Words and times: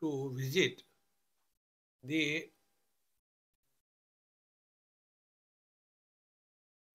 to 0.00 0.32
visit 0.36 0.82
the 2.02 2.48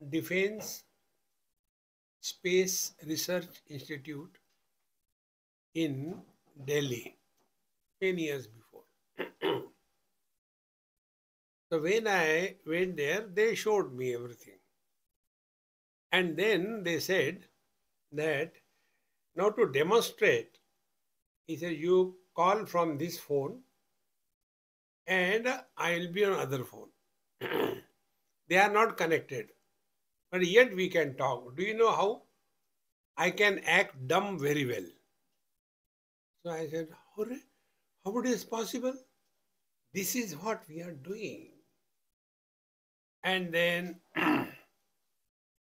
Defense 0.10 0.84
Space 2.20 2.94
Research 3.06 3.62
Institute 3.70 4.38
in 5.74 6.16
Delhi 6.66 7.16
10 8.02 8.18
years 8.18 8.48
before. 8.48 8.84
so 11.72 11.82
when 11.82 12.08
I 12.08 12.56
went 12.66 12.98
there, 12.98 13.22
they 13.22 13.56
showed 13.56 13.94
me 13.94 14.16
everything. 14.16 14.60
And 16.12 16.38
then 16.38 16.84
they 16.84 17.00
said 17.00 17.46
that 18.12 18.54
now 19.36 19.50
to 19.50 19.72
demonstrate, 19.72 20.58
he 21.48 21.58
said, 21.58 21.74
you 21.78 22.16
call 22.36 22.66
from 22.66 22.98
this 22.98 23.18
phone 23.18 23.60
and 25.08 25.48
I 25.78 25.98
will 25.98 26.12
be 26.12 26.26
on 26.26 26.34
other 26.34 26.64
phone. 26.64 26.90
they 28.50 28.58
are 28.58 28.72
not 28.72 28.98
connected. 28.98 29.50
But 30.32 30.46
yet 30.46 30.76
we 30.76 30.90
can 30.90 31.16
talk. 31.16 31.56
Do 31.56 31.64
you 31.64 31.78
know 31.78 31.92
how? 31.92 32.24
I 33.18 33.32
can 33.32 33.60
act 33.60 34.08
dumb 34.08 34.38
very 34.38 34.66
well. 34.66 34.86
So 36.44 36.52
I 36.52 36.68
said, 36.68 36.90
Hooray, 37.16 37.40
how 38.04 38.18
it 38.20 38.26
is 38.26 38.44
possible? 38.44 38.94
This 39.94 40.16
is 40.16 40.34
what 40.36 40.64
we 40.68 40.82
are 40.82 40.92
doing. 40.92 41.52
And 43.24 43.54
then 43.54 44.00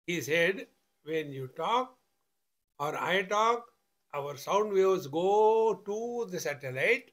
he 0.07 0.22
said, 0.22 0.68
when 1.03 1.31
you 1.31 1.50
talk 1.57 1.97
or 2.79 2.97
I 2.97 3.23
talk, 3.23 3.66
our 4.13 4.38
sound 4.38 4.74
waves 4.74 5.07
go 5.07 5.81
to 5.85 6.28
the 6.31 6.40
satellite, 6.40 7.12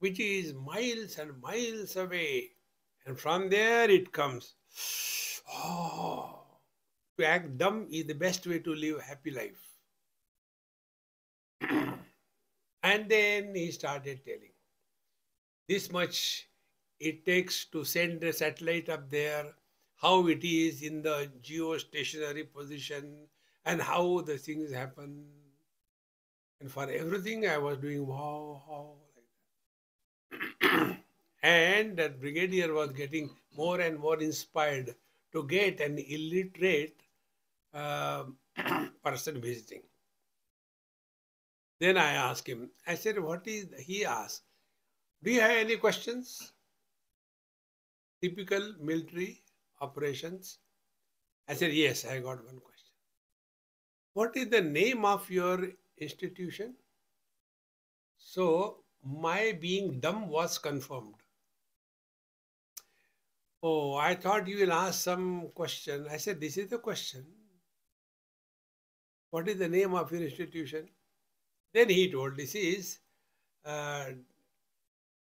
which 0.00 0.20
is 0.20 0.54
miles 0.54 1.18
and 1.18 1.40
miles 1.40 1.96
away. 1.96 2.50
And 3.06 3.18
from 3.18 3.48
there 3.48 3.90
it 3.90 4.12
comes. 4.12 4.54
Oh, 5.52 6.40
to 7.18 7.26
act 7.26 7.56
dumb 7.58 7.86
is 7.90 8.06
the 8.06 8.14
best 8.14 8.46
way 8.46 8.58
to 8.60 8.74
live 8.74 8.98
a 8.98 9.02
happy 9.02 9.30
life. 9.30 9.60
and 12.82 13.08
then 13.08 13.54
he 13.54 13.70
started 13.70 14.24
telling 14.24 14.52
this 15.68 15.92
much 15.92 16.48
it 16.98 17.24
takes 17.24 17.64
to 17.66 17.84
send 17.84 18.22
a 18.24 18.32
satellite 18.32 18.88
up 18.88 19.10
there, 19.10 19.54
how 19.96 20.26
it 20.26 20.44
is 20.44 20.82
in 20.82 21.00
the 21.00 21.30
geostationary 21.42 22.52
position, 22.52 23.26
and 23.64 23.80
how 23.80 24.20
the 24.22 24.36
things 24.36 24.72
happen. 24.72 25.24
And 26.60 26.70
for 26.70 26.90
everything, 26.90 27.48
I 27.48 27.56
was 27.58 27.78
doing 27.78 28.06
wow, 28.06 28.62
wow, 28.68 28.96
like 29.16 30.70
that. 30.70 30.96
and 31.42 31.96
that 31.96 32.20
brigadier 32.20 32.72
was 32.74 32.92
getting 32.92 33.30
more 33.56 33.80
and 33.80 33.98
more 33.98 34.20
inspired 34.20 34.94
to 35.32 35.46
get 35.46 35.80
an 35.80 35.98
illiterate 35.98 37.00
uh, 37.72 38.24
person 39.04 39.40
visiting. 39.40 39.82
Then 41.78 41.96
I 41.96 42.12
asked 42.12 42.46
him, 42.46 42.70
I 42.86 42.94
said, 42.94 43.18
What 43.18 43.46
is, 43.46 43.68
he 43.78 44.04
asked, 44.04 44.42
Do 45.22 45.30
you 45.30 45.40
have 45.40 45.52
any 45.52 45.78
questions? 45.78 46.52
Typical 48.20 48.74
military 48.78 49.42
operations? 49.80 50.58
I 51.48 51.54
said, 51.54 51.72
Yes, 51.72 52.04
I 52.04 52.18
got 52.18 52.44
one 52.44 52.58
question. 52.58 52.92
What 54.12 54.36
is 54.36 54.48
the 54.48 54.60
name 54.60 55.06
of 55.06 55.30
your 55.30 55.70
institution? 56.00 56.74
So, 58.18 58.78
my 59.04 59.56
being 59.60 60.00
dumb 60.00 60.28
was 60.28 60.58
confirmed. 60.58 61.14
Oh, 63.62 63.94
I 63.94 64.14
thought 64.14 64.48
you 64.48 64.58
will 64.58 64.72
ask 64.72 65.02
some 65.02 65.48
question. 65.54 66.06
I 66.10 66.16
said, 66.16 66.40
This 66.40 66.56
is 66.56 66.68
the 66.68 66.78
question. 66.78 67.26
What 69.30 69.48
is 69.48 69.58
the 69.58 69.68
name 69.68 69.94
of 69.94 70.10
your 70.10 70.22
institution? 70.22 70.88
Then 71.72 71.88
he 71.88 72.10
told, 72.10 72.36
This 72.36 72.54
is 72.54 72.98
uh, 73.64 74.06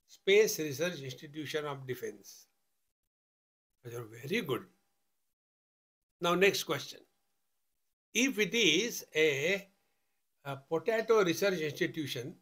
Space 0.08 0.60
Research 0.60 1.00
Institution 1.02 1.66
of 1.66 1.88
Defense. 1.88 2.48
I 3.86 3.90
said, 3.92 4.04
Very 4.24 4.42
good. 4.42 4.66
Now, 6.20 6.36
next 6.36 6.64
question. 6.64 7.00
If 8.14 8.40
it 8.40 8.54
is 8.54 9.06
a, 9.16 9.68
a 10.48 10.56
potato 10.56 11.24
research 11.26 11.60
institution, 11.60 12.34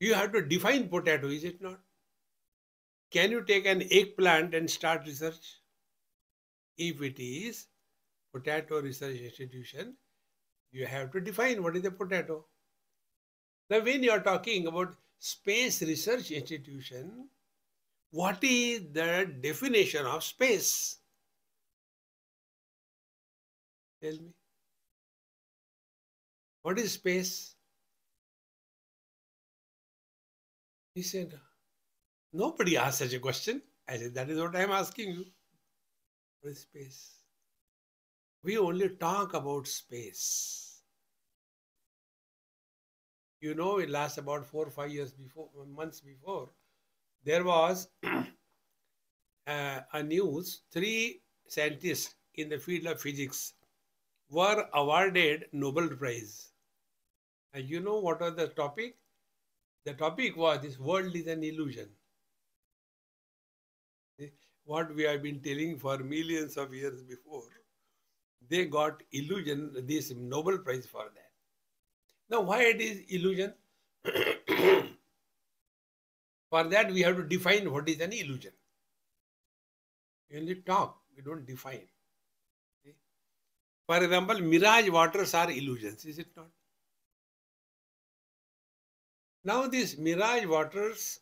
you 0.00 0.14
have 0.14 0.32
to 0.32 0.40
define 0.40 0.88
potato, 0.88 1.28
is 1.28 1.44
it 1.44 1.60
not? 1.60 1.78
Can 3.10 3.30
you 3.30 3.44
take 3.44 3.66
an 3.66 3.82
eggplant 3.90 4.54
and 4.54 4.70
start 4.70 5.02
research? 5.06 5.58
If 6.78 7.02
it 7.02 7.22
is 7.22 7.66
potato 8.32 8.80
research 8.80 9.20
institution, 9.20 9.96
you 10.72 10.86
have 10.86 11.12
to 11.12 11.20
define 11.20 11.62
what 11.62 11.76
is 11.76 11.84
a 11.84 11.90
potato. 11.90 12.46
Now, 13.68 13.80
when 13.80 14.02
you 14.02 14.12
are 14.12 14.20
talking 14.20 14.66
about 14.66 14.94
space 15.18 15.82
research 15.82 16.30
institution, 16.30 17.28
what 18.12 18.42
is 18.42 18.80
the 18.92 19.30
definition 19.42 20.06
of 20.06 20.24
space? 20.24 20.96
Tell 24.02 24.12
me. 24.12 24.32
What 26.62 26.78
is 26.78 26.92
space? 26.92 27.54
He 30.94 31.02
said, 31.02 31.38
Nobody 32.32 32.76
asked 32.76 32.98
such 32.98 33.14
a 33.14 33.18
question. 33.18 33.62
I 33.88 33.96
said, 33.96 34.14
That 34.14 34.30
is 34.30 34.38
what 34.38 34.54
I 34.54 34.62
am 34.62 34.70
asking 34.70 35.10
you. 35.10 35.24
What 36.40 36.50
is 36.50 36.60
space? 36.60 37.10
We 38.42 38.58
only 38.58 38.88
talk 38.90 39.34
about 39.34 39.66
space. 39.66 40.82
You 43.40 43.54
know, 43.54 43.78
it 43.78 43.88
lasts 43.88 44.18
about 44.18 44.46
four 44.46 44.66
or 44.66 44.70
five 44.70 44.90
years 44.90 45.12
before, 45.12 45.48
months 45.66 46.00
before, 46.00 46.50
there 47.24 47.44
was 47.44 47.88
uh, 49.46 49.80
a 49.92 50.02
news. 50.02 50.62
Three 50.72 51.22
scientists 51.48 52.14
in 52.34 52.48
the 52.48 52.58
field 52.58 52.86
of 52.86 53.00
physics 53.00 53.54
were 54.30 54.66
awarded 54.74 55.46
Nobel 55.52 55.88
Prize. 55.88 56.52
And 57.52 57.68
you 57.68 57.80
know 57.80 57.98
what 57.98 58.20
was 58.20 58.36
the 58.36 58.48
topic? 58.48 58.96
The 59.84 59.94
topic 59.94 60.36
was 60.36 60.60
this 60.62 60.78
world 60.78 61.14
is 61.16 61.26
an 61.26 61.42
illusion. 61.42 61.88
What 64.64 64.94
we 64.94 65.02
have 65.02 65.22
been 65.22 65.40
telling 65.40 65.78
for 65.78 65.98
millions 65.98 66.56
of 66.56 66.72
years 66.72 67.02
before, 67.02 67.48
they 68.48 68.66
got 68.66 69.02
illusion, 69.10 69.72
this 69.86 70.12
Nobel 70.14 70.58
Prize 70.58 70.86
for 70.86 71.04
that. 71.14 71.30
Now, 72.28 72.42
why 72.42 72.62
it 72.62 72.80
is 72.80 73.00
illusion? 73.08 73.52
for 76.50 76.64
that, 76.64 76.92
we 76.92 77.00
have 77.00 77.16
to 77.16 77.24
define 77.24 77.72
what 77.72 77.88
is 77.88 78.00
an 78.00 78.12
illusion. 78.12 78.52
We 80.30 80.38
only 80.38 80.54
talk, 80.56 81.00
we 81.16 81.22
don't 81.22 81.44
define. 81.44 81.88
For 83.90 84.04
example, 84.04 84.38
mirage 84.38 84.88
waters 84.88 85.34
are 85.34 85.50
illusions, 85.50 86.04
is 86.04 86.20
it 86.20 86.28
not? 86.36 86.46
Now, 89.42 89.66
these 89.66 89.98
mirage 89.98 90.46
waters 90.46 91.18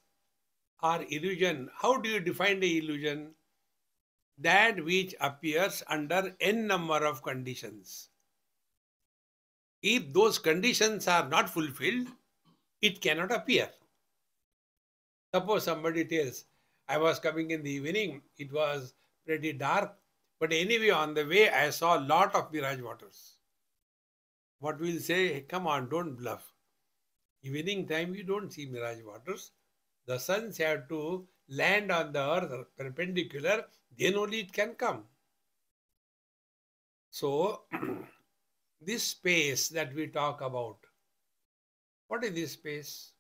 are 0.81 1.03
illusion. 1.09 1.71
How 1.75 1.97
do 1.97 2.11
you 2.11 2.21
define 2.21 2.61
the 2.61 2.77
illusion? 2.77 3.31
That 4.37 4.85
which 4.85 5.15
appears 5.19 5.83
under 5.89 6.37
n 6.41 6.67
number 6.67 7.07
of 7.07 7.23
conditions. 7.23 8.11
If 9.81 10.13
those 10.13 10.39
conditions 10.39 11.09
are 11.09 11.27
not 11.27 11.49
fulfilled, 11.49 12.09
it 12.83 13.01
cannot 13.01 13.33
appear. 13.33 13.71
Suppose 15.35 15.65
somebody 15.65 16.05
tells, 16.05 16.45
I 16.87 16.99
was 16.99 17.19
coming 17.19 17.51
in 17.51 17.63
the 17.63 17.71
evening, 17.71 18.21
it 18.37 18.53
was 18.53 18.93
pretty 19.25 19.55
dark, 19.55 19.98
but 20.41 20.53
anyway, 20.53 20.91
on 20.91 21.15
the 21.15 21.25
way, 21.25 21.51
I 21.51 21.71
saw 21.71 21.99
a 21.99 22.07
lot 22.07 22.35
of 22.35 22.53
mirage 22.53 22.81
waters. 22.81 23.35
What 24.61 24.81
we'll 24.81 25.01
say, 25.01 25.41
come 25.43 25.67
on, 25.67 25.89
don't 25.89 26.17
bluff. 26.17 26.53
Evening 27.43 27.87
time, 27.87 28.15
you 28.15 28.25
don't 28.25 28.53
see 28.53 28.67
mirage 28.67 29.03
waters. 29.05 29.53
The 30.07 30.19
suns 30.19 30.59
have 30.59 30.89
to 30.89 31.27
land 31.49 31.91
on 31.91 32.13
the 32.13 32.21
earth 32.21 32.67
perpendicular, 32.77 33.65
then 33.97 34.17
only 34.17 34.41
it 34.41 34.53
can 34.53 34.75
come. 34.75 35.05
So, 37.11 37.63
this 38.81 39.03
space 39.03 39.69
that 39.71 39.95
we 39.95 40.09
talk 40.09 40.41
about, 40.41 40.79
what 42.09 42.25
is 42.25 42.33
this 42.33 42.53
space? 42.53 43.13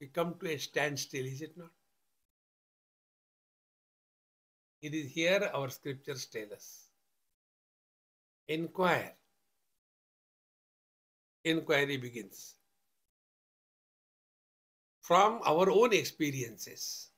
We 0.00 0.08
come 0.08 0.36
to 0.40 0.52
a 0.52 0.58
standstill, 0.58 1.26
is 1.26 1.42
it 1.42 1.56
not? 1.56 1.70
It 4.80 4.94
is 4.94 5.10
here 5.10 5.50
our 5.52 5.68
scriptures 5.70 6.26
tell 6.26 6.52
us. 6.52 6.88
Inquire. 8.46 9.12
Inquiry 11.44 11.96
begins. 11.96 12.54
From 15.02 15.40
our 15.44 15.70
own 15.70 15.92
experiences. 15.92 17.08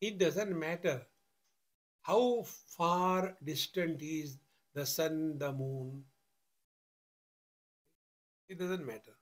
It 0.00 0.18
doesn't 0.18 0.58
matter 0.58 1.02
how 2.02 2.44
far 2.76 3.36
distant 3.44 4.00
is 4.02 4.38
the 4.74 4.86
sun, 4.86 5.38
the 5.38 5.52
moon. 5.52 6.02
It 8.48 8.58
doesn't 8.58 8.86
matter. 8.86 9.16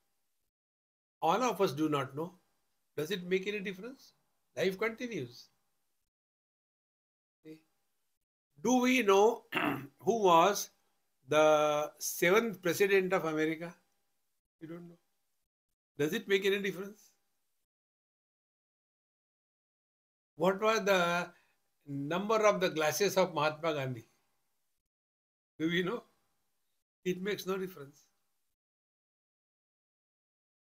All 1.20 1.42
of 1.42 1.60
us 1.60 1.72
do 1.72 1.88
not 1.88 2.16
know. 2.16 2.34
Does 2.96 3.10
it 3.10 3.26
make 3.26 3.46
any 3.46 3.60
difference? 3.60 4.12
Life 4.56 4.78
continues. 4.78 5.48
Do 8.62 8.80
we 8.80 9.02
know 9.02 9.44
who 10.00 10.22
was 10.22 10.70
the 11.28 11.92
seventh 11.98 12.62
president 12.62 13.12
of 13.12 13.24
America? 13.24 13.74
You 14.60 14.68
don't 14.68 14.88
know. 14.88 14.98
Does 15.98 16.12
it 16.12 16.28
make 16.28 16.44
any 16.44 16.60
difference? 16.60 17.10
What 20.36 20.60
was 20.60 20.84
the 20.84 21.30
number 21.86 22.36
of 22.46 22.60
the 22.60 22.70
glasses 22.70 23.16
of 23.16 23.34
Mahatma 23.34 23.74
Gandhi? 23.74 24.06
Do 25.58 25.68
we 25.68 25.82
know? 25.82 26.04
It 27.04 27.22
makes 27.22 27.46
no 27.46 27.56
difference. 27.58 28.04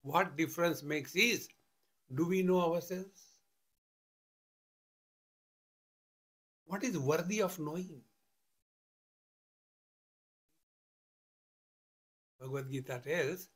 What 0.02 0.38
difference 0.38 0.82
makes 0.84 1.16
is, 1.16 1.50
do 2.16 2.26
we 2.28 2.42
know 2.42 2.74
ourselves? 2.74 3.27
What 6.68 6.84
is 6.84 6.98
worthy 6.98 7.42
of 7.42 7.58
knowing? 7.60 8.02
Bhagavad 12.40 12.70
Gita 12.72 13.02
tells, 13.04 13.48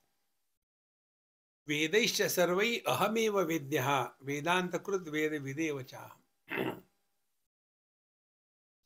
वेदैश्च 1.69 2.21
सर्वै 2.33 2.69
अहमेव 2.93 3.39
वेद्यः 3.49 3.89
वेदान्तकृत 4.27 5.07
वेद 5.15 5.33
विदेव 5.43 5.81
च 5.91 5.99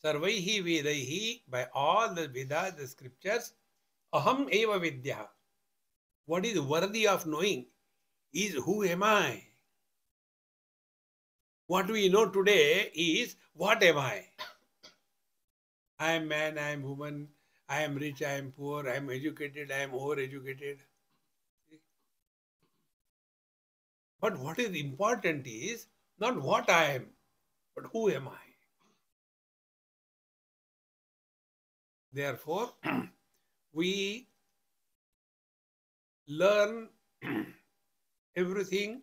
सर्वैः 0.06 0.48
वेदैः 0.64 1.12
by 1.48 1.68
all 1.74 2.14
the 2.14 2.28
Vedas, 2.28 2.74
the 2.74 2.88
scriptures, 2.88 3.54
aham 4.14 4.50
eva 4.52 4.80
vidya. 4.80 5.30
What 6.26 6.46
is 6.46 6.60
worthy 6.60 7.08
of 7.08 7.26
knowing 7.26 7.66
is 8.34 8.54
who 8.56 8.84
am 8.84 9.04
I? 9.04 9.44
What 11.68 11.88
we 11.88 12.10
know 12.10 12.30
today 12.30 12.92
is 12.94 13.36
what 13.54 13.82
am 13.82 13.98
I? 13.98 14.26
I 16.00 16.12
am 16.12 16.28
man, 16.28 16.60
I 16.60 16.70
am 16.72 16.84
woman, 16.84 17.30
I 17.68 17.82
am 17.82 17.96
rich, 17.96 18.22
I 18.22 18.34
am 18.34 18.52
poor, 18.52 18.88
I 18.88 18.96
am 18.96 19.10
educated, 19.10 19.72
I 19.72 19.80
am 19.80 19.92
overeducated. 19.92 20.78
But 24.22 24.38
what 24.38 24.60
is 24.60 24.76
important 24.80 25.48
is 25.48 25.88
not 26.20 26.40
what 26.42 26.70
I 26.70 26.86
am, 26.98 27.08
but 27.76 27.86
who 27.92 28.10
am 28.10 28.28
I? 28.28 28.46
Therefore, 32.14 32.74
we 33.74 34.28
learn 36.28 36.90
everything 38.36 39.02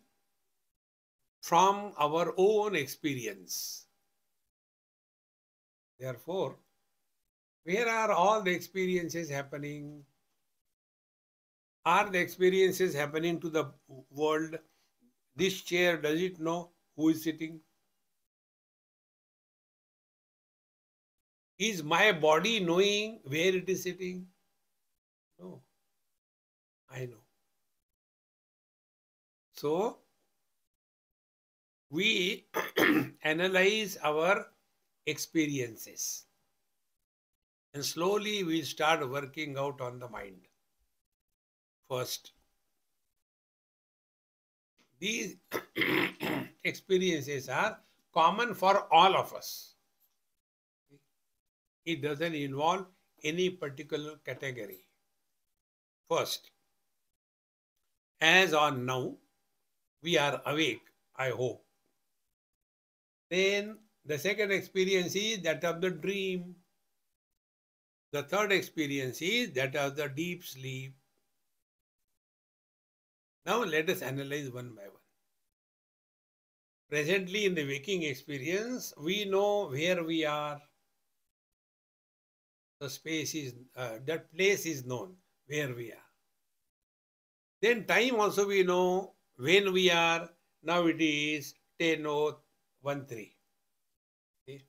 from 1.43 1.93
our 1.99 2.33
own 2.39 2.75
experience. 2.75 3.87
Therefore, 5.99 6.57
where 7.65 7.89
are 7.89 8.13
all 8.13 8.41
the 8.41 8.53
experiences 8.53 9.29
happening? 9.29 10.03
Are 11.85 12.09
the 12.09 12.19
experiences 12.19 12.95
happening 12.95 13.41
to 13.41 13.51
the 13.51 13.67
world 14.11 14.57
this 15.35 15.63
chair, 15.63 15.97
does 15.97 16.21
it 16.21 16.39
know 16.39 16.71
who 16.97 17.09
is 17.09 17.25
sitting? 17.25 17.61
Is 21.59 21.83
my 21.83 22.13
body 22.13 22.61
knowing 22.61 23.21
where 23.25 23.57
it 23.57 23.69
is 23.69 23.83
sitting? 23.85 24.27
No. 25.39 25.63
I 26.91 27.07
know. 27.07 27.23
So, 29.55 30.01
we 31.93 32.47
analyze 33.23 33.99
our 34.03 34.47
experiences 35.07 36.25
and 37.75 37.85
slowly 37.85 38.45
we 38.45 38.63
start 38.63 39.09
working 39.09 39.57
out 39.59 39.81
on 39.81 39.99
the 39.99 40.09
mind. 40.09 40.41
First, 41.89 42.33
these 44.99 45.37
experiences 46.65 47.49
are 47.49 47.79
common 48.15 48.55
for 48.55 48.87
all 48.93 49.15
of 49.15 49.35
us. 49.35 49.75
It 51.85 52.01
doesn't 52.03 52.35
involve 52.35 52.87
any 53.23 53.51
particular 53.51 54.17
category. 54.25 54.85
First, 56.09 56.51
as 58.21 58.55
on 58.55 58.87
now, 58.87 59.17
we 60.03 60.17
are 60.17 60.41
awake, 60.47 60.83
I 61.17 61.31
hope. 61.31 61.65
Then 63.33 63.79
the 64.05 64.19
second 64.19 64.53
experience 64.53 65.17
is 65.17 65.41
that 65.41 65.65
of 65.65 65.81
the 65.81 65.89
dream. 65.89 66.55
The 68.12 68.25
third 68.25 68.53
experience 68.53 69.23
is 69.23 69.53
that 69.53 69.75
of 69.75 69.97
the 69.97 70.11
deep 70.11 70.45
sleep. 70.45 70.95
Now 73.47 73.65
let 73.65 73.89
us 73.89 74.03
analyze 74.03 74.51
one 74.51 74.75
by 74.75 74.83
one. 74.83 75.07
Presently 76.91 77.47
in 77.47 77.55
the 77.55 77.67
waking 77.67 78.03
experience, 78.03 78.93
we 79.01 79.25
know 79.25 79.69
where 79.69 80.05
we 80.05 80.27
are. 80.27 80.61
The 82.81 82.91
space 82.91 83.35
is, 83.35 83.55
uh, 83.75 83.97
that 84.05 84.31
place 84.37 84.67
is 84.67 84.85
known 84.85 85.15
where 85.47 85.75
we 85.75 85.91
are. 85.91 86.09
Then 87.62 87.87
time 87.87 88.17
also 88.17 88.47
we 88.47 88.62
know 88.62 89.15
when 89.37 89.73
we 89.73 89.91
are. 89.91 90.29
Now 90.62 90.87
it 90.87 91.01
is 91.01 91.55
10 92.85 93.07
13. 93.07 93.31
Okay. 94.49 94.65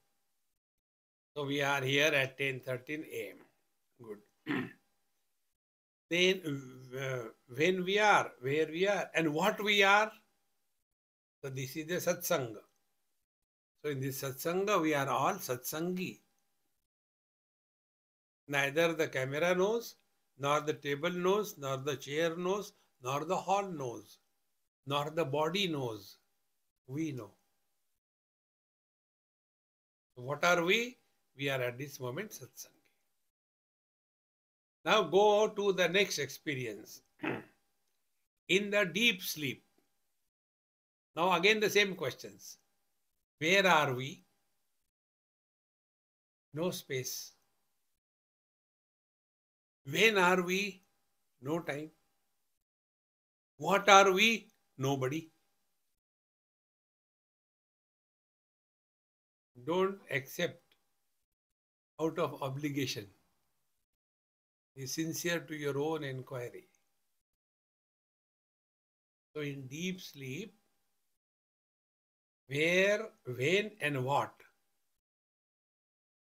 So 1.35 1.45
we 1.45 1.61
are 1.61 1.81
here 1.81 2.13
at 2.13 2.37
10 2.37 2.61
13 2.61 3.03
am. 3.03 3.37
Good. 4.01 4.69
then 6.09 6.41
uh, 6.99 7.29
when 7.55 7.83
we 7.83 7.99
are, 7.99 8.31
where 8.41 8.67
we 8.67 8.87
are, 8.87 9.09
and 9.15 9.33
what 9.33 9.63
we 9.63 9.83
are. 9.83 10.11
So 11.43 11.49
this 11.49 11.75
is 11.75 11.87
the 11.87 11.95
satsanga. 11.95 12.61
So 13.83 13.91
in 13.91 13.99
this 13.99 14.21
satsanga, 14.21 14.81
we 14.81 14.93
are 14.93 15.09
all 15.09 15.33
satsangi. 15.33 16.19
Neither 18.47 18.93
the 18.93 19.07
camera 19.07 19.55
knows, 19.55 19.95
nor 20.37 20.61
the 20.61 20.73
table 20.73 21.11
knows, 21.11 21.57
nor 21.57 21.77
the 21.77 21.95
chair 21.95 22.35
knows, 22.35 22.73
nor 23.01 23.25
the 23.25 23.35
hall 23.35 23.67
knows, 23.69 24.19
nor 24.85 25.09
the 25.09 25.25
body 25.25 25.67
knows. 25.67 26.17
We 26.87 27.11
know. 27.11 27.31
What 30.15 30.43
are 30.45 30.63
we? 30.63 30.97
We 31.37 31.49
are 31.49 31.61
at 31.61 31.77
this 31.77 31.99
moment 31.99 32.31
satsangi. 32.31 32.83
Now 34.85 35.03
go 35.03 35.47
to 35.47 35.73
the 35.73 35.87
next 35.87 36.19
experience. 36.19 37.01
In 38.49 38.69
the 38.69 38.85
deep 38.85 39.21
sleep. 39.21 39.63
Now 41.15 41.33
again 41.33 41.59
the 41.59 41.69
same 41.69 41.95
questions. 41.95 42.57
Where 43.39 43.65
are 43.65 43.93
we? 43.93 44.23
No 46.53 46.69
space. 46.71 47.31
When 49.85 50.17
are 50.17 50.41
we? 50.41 50.83
No 51.41 51.59
time. 51.59 51.91
What 53.57 53.89
are 53.89 54.11
we? 54.11 54.49
Nobody. 54.77 55.32
Don't 59.65 59.99
accept 60.09 60.61
out 62.01 62.17
of 62.17 62.41
obligation. 62.41 63.07
Be 64.75 64.87
sincere 64.87 65.39
to 65.41 65.55
your 65.55 65.77
own 65.77 66.03
inquiry. 66.03 66.67
So, 69.33 69.41
in 69.41 69.67
deep 69.67 70.01
sleep, 70.01 70.55
where, 72.47 73.09
when, 73.25 73.71
and 73.81 74.03
what? 74.03 74.33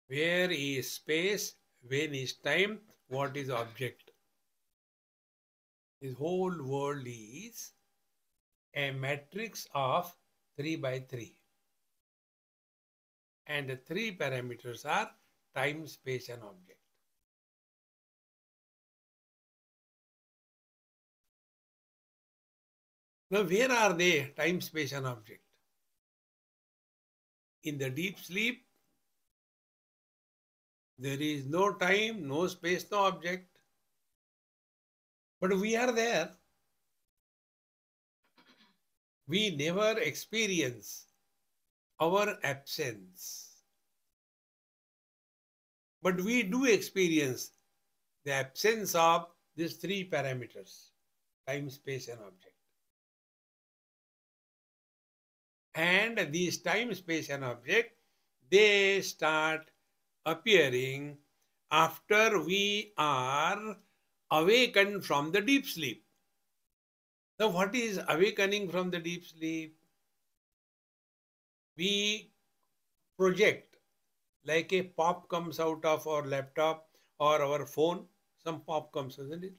Where 0.08 0.52
is 0.52 0.92
space? 0.92 1.56
When 1.88 2.14
is 2.14 2.34
time? 2.34 2.80
What 3.08 3.36
is 3.36 3.50
object? 3.50 4.12
This 6.02 6.14
whole 6.14 6.56
world 6.64 7.06
is 7.06 7.72
a 8.76 8.92
matrix 8.92 9.68
of 9.74 10.14
3 10.58 10.76
by 10.78 11.00
3. 11.00 11.36
And 13.48 13.70
the 13.70 13.76
three 13.76 14.16
parameters 14.16 14.86
are 14.86 15.12
time, 15.54 15.86
space, 15.88 16.30
and 16.30 16.42
object. 16.42 16.80
Now, 23.30 23.44
where 23.44 23.72
are 23.72 23.94
they, 23.94 24.34
time, 24.38 24.62
space, 24.62 24.92
and 24.94 25.08
object? 25.08 25.42
In 27.64 27.78
the 27.78 27.90
deep 27.90 28.20
sleep, 28.20 28.66
there 31.00 31.20
is 31.20 31.46
no 31.46 31.74
time, 31.74 32.28
no 32.28 32.48
space, 32.48 32.86
no 32.92 33.00
object. 33.00 33.58
But 35.42 35.58
we 35.58 35.76
are 35.76 35.92
there. 35.92 36.30
We 39.28 39.56
never 39.56 40.00
experience 40.00 41.08
our 42.04 42.38
absence. 42.44 43.50
But 46.02 46.20
we 46.22 46.44
do 46.44 46.66
experience 46.66 47.52
the 48.26 48.34
absence 48.34 48.94
of 48.96 49.28
these 49.56 49.76
three 49.76 50.10
parameters 50.10 50.90
time, 51.48 51.70
space, 51.70 52.08
and 52.08 52.20
object. 52.20 52.56
And 55.76 56.32
these 56.32 56.58
time, 56.60 56.94
space, 56.94 57.30
and 57.30 57.44
object 57.44 57.98
they 58.50 59.02
start 59.02 59.72
appearing 60.26 61.18
after 61.72 62.40
we 62.40 62.94
are 62.98 63.76
awakened 64.30 65.04
from 65.04 65.32
the 65.32 65.42
deep 65.42 65.66
sleep. 65.66 66.06
Now, 67.40 67.50
what 67.50 67.74
is 67.74 68.00
awakening 68.08 68.70
from 68.70 68.92
the 68.92 69.00
deep 69.00 69.26
sleep? 69.26 69.76
We 71.78 72.32
project 73.18 73.78
like 74.46 74.74
a 74.74 74.84
pop 74.84 75.30
comes 75.30 75.60
out 75.60 75.86
of 75.86 76.08
our 76.08 76.26
laptop 76.26 76.90
or 77.20 77.42
our 77.42 77.66
phone, 77.66 78.08
some 78.44 78.62
pop 78.62 78.92
comes, 78.94 79.20
isn't 79.20 79.44
it? 79.44 79.54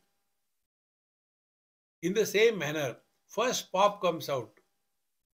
In 2.03 2.15
the 2.15 2.27
same 2.27 2.59
manner, 2.59 2.99
first 3.27 3.73
pop 3.73 4.01
comes 4.01 4.29
out 4.29 4.61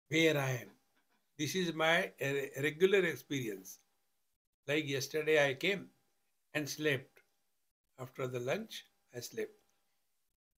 where 0.08 0.36
I 0.38 0.50
am. 0.50 0.70
This 1.38 1.54
is 1.54 1.72
my 1.74 2.12
regular 2.62 3.04
experience. 3.04 3.80
Like 4.66 4.86
yesterday, 4.88 5.48
I 5.48 5.54
came 5.54 5.90
and 6.54 6.68
slept. 6.68 7.20
After 7.98 8.26
the 8.28 8.40
lunch, 8.40 8.84
I 9.14 9.20
slept. 9.20 9.54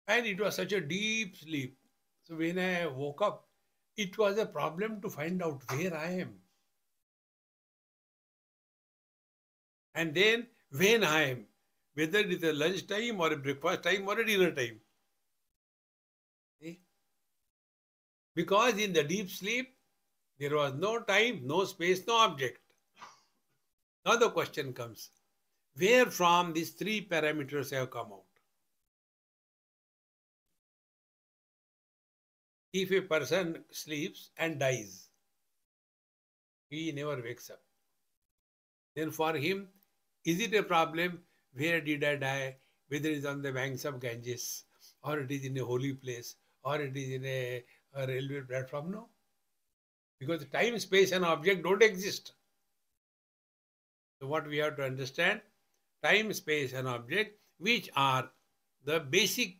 And 0.08 0.26
it 0.26 0.40
was 0.40 0.56
such 0.56 0.72
a 0.72 0.80
deep 0.80 1.36
sleep. 1.36 1.78
So 2.24 2.36
when 2.36 2.58
I 2.58 2.86
woke 2.86 3.22
up, 3.22 3.49
it 4.00 4.16
was 4.16 4.38
a 4.38 4.46
problem 4.46 5.00
to 5.02 5.10
find 5.10 5.42
out 5.42 5.62
where 5.70 5.94
I 5.94 6.10
am. 6.24 6.34
And 9.94 10.14
then 10.14 10.46
when 10.70 11.04
I 11.04 11.22
am, 11.30 11.46
whether 11.94 12.20
it 12.20 12.32
is 12.32 12.42
a 12.44 12.52
lunch 12.52 12.86
time 12.86 13.20
or 13.20 13.32
a 13.32 13.36
breakfast 13.36 13.82
time 13.82 14.08
or 14.08 14.18
a 14.18 14.26
dinner 14.26 14.52
time. 14.52 14.80
See? 16.60 16.80
Because 18.34 18.78
in 18.78 18.92
the 18.92 19.04
deep 19.04 19.30
sleep, 19.30 19.74
there 20.38 20.56
was 20.56 20.72
no 20.74 21.00
time, 21.00 21.42
no 21.44 21.64
space, 21.64 22.06
no 22.06 22.16
object. 22.16 22.60
Now 24.06 24.16
the 24.16 24.30
question 24.30 24.72
comes, 24.72 25.10
where 25.76 26.06
from 26.06 26.54
these 26.54 26.70
three 26.70 27.06
parameters 27.06 27.72
have 27.72 27.90
come 27.90 28.12
out? 28.12 28.29
If 32.72 32.92
a 32.92 33.00
person 33.00 33.64
sleeps 33.70 34.30
and 34.36 34.60
dies, 34.60 35.08
he 36.68 36.92
never 36.92 37.20
wakes 37.20 37.50
up. 37.50 37.60
Then 38.94 39.10
for 39.10 39.34
him, 39.34 39.68
is 40.24 40.40
it 40.40 40.54
a 40.54 40.62
problem? 40.62 41.20
Where 41.52 41.80
did 41.80 42.04
I 42.04 42.16
die? 42.16 42.56
Whether 42.88 43.08
it 43.08 43.18
is 43.18 43.26
on 43.26 43.42
the 43.42 43.52
banks 43.52 43.84
of 43.84 44.00
Ganges, 44.00 44.64
or 45.02 45.20
it 45.20 45.30
is 45.30 45.44
in 45.44 45.58
a 45.58 45.64
holy 45.64 45.94
place, 45.94 46.36
or 46.62 46.80
it 46.80 46.96
is 46.96 47.10
in 47.10 47.24
a, 47.24 47.64
a 47.94 48.06
railway 48.06 48.42
platform? 48.42 48.92
No. 48.92 49.08
Because 50.18 50.44
time, 50.46 50.78
space, 50.78 51.12
and 51.12 51.24
object 51.24 51.64
don't 51.64 51.82
exist. 51.82 52.32
So 54.20 54.28
what 54.28 54.46
we 54.46 54.58
have 54.58 54.76
to 54.76 54.84
understand, 54.84 55.40
time, 56.04 56.32
space 56.32 56.72
and 56.72 56.86
object, 56.86 57.38
which 57.58 57.90
are 57.96 58.30
the 58.84 59.00
basic 59.00 59.56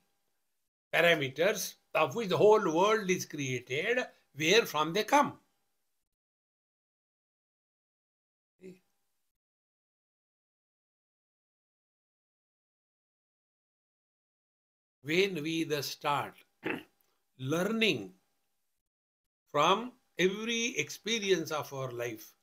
parameters 0.95 1.75
of 1.95 2.15
which 2.15 2.29
the 2.29 2.37
whole 2.37 2.63
world 2.73 3.11
is 3.11 3.27
created, 3.27 3.99
where 4.35 4.67
from 4.67 4.93
they 4.93 5.05
come. 5.05 5.39
When 15.03 15.43
we 15.43 15.65
the 15.65 15.83
start 15.83 16.35
learning 17.39 18.15
from 19.53 19.93
every 20.19 20.79
experience 20.79 21.51
of 21.51 21.73
our 21.73 21.91
life, 21.91 22.35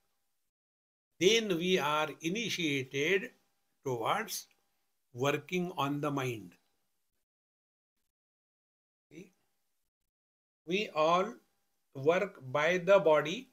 then 1.20 1.58
we 1.58 1.78
are 1.80 2.10
initiated 2.22 3.32
towards 3.86 4.48
working 5.14 5.72
on 5.78 6.02
the 6.02 6.12
mind. 6.12 6.57
We 10.68 10.90
all 10.94 11.34
work 11.96 12.40
by 12.52 12.78
the 12.78 13.00
body 13.00 13.52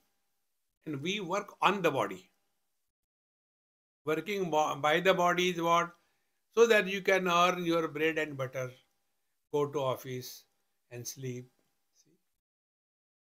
and 0.85 1.01
we 1.01 1.21
work 1.21 1.55
on 1.63 1.81
the 1.81 1.91
body. 1.91 2.31
Working 4.05 4.51
by 4.51 5.01
the 5.01 5.15
body 5.15 5.51
is 5.51 5.63
what? 5.63 5.93
So 6.55 6.67
that 6.67 6.89
you 6.89 7.01
can 7.01 7.29
earn 7.29 7.65
your 7.65 7.89
bread 7.89 8.19
and 8.19 8.37
butter, 8.37 8.71
go 9.53 9.67
to 9.71 9.79
office 9.79 10.45
and 10.91 11.07
sleep. 11.07 11.49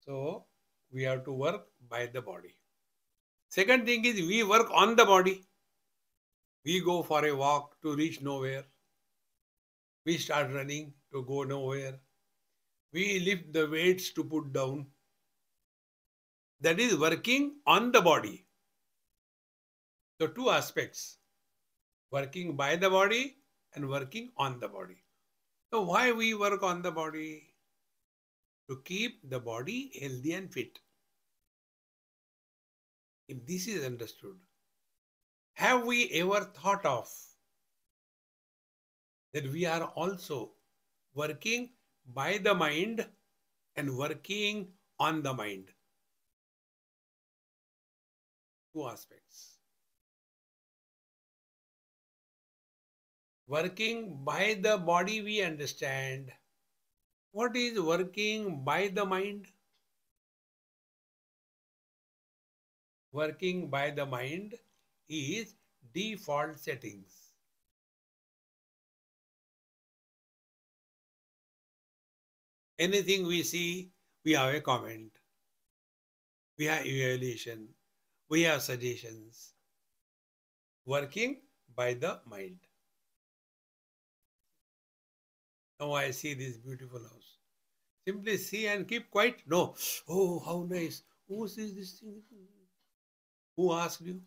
So 0.06 0.46
we 0.92 1.04
have 1.04 1.24
to 1.26 1.32
work 1.32 1.68
by 1.90 2.08
the 2.08 2.22
body. 2.22 2.56
Second 3.50 3.86
thing 3.86 4.06
is 4.06 4.16
we 4.16 4.44
work 4.44 4.70
on 4.74 4.96
the 4.96 5.06
body. 5.06 5.46
We 6.66 6.82
go 6.82 7.04
for 7.04 7.26
a 7.26 7.36
walk 7.36 7.80
to 7.84 7.96
reach 7.96 8.22
nowhere. 8.22 8.64
We 10.06 10.18
start 10.18 10.52
running 10.52 10.94
to 11.14 11.24
go 11.24 11.44
nowhere. 11.44 12.00
We 12.94 13.20
lift 13.20 13.52
the 13.52 13.68
weights 13.68 14.12
to 14.12 14.24
put 14.24 14.54
down. 14.54 14.86
That 16.62 16.80
is 16.80 16.98
working 16.98 17.56
on 17.66 17.92
the 17.92 18.02
body. 18.02 18.46
So, 20.22 20.28
two 20.28 20.50
aspects 20.52 21.18
working 22.12 22.56
by 22.56 22.76
the 22.76 22.90
body 22.90 23.38
and 23.74 23.90
working 23.90 24.32
on 24.38 24.60
the 24.60 24.68
body. 24.68 25.04
So, 25.74 25.82
why 25.82 26.12
we 26.12 26.36
work 26.36 26.62
on 26.62 26.82
the 26.84 26.92
body? 26.92 27.50
To 28.70 28.82
keep 28.86 29.30
the 29.30 29.40
body 29.40 29.92
healthy 30.00 30.34
and 30.34 30.54
fit. 30.54 30.80
If 33.28 33.46
this 33.46 33.68
is 33.68 33.84
understood, 33.84 34.38
have 35.56 35.86
we 35.86 36.10
ever 36.12 36.46
thought 36.46 36.86
of 36.86 37.12
that 39.34 39.52
we 39.52 39.66
are 39.66 39.84
also 39.84 40.52
working 41.14 41.72
by 42.06 42.38
the 42.38 42.54
mind 42.54 43.08
and 43.76 43.98
working 43.98 44.68
on 45.00 45.22
the 45.24 45.34
mind? 45.34 45.72
Two 48.74 48.88
aspects. 48.88 49.58
Working 53.48 54.24
by 54.24 54.60
the 54.62 54.78
body, 54.78 55.22
we 55.22 55.42
understand. 55.42 56.32
What 57.32 57.56
is 57.56 57.80
working 57.80 58.64
by 58.64 58.88
the 58.88 59.06
mind? 59.06 59.48
working 63.14 63.70
by 63.70 63.92
the 63.92 64.06
mind 64.06 64.56
is 65.08 65.56
default 65.94 66.58
settings. 66.60 67.23
Anything 72.80 73.28
we 73.28 73.44
see, 73.44 73.92
we 74.26 74.34
have 74.34 74.54
a 74.54 74.62
comment. 74.62 75.12
We 76.58 76.66
have 76.66 76.86
evaluation. 76.86 77.68
We 78.30 78.44
have 78.44 78.62
suggestions. 78.62 79.54
Working 80.86 81.38
by 81.76 81.94
the 81.94 82.20
mind. 82.26 82.58
Now 85.80 85.94
I 85.94 86.12
see 86.12 86.34
this 86.34 86.58
beautiful 86.58 87.00
house. 87.00 87.38
Simply 88.06 88.38
see 88.38 88.68
and 88.68 88.88
keep 88.88 89.10
quiet. 89.10 89.42
No. 89.48 89.76
Oh, 90.08 90.40
how 90.40 90.66
nice. 90.70 91.04
Who 91.28 91.48
sees 91.48 91.74
this 91.76 92.00
thing? 92.00 92.22
Who 93.56 93.72
asked 93.74 94.02
you? 94.02 94.22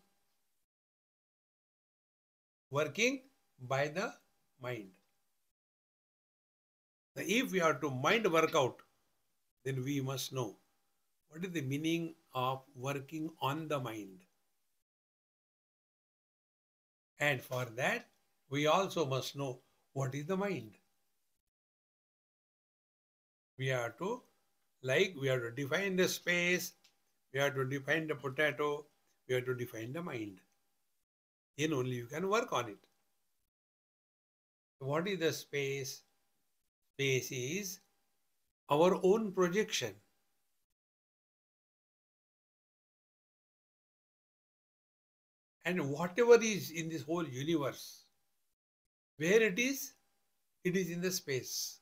Working 2.71 3.21
by 3.59 3.87
the 3.87 4.13
mind. 4.61 4.89
If 7.17 7.51
we 7.51 7.61
are 7.61 7.73
to 7.75 7.89
mind 7.89 8.31
work 8.31 8.55
out, 8.55 8.77
then 9.65 9.83
we 9.83 10.01
must 10.01 10.31
know 10.33 10.57
what 11.29 11.43
is 11.43 11.51
the 11.51 11.61
meaning 11.61 12.15
of 12.33 12.61
working 12.75 13.31
on 13.41 13.67
the 13.67 13.79
mind. 13.79 14.19
And 17.19 17.41
for 17.41 17.65
that, 17.75 18.07
we 18.49 18.67
also 18.67 19.05
must 19.05 19.35
know 19.35 19.59
what 19.93 20.13
is 20.13 20.25
the 20.25 20.37
mind. 20.37 20.77
We 23.57 23.67
have 23.67 23.97
to, 23.97 24.21
like, 24.83 25.15
we 25.19 25.27
have 25.27 25.41
to 25.41 25.51
define 25.51 25.95
the 25.95 26.07
space, 26.07 26.73
we 27.33 27.39
have 27.39 27.55
to 27.55 27.65
define 27.65 28.07
the 28.07 28.15
potato, 28.15 28.85
we 29.27 29.35
have 29.35 29.45
to 29.45 29.55
define 29.55 29.93
the 29.93 30.03
mind. 30.03 30.39
Then 31.57 31.73
only 31.73 31.95
you 31.95 32.05
can 32.05 32.29
work 32.29 32.53
on 32.53 32.69
it. 32.69 32.77
What 34.77 35.07
is 35.07 35.17
the 35.17 35.33
space? 35.33 36.03
Space 36.97 37.31
is 37.31 37.79
our 38.71 38.99
own 39.03 39.31
projection. 39.31 39.93
And 45.63 45.91
whatever 45.91 46.41
is 46.41 46.71
in 46.71 46.89
this 46.89 47.03
whole 47.03 47.27
universe, 47.27 48.05
where 49.17 49.43
it 49.43 49.59
is, 49.59 49.93
it 50.63 50.75
is 50.75 50.89
in 50.89 50.99
the 51.01 51.11
space. 51.11 51.81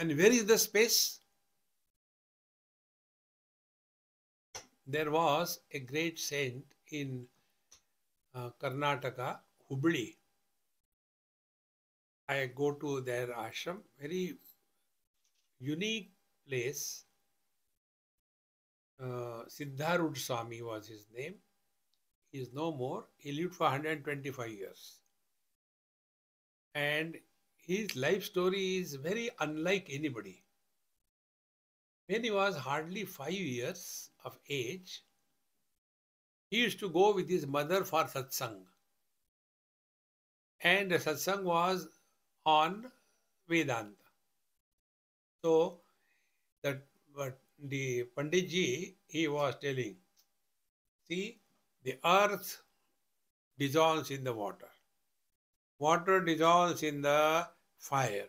And 0.00 0.16
where 0.18 0.32
is 0.32 0.46
the 0.46 0.58
space? 0.58 1.20
There 4.84 5.12
was 5.12 5.60
a 5.70 5.78
great 5.78 6.18
saint 6.18 6.64
in 6.90 7.26
uh, 8.34 8.50
Karnataka, 8.60 9.38
Hubli. 9.70 10.16
I 12.32 12.46
go 12.46 12.72
to 12.72 13.00
their 13.02 13.28
ashram, 13.28 13.78
very 14.00 14.38
unique 15.58 16.12
place. 16.48 17.04
Uh, 19.02 19.44
Siddharud 19.48 20.16
Swami 20.16 20.62
was 20.62 20.86
his 20.88 21.06
name. 21.14 21.34
He 22.30 22.38
is 22.38 22.52
no 22.54 22.72
more. 22.72 23.04
He 23.16 23.32
lived 23.32 23.54
for 23.54 23.64
125 23.64 24.50
years. 24.50 25.00
And 26.74 27.16
his 27.56 27.94
life 27.96 28.24
story 28.24 28.76
is 28.76 28.94
very 28.94 29.28
unlike 29.40 29.88
anybody. 29.90 30.42
When 32.06 32.24
he 32.24 32.30
was 32.30 32.56
hardly 32.56 33.04
five 33.04 33.32
years 33.32 34.10
of 34.24 34.38
age, 34.48 35.02
he 36.48 36.58
used 36.58 36.78
to 36.80 36.88
go 36.88 37.14
with 37.14 37.28
his 37.28 37.46
mother 37.46 37.84
for 37.84 38.04
satsang. 38.04 38.62
And 40.62 40.90
the 40.90 40.96
satsang 40.96 41.42
was 41.42 41.88
on 42.44 42.90
Vedanta. 43.48 43.92
So 45.44 45.80
that 46.62 46.82
but 47.16 47.38
the 47.58 48.04
Panditji 48.16 48.94
he 49.06 49.28
was 49.28 49.54
telling, 49.60 49.96
see, 51.06 51.40
the 51.84 51.98
earth 52.04 52.62
dissolves 53.58 54.10
in 54.10 54.24
the 54.24 54.32
water. 54.32 54.68
Water 55.78 56.20
dissolves 56.20 56.82
in 56.82 57.02
the 57.02 57.46
fire. 57.78 58.28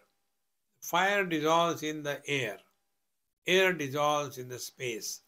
Fire 0.82 1.24
dissolves 1.26 1.84
in 1.84 2.04
the 2.04 2.22
air. 2.28 2.58
Air 3.46 3.74
dissolves 3.74 4.38
in 4.38 4.50
the 4.50 4.60
space. 4.60 5.22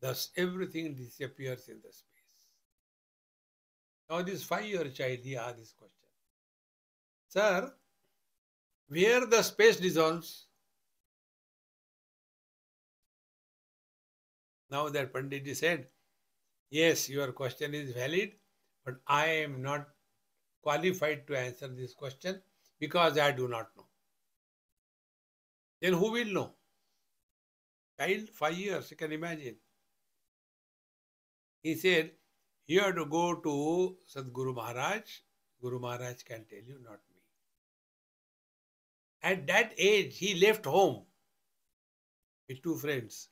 Thus 0.00 0.30
everything 0.36 0.94
disappears 0.94 1.68
in 1.68 1.76
the 1.76 1.92
space. 1.92 2.02
Now 4.10 4.22
this 4.22 4.44
five-year 4.44 4.88
child, 4.90 5.18
he 5.22 5.36
asked 5.36 5.56
this 5.58 5.72
question. 5.72 6.08
Sir, 7.28 7.72
where 8.88 9.26
the 9.26 9.42
space 9.42 9.76
dissolves? 9.76 10.46
Now 14.70 14.88
that 14.88 15.12
Panditji 15.12 15.54
said, 15.54 15.86
yes, 16.70 17.08
your 17.08 17.32
question 17.32 17.74
is 17.74 17.92
valid, 17.92 18.32
but 18.84 18.96
I 19.06 19.26
am 19.26 19.62
not 19.62 19.88
qualified 20.62 21.26
to 21.28 21.38
answer 21.38 21.68
this 21.68 21.94
question 21.94 22.40
because 22.80 23.18
I 23.18 23.30
do 23.32 23.48
not 23.48 23.68
know. 23.76 23.86
Then 25.80 25.92
who 25.92 26.10
will 26.10 26.32
know? 26.32 26.52
Child, 27.98 28.28
five 28.30 28.54
years, 28.54 28.90
you 28.90 28.96
can 28.96 29.12
imagine. 29.12 29.56
He 31.62 31.74
said, 31.74 32.10
you 32.66 32.80
have 32.80 32.96
to 32.96 33.06
go 33.06 33.36
to 33.36 33.96
Sadguru 34.12 34.54
Maharaj. 34.54 35.02
Guru 35.60 35.78
Maharaj 35.78 36.22
can 36.24 36.44
tell 36.44 36.62
you, 36.66 36.78
not. 36.84 36.98
At 39.26 39.46
that 39.48 39.74
age, 39.76 40.16
he 40.16 40.34
left 40.34 40.64
home 40.64 41.04
with 42.48 42.62
two 42.62 42.76
friends. 42.76 43.28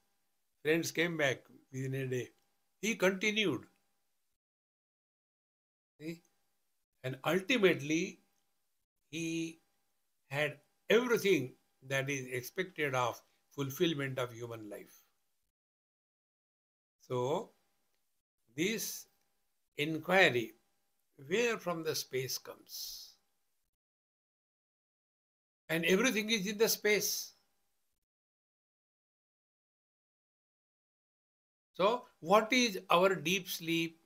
Friends 0.62 0.90
came 0.90 1.16
back 1.16 1.44
within 1.72 1.94
a 1.94 2.06
day. 2.08 2.30
He 2.80 2.96
continued. 2.96 3.64
See? 6.00 6.22
And 7.04 7.16
ultimately, 7.24 8.20
he 9.10 9.60
had 10.30 10.58
everything 10.90 11.54
that 11.86 12.10
is 12.10 12.26
expected 12.26 12.96
of 12.96 13.22
fulfillment 13.52 14.18
of 14.18 14.32
human 14.32 14.68
life. 14.68 15.00
So, 17.02 17.52
this 18.56 19.06
inquiry, 19.78 20.54
where 21.28 21.56
from 21.58 21.84
the 21.84 21.94
space 21.94 22.38
comes? 22.38 23.13
And 25.68 25.84
everything 25.84 26.30
is 26.30 26.46
in 26.46 26.58
the 26.58 26.68
space. 26.68 27.32
So, 31.74 32.04
what 32.20 32.52
is 32.52 32.78
our 32.90 33.14
deep 33.14 33.48
sleep? 33.48 33.98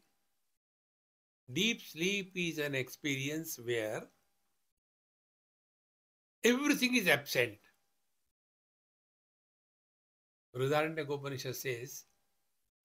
Deep 1.53 1.83
sleep 1.83 2.33
is 2.35 2.59
an 2.59 2.75
experience 2.75 3.59
where 3.59 4.03
everything 6.45 6.95
is 6.95 7.09
absent. 7.09 7.59
Brihadaranya 10.55 11.09
Upanishad 11.09 11.57
says, 11.57 12.05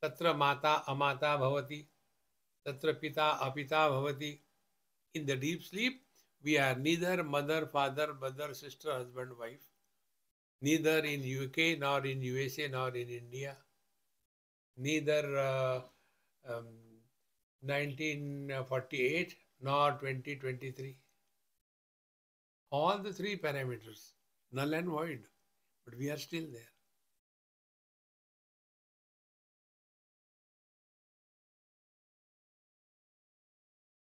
Tatra 0.03 0.38
mata 0.38 0.83
amata 0.88 1.38
bhavati, 1.39 1.86
tatra 2.67 2.99
pita 2.99 3.39
apita 3.41 3.89
bhavati. 3.89 4.39
In 5.13 5.25
the 5.25 5.36
deep 5.36 5.63
sleep, 5.63 6.02
we 6.43 6.58
are 6.58 6.75
neither 6.75 7.23
mother, 7.23 7.65
father, 7.65 8.13
brother, 8.13 8.53
sister, 8.53 8.91
husband, 8.91 9.32
wife, 9.39 9.65
neither 10.62 10.99
in 10.99 11.21
UK, 11.21 11.79
nor 11.79 12.06
in 12.06 12.21
USA, 12.21 12.67
nor 12.67 12.89
in 12.89 13.10
India, 13.10 13.56
neither 14.77 15.38
uh, 15.38 15.82
um, 16.49 16.67
1948 17.62 19.36
nor 19.62 19.91
2023. 19.93 20.97
All 22.71 22.97
the 22.97 23.13
three 23.13 23.38
parameters, 23.38 24.12
null 24.51 24.73
and 24.73 24.88
void, 24.88 25.21
but 25.86 25.97
we 25.97 26.10
are 26.10 26.17
still 26.17 26.45
there. 26.51 26.73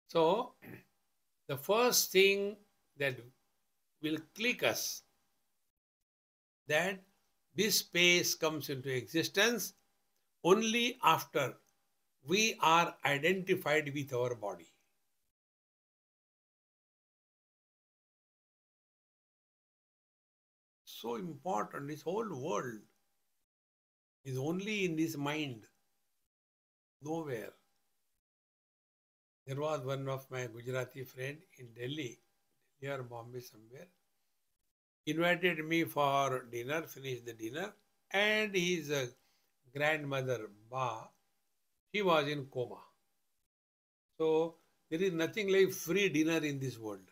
So, 0.09 0.55
the 1.49 1.57
first 1.57 2.13
thing 2.13 2.57
that 2.99 3.17
will 4.03 4.19
click 4.35 4.63
us 4.63 5.03
that 6.69 7.03
this 7.55 7.79
space 7.79 8.35
comes 8.35 8.69
into 8.69 8.95
existence 8.95 9.75
only 10.45 10.99
after 11.03 11.55
we 12.29 12.57
are 12.61 12.95
identified 13.05 13.93
with 13.95 14.13
our 14.13 14.35
body. 14.35 14.67
So 20.85 21.17
important, 21.17 21.89
this 21.89 22.03
whole 22.03 22.29
world 22.29 22.81
is 24.25 24.37
only 24.37 24.85
in 24.85 24.97
this 24.97 25.17
mind, 25.17 25.65
nowhere. 27.03 27.53
There 29.47 29.61
was 29.61 29.85
one 29.85 30.09
of 30.09 30.29
my 30.31 30.47
Gujarati 30.47 31.05
friend 31.05 31.39
in 31.59 31.73
Delhi, 31.73 32.19
near 32.83 33.03
Bombay 33.03 33.41
somewhere, 33.41 33.87
invited 35.07 35.65
me 35.65 35.85
for 35.85 36.47
dinner, 36.51 36.83
finished 36.83 37.27
the 37.27 37.33
dinner, 37.33 37.73
and 38.11 38.55
his 38.55 38.91
uh, 38.91 39.07
grandmother, 39.73 40.51
Ba, 40.71 41.09
she 41.95 42.03
was 42.03 42.27
in 42.27 42.47
coma. 42.47 42.81
So 44.19 44.57
there 44.91 45.03
is 45.03 45.13
nothing 45.13 45.53
like 45.53 45.71
free 45.73 46.09
dinner 46.09 46.39
in 46.39 46.59
this 46.59 46.79
world. 46.79 47.09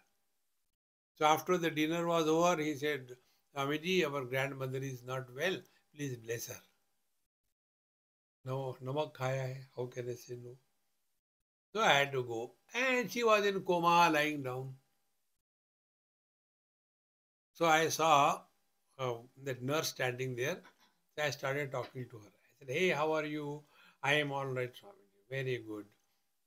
So 1.17 1.27
after 1.27 1.57
the 1.57 1.71
dinner 1.71 2.05
was 2.07 2.27
over, 2.27 2.61
he 2.61 2.75
said, 2.75 3.17
Swamiji, 3.55 4.05
our 4.05 4.25
grandmother 4.25 4.79
is 4.79 5.05
not 5.05 5.33
well. 5.33 5.57
Please 5.95 6.17
bless 6.17 6.49
her. 6.49 6.61
No, 8.45 8.77
namak 8.83 9.15
khaya 9.15 9.43
hai. 9.43 9.61
How 9.77 9.87
can 9.87 10.11
I 10.11 10.15
say 10.15 10.37
no? 10.43 10.57
So 11.75 11.81
I 11.81 11.93
had 11.93 12.13
to 12.13 12.23
go. 12.23 12.53
And 12.73 13.11
she 13.11 13.25
was 13.25 13.45
in 13.45 13.61
coma, 13.63 14.09
lying 14.13 14.45
down. 14.45 14.75
So 17.55 17.67
I 17.67 17.89
saw 17.89 18.43
uh, 18.99 19.15
that 19.43 19.61
nurse 19.61 19.89
standing 19.89 20.37
there. 20.37 20.61
So 21.17 21.25
I 21.25 21.31
started 21.31 21.73
talking 21.73 22.07
to 22.11 22.19
her. 22.19 22.29
I 22.29 22.51
said, 22.61 22.77
Hey, 22.77 22.89
how 22.91 23.13
are 23.13 23.25
you? 23.25 23.63
I 24.03 24.15
am 24.15 24.31
all 24.31 24.47
right, 24.47 24.73
Swamiji. 24.73 25.29
Very 25.29 25.65
good. 25.67 25.87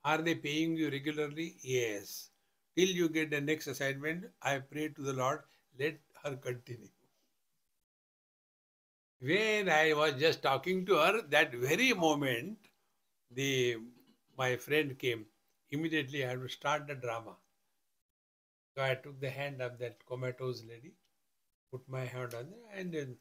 Are 0.06 0.20
they 0.20 0.36
paying 0.36 0.78
you 0.78 0.90
regularly? 0.90 1.56
Yes. 1.62 2.30
Till 2.78 2.88
you 2.88 3.10
get 3.10 3.30
the 3.30 3.42
next 3.42 3.68
assignment, 3.68 4.26
I 4.42 4.60
pray 4.60 4.90
to 4.90 5.02
the 5.02 5.14
Lord, 5.14 5.42
let 5.78 5.98
her 6.24 6.38
continue. 6.38 6.90
When 9.20 9.68
I 9.68 9.94
was 9.94 10.14
just 10.14 10.42
talking 10.42 10.86
to 10.86 10.96
her, 10.96 11.22
that 11.30 11.54
very 11.54 11.92
moment, 11.92 12.60
the 13.32 13.78
my 14.38 14.56
friend 14.56 14.98
came. 15.00 15.26
Immediately, 15.72 16.26
I 16.26 16.30
had 16.30 16.42
to 16.42 16.48
start 16.50 16.88
the 16.88 16.96
drama. 16.96 17.36
So 18.76 18.84
I 18.84 18.96
took 18.96 19.20
the 19.20 19.30
hand 19.30 19.62
of 19.62 19.78
that 19.80 20.06
comatose 20.06 20.64
lady, 20.64 20.94
put 21.72 21.88
my 21.90 22.06
hand 22.06 22.34
on 22.34 22.50
there, 22.52 22.80
and 22.80 22.94
then 22.94 23.18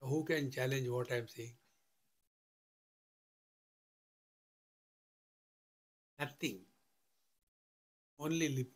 who 0.00 0.24
can 0.24 0.50
challenge 0.50 0.88
what 0.88 1.10
I'm 1.12 1.28
saying? 1.28 1.54
Nothing. 6.18 6.60
Only 8.18 8.48
lip. 8.50 8.68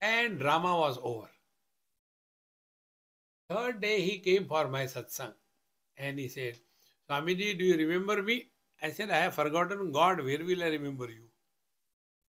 And 0.00 0.38
drama 0.38 0.76
was 0.78 0.98
over. 1.02 1.28
Third 3.48 3.80
day 3.80 4.00
he 4.00 4.18
came 4.18 4.46
for 4.46 4.68
my 4.68 4.84
satsang 4.84 5.34
and 5.96 6.18
he 6.18 6.28
said, 6.28 6.58
Swamiji, 7.08 7.58
do 7.58 7.64
you 7.64 7.76
remember 7.76 8.22
me? 8.22 8.50
I 8.82 8.90
said, 8.90 9.10
I 9.10 9.16
have 9.18 9.34
forgotten 9.34 9.92
God. 9.92 10.22
Where 10.24 10.44
will 10.44 10.62
I 10.62 10.68
remember 10.68 11.08
you? 11.08 11.24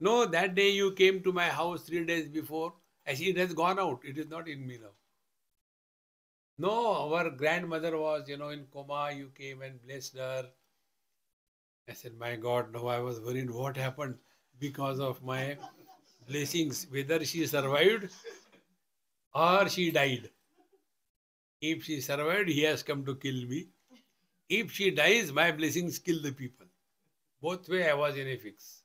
No, 0.00 0.26
that 0.26 0.54
day 0.54 0.70
you 0.70 0.92
came 0.92 1.22
to 1.22 1.32
my 1.32 1.48
house 1.48 1.82
three 1.82 2.04
days 2.04 2.28
before. 2.28 2.74
I 3.06 3.14
said, 3.14 3.28
it 3.28 3.36
has 3.38 3.52
gone 3.54 3.78
out. 3.78 4.00
It 4.04 4.18
is 4.18 4.28
not 4.28 4.48
in 4.48 4.66
me 4.66 4.78
now. 4.82 4.90
No, 6.56 7.12
our 7.14 7.30
grandmother 7.30 7.96
was, 7.96 8.28
you 8.28 8.36
know, 8.36 8.50
in 8.50 8.66
coma. 8.72 9.10
You 9.12 9.30
came 9.36 9.62
and 9.62 9.82
blessed 9.82 10.16
her. 10.16 10.46
I 11.88 11.92
said, 11.92 12.16
My 12.16 12.36
God, 12.36 12.72
no, 12.72 12.86
I 12.86 13.00
was 13.00 13.20
worried 13.20 13.50
what 13.50 13.76
happened 13.76 14.16
because 14.58 15.00
of 15.00 15.22
my 15.22 15.56
blessings, 16.28 16.86
whether 16.90 17.24
she 17.24 17.46
survived 17.46 18.10
or 19.34 19.68
she 19.68 19.90
died. 19.90 20.30
If 21.60 21.84
she 21.84 22.00
survived, 22.00 22.48
he 22.48 22.62
has 22.62 22.82
come 22.82 23.04
to 23.04 23.16
kill 23.16 23.46
me. 23.46 23.68
If 24.60 24.72
she 24.72 24.90
dies, 24.90 25.32
my 25.32 25.50
blessings 25.52 25.98
kill 25.98 26.22
the 26.22 26.32
people. 26.32 26.66
Both 27.40 27.68
way 27.68 27.90
I 27.90 27.94
was 27.94 28.16
in 28.16 28.28
a 28.28 28.36
fix. 28.36 28.82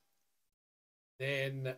Then 1.18 1.74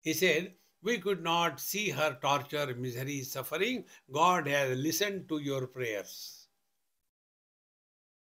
he 0.00 0.12
said, 0.14 0.54
We 0.82 0.98
could 0.98 1.22
not 1.22 1.60
see 1.60 1.90
her 1.90 2.16
torture, 2.22 2.74
misery, 2.74 3.22
suffering. 3.22 3.84
God 4.10 4.46
has 4.46 4.76
listened 4.78 5.28
to 5.28 5.38
your 5.38 5.66
prayers. 5.66 6.40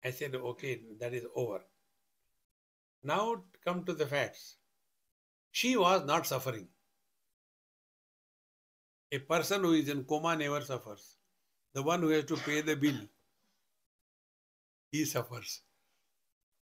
I 0.06 0.10
said, 0.10 0.36
okay, 0.36 0.80
that 1.00 1.14
is 1.14 1.26
over. 1.34 1.60
Now 3.02 3.42
come 3.64 3.84
to 3.84 3.92
the 3.92 4.06
facts. 4.06 4.56
She 5.50 5.76
was 5.76 6.06
not 6.06 6.26
suffering. 6.26 6.68
A 9.10 9.18
person 9.18 9.62
who 9.62 9.72
is 9.72 9.88
in 9.88 10.04
coma 10.04 10.36
never 10.36 10.60
suffers. 10.60 11.16
The 11.74 11.82
one 11.82 12.02
who 12.02 12.10
has 12.10 12.24
to 12.26 12.36
pay 12.36 12.60
the 12.60 12.76
bill, 12.76 13.00
he 14.91 15.05
suffers. 15.05 15.61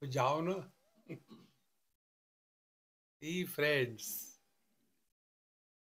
जाओ 0.04 0.42
ना 0.42 0.56
See, 3.22 3.44
friends, 3.44 4.38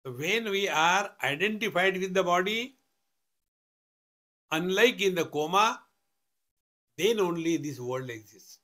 when 0.05 0.51
we 0.51 0.69
are 0.69 1.11
identified 1.23 1.97
with 1.97 2.13
the 2.13 2.23
body, 2.23 2.77
unlike 4.51 5.01
in 5.01 5.15
the 5.15 5.25
coma, 5.25 5.83
then 6.99 7.21
only 7.21 7.57
this 7.57 7.81
world 7.81 8.11
exists. 8.11 8.59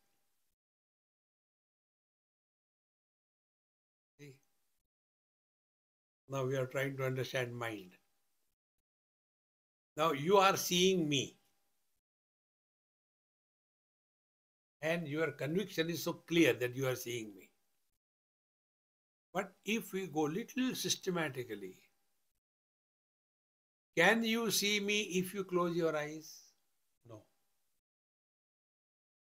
See? 4.18 4.34
Now 6.28 6.44
we 6.44 6.56
are 6.56 6.66
trying 6.66 6.98
to 6.98 7.06
understand 7.06 7.56
mind. 7.56 7.92
Now 9.96 10.12
you 10.12 10.36
are 10.36 10.56
seeing 10.56 11.08
me. 11.08 11.38
And 14.85 15.07
your 15.07 15.31
conviction 15.31 15.89
is 15.89 16.03
so 16.03 16.13
clear 16.13 16.53
that 16.53 16.75
you 16.75 16.87
are 16.87 16.95
seeing 16.95 17.33
me. 17.35 17.49
But 19.33 19.51
if 19.65 19.91
we 19.93 20.05
go 20.05 20.21
little 20.21 20.75
systematically, 20.75 21.75
can 23.97 24.23
you 24.23 24.51
see 24.51 24.79
me 24.79 25.01
if 25.21 25.33
you 25.33 25.43
close 25.43 25.75
your 25.75 25.97
eyes? 25.97 26.39
No. 27.09 27.23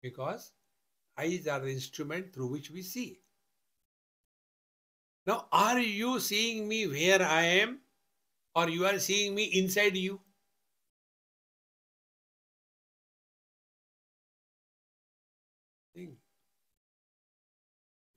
Because 0.01 0.53
eyes 1.19 1.47
are 1.47 1.61
the 1.61 1.71
instrument 1.73 2.33
through 2.33 2.47
which 2.47 2.71
we 2.71 2.81
see. 2.81 3.21
Now, 5.27 5.49
are 5.53 5.79
you 5.81 6.19
seeing 6.19 6.67
me 6.67 6.87
where 6.87 7.21
I 7.21 7.43
am 7.43 7.81
or 8.55 8.71
you 8.71 8.87
are 8.87 8.99
seeing 8.99 9.35
me 9.35 9.45
inside 9.45 9.99
you? 9.99 10.19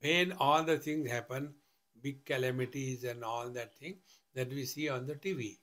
When 0.06 0.32
all 0.38 0.62
the 0.62 0.78
things 0.78 1.10
happen, 1.10 1.52
big 2.00 2.24
calamities 2.24 3.02
and 3.02 3.24
all 3.24 3.48
that 3.50 3.74
thing 3.74 3.96
that 4.34 4.48
we 4.50 4.64
see 4.64 4.88
on 4.88 5.04
the 5.06 5.16
TV. 5.16 5.58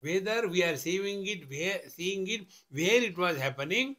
Whether 0.00 0.48
we 0.48 0.64
are 0.64 0.76
seeing 0.76 1.24
it 1.26 1.48
where 1.48 1.88
seeing 1.88 2.26
it 2.26 2.46
where 2.70 3.02
it 3.08 3.16
was 3.16 3.38
happening 3.38 3.94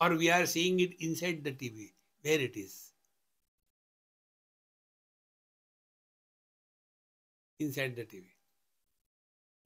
or 0.00 0.16
we 0.16 0.30
are 0.30 0.46
seeing 0.46 0.78
it 0.78 0.94
inside 1.00 1.42
the 1.42 1.52
TV, 1.52 1.92
where 2.20 2.38
it 2.38 2.56
is. 2.56 2.92
Inside 7.58 7.96
the 7.96 8.04
TV. 8.04 8.26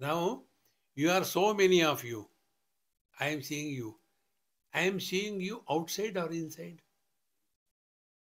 Now, 0.00 0.44
you 0.94 1.10
are 1.10 1.24
so 1.24 1.52
many 1.52 1.82
of 1.82 2.02
you. 2.02 2.28
I 3.20 3.28
am 3.28 3.42
seeing 3.42 3.74
you. 3.74 3.98
I 4.72 4.80
am 4.92 5.00
seeing 5.00 5.38
you 5.40 5.62
outside 5.70 6.16
or 6.16 6.30
inside? 6.30 6.80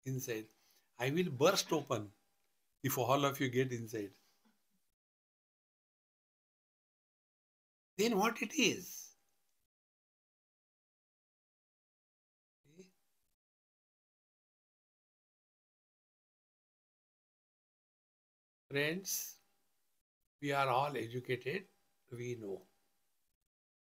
Inside. 0.06 0.46
I 1.00 1.10
will 1.10 1.30
burst 1.30 1.72
open 1.74 2.10
if 2.84 2.98
all 2.98 3.26
of 3.26 3.40
you 3.40 3.50
get 3.50 3.72
inside. 3.72 4.12
Then 7.98 8.18
what 8.18 8.42
it 8.42 8.54
is? 8.58 9.02
Friends, 18.70 19.36
we 20.42 20.52
are 20.52 20.68
all 20.68 20.98
educated, 20.98 21.64
we 22.12 22.38
know. 22.42 22.62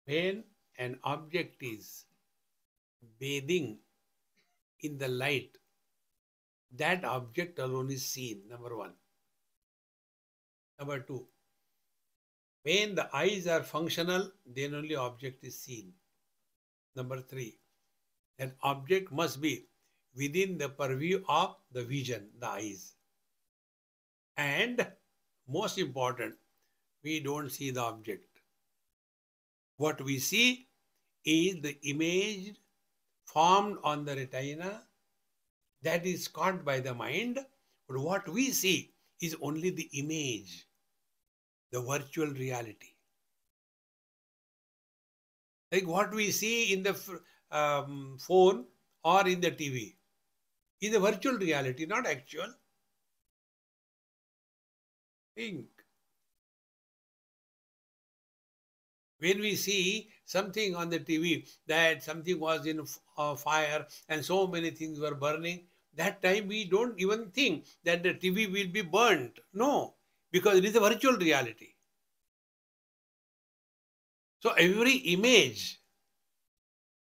When 0.06 0.44
an 0.78 0.98
object 1.04 1.62
is 1.62 2.06
bathing 3.18 3.78
in 4.80 4.96
the 4.96 5.08
light, 5.08 5.50
that 6.76 7.04
object 7.04 7.58
alone 7.58 7.90
is 7.90 8.06
seen, 8.06 8.42
number 8.48 8.76
one. 8.76 8.92
Number 10.78 11.00
two, 11.00 11.26
when 12.62 12.94
the 12.94 13.14
eyes 13.14 13.46
are 13.46 13.62
functional, 13.62 14.30
then 14.46 14.74
only 14.74 14.94
object 14.94 15.44
is 15.44 15.58
seen. 15.58 15.92
Number 16.94 17.20
three, 17.20 17.58
an 18.38 18.52
object 18.62 19.12
must 19.12 19.40
be 19.40 19.66
within 20.16 20.58
the 20.58 20.68
purview 20.68 21.22
of 21.28 21.56
the 21.72 21.84
vision, 21.84 22.28
the 22.38 22.48
eyes. 22.48 22.94
And 24.36 24.86
most 25.48 25.78
important, 25.78 26.34
we 27.02 27.20
don't 27.20 27.50
see 27.50 27.70
the 27.70 27.80
object. 27.80 28.26
What 29.76 30.00
we 30.02 30.18
see 30.18 30.68
is 31.24 31.60
the 31.60 31.78
image 31.82 32.56
formed 33.24 33.78
on 33.82 34.04
the 34.04 34.16
retina 34.16 34.82
that 35.82 36.06
is 36.06 36.28
caught 36.28 36.64
by 36.64 36.80
the 36.80 36.94
mind. 36.94 37.38
But 37.88 37.98
what 37.98 38.28
we 38.28 38.50
see 38.50 38.92
is 39.20 39.36
only 39.42 39.70
the 39.70 39.88
image, 39.94 40.66
the 41.72 41.80
virtual 41.80 42.28
reality. 42.28 42.94
Like 45.72 45.86
what 45.86 46.12
we 46.12 46.30
see 46.30 46.72
in 46.72 46.82
the 46.82 46.96
um, 47.50 48.16
phone 48.20 48.64
or 49.04 49.26
in 49.26 49.40
the 49.40 49.50
TV. 49.50 49.96
is 50.80 50.94
a 50.94 51.00
virtual 51.00 51.34
reality, 51.34 51.86
not 51.86 52.06
actual. 52.06 52.52
Think. 55.36 55.66
When 59.18 59.40
we 59.40 59.54
see 59.54 60.08
something 60.24 60.74
on 60.74 60.88
the 60.88 60.98
TV 60.98 61.46
that 61.66 62.02
something 62.02 62.40
was 62.40 62.66
in 62.66 62.86
fire 63.36 63.86
and 64.08 64.24
so 64.24 64.46
many 64.46 64.70
things 64.70 64.98
were 64.98 65.14
burning, 65.14 65.66
that 65.94 66.22
time 66.22 66.48
we 66.48 66.64
don't 66.64 66.98
even 67.00 67.30
think 67.30 67.66
that 67.84 68.02
the 68.02 68.14
TV 68.14 68.46
will 68.46 68.68
be 68.68 68.82
burnt. 68.82 69.38
No, 69.52 69.96
because 70.30 70.56
it 70.58 70.64
is 70.64 70.76
a 70.76 70.80
virtual 70.80 71.16
reality. 71.16 71.74
So 74.40 74.50
every 74.52 74.96
image 74.96 75.80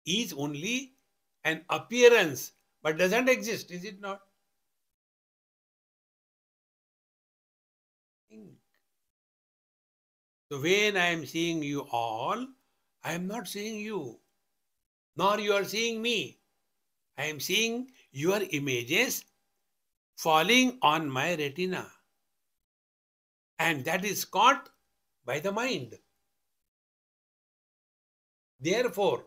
is 0.05 0.33
only 0.35 0.95
an 1.45 1.65
appearance 1.71 2.53
but 2.83 2.99
doesn't 2.99 3.29
exist, 3.31 3.71
is 3.71 3.85
it 3.85 3.99
not? 4.01 4.21
So 10.51 10.61
when 10.61 10.99
I 10.99 11.07
am 11.07 11.25
seeing 11.25 11.63
you 11.63 11.89
all, 11.91 12.47
I 13.03 13.15
am 13.15 13.27
not 13.27 13.49
seeing 13.49 13.81
you, 13.81 14.21
nor 15.17 15.41
you 15.41 15.53
are 15.55 15.65
seeing 15.65 16.03
me. 16.03 16.41
I 17.19 17.27
am 17.27 17.41
seeing 17.41 17.93
your 18.13 18.41
images 18.51 19.25
falling 20.17 20.79
on 20.83 21.09
my 21.09 21.35
retina. 21.35 21.87
And 23.59 23.85
that 23.85 24.05
is 24.05 24.25
caught 24.25 24.69
by 25.25 25.41
the 25.41 25.53
mind. 25.53 25.99
Therefore, 28.61 29.25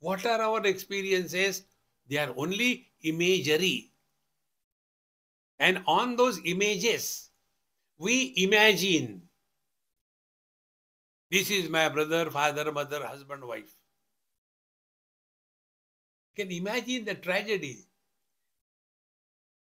what 0.00 0.24
are 0.26 0.40
our 0.40 0.66
experiences? 0.66 1.64
They 2.08 2.18
are 2.18 2.32
only 2.36 2.90
imagery. 3.02 3.92
And 5.58 5.82
on 5.86 6.16
those 6.16 6.40
images, 6.44 7.30
we 7.98 8.34
imagine 8.36 9.22
this 11.30 11.50
is 11.50 11.68
my 11.68 11.88
brother, 11.88 12.30
father, 12.30 12.72
mother, 12.72 13.04
husband, 13.06 13.44
wife. 13.44 13.74
You 16.36 16.44
can 16.44 16.52
imagine 16.52 17.04
the 17.04 17.14
tragedy. 17.14 17.87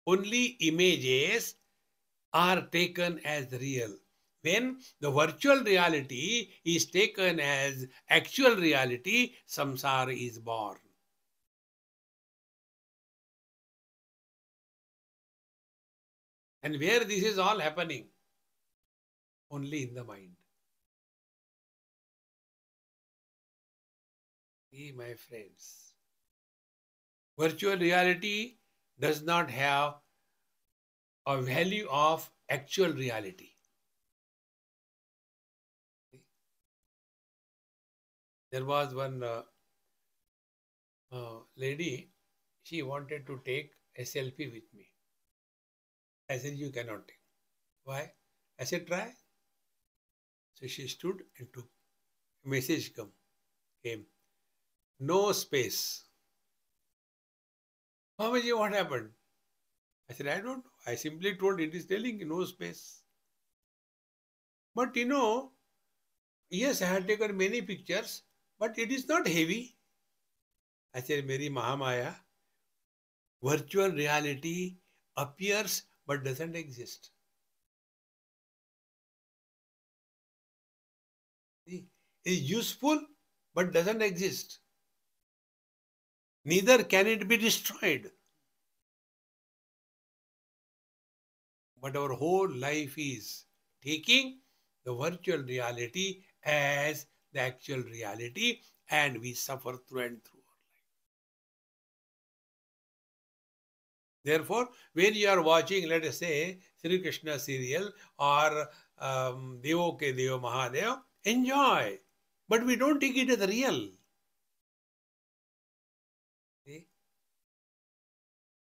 Only 0.08 0.58
images 0.60 1.56
are 2.34 2.62
taken 2.68 3.20
as 3.26 3.52
real. 3.54 3.96
When 4.42 4.80
the 5.00 5.10
virtual 5.10 5.64
reality 5.64 6.50
is 6.64 6.86
taken 6.86 7.40
as 7.40 7.88
actual 8.10 8.56
reality, 8.56 9.34
samsara 9.48 10.16
is 10.16 10.38
born. 10.38 10.78
And 16.62 16.80
where 16.80 17.04
this 17.04 17.24
is 17.24 17.40
all 17.40 17.60
happening? 17.60 18.08
Only 19.50 19.84
in 19.84 19.94
the 19.96 20.04
mind. 20.04 20.36
See, 24.72 24.92
my 24.96 25.14
friends, 25.14 25.94
virtual 27.38 27.78
reality 27.78 28.58
does 29.00 29.24
not 29.24 29.50
have 29.52 29.96
a 31.28 31.40
value 31.40 31.88
of 31.92 32.32
actual 32.50 32.92
reality. 32.92 33.52
There 38.50 38.66
was 38.66 38.96
one 38.96 39.22
uh, 39.22 39.44
uh, 41.12 41.40
lady, 41.56 42.12
she 42.62 42.84
wanted 42.84 43.26
to 43.26 43.42
take 43.44 43.72
a 43.98 44.04
selfie 44.04 44.52
with 44.54 44.72
me. 44.74 44.92
I 46.30 46.38
said, 46.38 46.54
You 46.56 46.70
cannot 46.72 47.08
take. 47.08 47.20
Why? 47.84 48.14
I 48.60 48.66
said, 48.66 48.88
Try. 48.88 49.14
So 50.56 50.68
she 50.68 50.88
stood 50.88 51.24
and 51.38 51.54
took. 51.54 51.70
Message 52.46 52.94
come, 52.96 53.14
came 53.84 54.08
no 55.00 55.32
space. 55.34 56.05
Mamaji, 58.20 58.58
what 58.58 58.74
happened? 58.74 59.14
I 60.10 60.14
said, 60.14 60.28
I 60.28 60.42
don't 60.42 60.66
know. 60.66 60.72
I 60.88 60.96
simply 60.96 61.36
told 61.38 61.60
it 61.60 61.76
is 61.76 61.86
telling 61.86 62.28
no 62.28 62.44
space. 62.46 63.04
But 64.76 64.96
you 64.96 65.04
know, 65.06 65.54
yes, 66.50 66.82
I 66.82 66.88
had 66.88 67.08
taken 67.08 67.38
many 67.38 67.62
pictures, 67.62 68.24
but 68.60 68.78
it 68.80 68.92
is 68.92 69.08
not 69.08 69.28
heavy. 69.28 69.78
I 70.96 71.02
said, 71.02 71.28
Mary 71.28 71.48
Mahamaya, 71.50 72.16
virtual 73.42 73.92
reality 73.92 74.76
appears 75.16 75.84
but 76.06 76.26
doesn't 76.26 76.54
exist. 76.58 77.12
It 81.68 81.86
is 82.24 82.50
useful 82.50 83.06
but 83.54 83.72
doesn't 83.72 84.02
exist 84.02 84.62
neither 86.46 86.84
can 86.84 87.08
it 87.08 87.28
be 87.28 87.38
destroyed. 87.38 88.12
But 91.82 91.98
our 91.98 92.14
whole 92.14 92.50
life 92.50 92.98
is 92.98 93.46
taking 93.84 94.40
the 94.86 94.94
virtual 94.94 95.40
reality 95.40 96.24
as 96.44 97.08
the 97.34 97.42
actual 97.42 97.82
reality, 97.82 98.62
and 98.90 99.20
we 99.20 99.34
suffer 99.34 99.78
through 99.88 100.02
and 100.02 100.24
through. 100.24 100.40
Therefore, 104.24 104.70
when 104.94 105.14
you 105.14 105.30
are 105.30 105.42
watching, 105.42 105.88
let 105.88 106.04
us 106.04 106.18
say, 106.18 106.60
Sri 106.82 107.00
Krishna 107.00 107.38
serial 107.38 107.92
or 108.18 108.68
um, 108.98 109.60
Devo 109.64 109.96
Ke 109.98 110.18
Devo 110.18 110.42
Mahadev, 110.42 111.00
enjoy. 111.26 112.00
But 112.50 112.66
we 112.66 112.76
don't 112.76 113.00
take 113.00 113.18
it 113.18 113.30
as 113.30 113.48
real. 113.48 113.90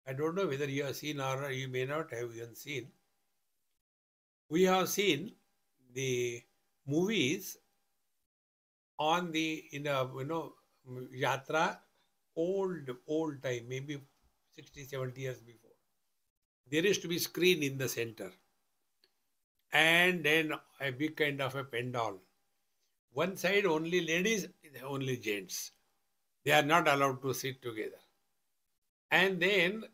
I 0.09 0.15
don't 0.15 0.35
know 0.35 0.47
whether 0.47 0.65
you 0.65 0.85
have 0.85 0.97
seen 0.97 1.21
or 1.21 1.51
you 1.51 1.69
may 1.69 1.85
not 1.85 2.13
have 2.15 2.31
even 2.35 2.55
seen. 2.55 2.89
We 4.49 4.63
have 4.63 4.89
seen 4.89 5.33
the 5.93 6.43
movies 6.87 7.59
on 8.99 9.31
the 9.33 9.65
in 9.73 9.87
a 9.87 10.09
you 10.17 10.25
know 10.25 10.55
yatra 11.15 11.79
old 12.35 12.89
old 13.07 13.43
time 13.43 13.67
maybe 13.69 14.01
60 14.55 14.85
70 14.85 15.21
years 15.21 15.41
before. 15.41 15.77
There 16.71 16.87
used 16.87 17.03
to 17.03 17.09
be 17.09 17.19
screen 17.19 17.63
in 17.63 17.77
the 17.77 17.89
center. 17.89 18.33
And 19.73 20.25
then 20.25 20.53
a 20.81 20.91
big 20.91 21.17
kind 21.17 21.43
of 21.43 21.55
a 21.55 21.65
pandal. 21.65 22.19
One 23.13 23.37
side 23.37 23.67
only 23.67 24.01
ladies 24.07 24.49
only 24.83 25.19
gents. 25.19 25.73
They 26.45 26.53
are 26.53 26.63
not 26.63 26.89
allowed 26.89 27.21
to 27.23 27.35
sit 27.35 27.61
together. 27.61 28.01
And 29.11 29.41
then 29.41 29.85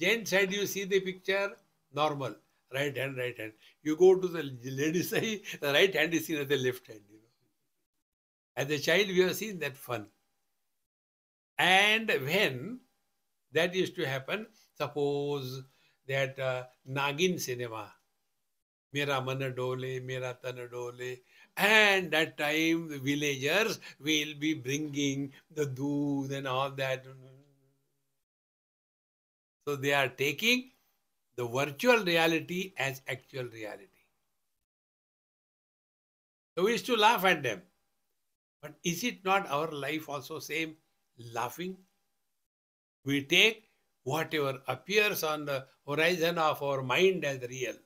Gent 0.00 0.28
side, 0.28 0.52
you 0.52 0.66
see 0.66 0.84
the 0.84 1.00
picture, 1.00 1.52
normal. 1.92 2.34
Right 2.72 2.96
hand, 2.96 3.16
right 3.16 3.36
hand. 3.36 3.52
You 3.82 3.96
go 3.96 4.16
to 4.16 4.28
the 4.28 4.42
lady 4.64 5.02
side, 5.12 5.40
the 5.60 5.72
right 5.72 5.94
hand 5.94 6.14
is 6.14 6.26
seen 6.26 6.38
as 6.38 6.46
the 6.46 6.56
left 6.56 6.86
hand. 6.86 7.00
You 7.08 7.16
know. 7.16 7.24
As 8.56 8.70
a 8.70 8.78
child, 8.78 9.08
we 9.08 9.18
have 9.20 9.34
seen 9.34 9.58
that 9.58 9.76
fun. 9.76 10.06
And 11.58 12.08
when 12.08 12.80
that 13.52 13.74
used 13.74 13.96
to 13.96 14.06
happen, 14.06 14.46
suppose 14.76 15.62
that 16.08 16.38
uh, 16.38 16.64
Nagin 16.88 17.40
cinema, 17.40 17.92
Mera 18.92 19.20
Mana 19.20 19.50
Dole, 19.50 20.00
Mera 20.00 20.38
Tana 20.42 20.68
Dole, 20.68 21.16
and 21.56 22.10
that 22.12 22.38
time 22.38 22.88
the 22.88 22.98
villagers 22.98 23.78
will 23.98 24.34
be 24.38 24.54
bringing 24.54 25.32
the 25.50 25.66
doodh 25.66 26.32
and 26.32 26.48
all 26.48 26.70
that 26.70 27.04
so 29.70 29.76
they 29.76 29.92
are 29.94 30.08
taking 30.08 30.70
the 31.36 31.46
virtual 31.46 31.98
reality 32.04 32.72
as 32.76 33.02
actual 33.06 33.44
reality. 33.44 34.00
So 36.54 36.64
we 36.64 36.72
used 36.72 36.86
to 36.86 36.96
laugh 36.96 37.24
at 37.24 37.44
them. 37.44 37.62
But 38.60 38.74
is 38.82 39.04
it 39.04 39.24
not 39.24 39.48
our 39.48 39.70
life 39.70 40.08
also 40.08 40.40
same 40.40 40.74
laughing? 41.32 41.76
We 43.04 43.22
take 43.22 43.70
whatever 44.02 44.60
appears 44.66 45.22
on 45.22 45.44
the 45.44 45.66
horizon 45.86 46.38
of 46.38 46.60
our 46.64 46.82
mind 46.82 47.24
as 47.24 47.40
real 47.48 47.76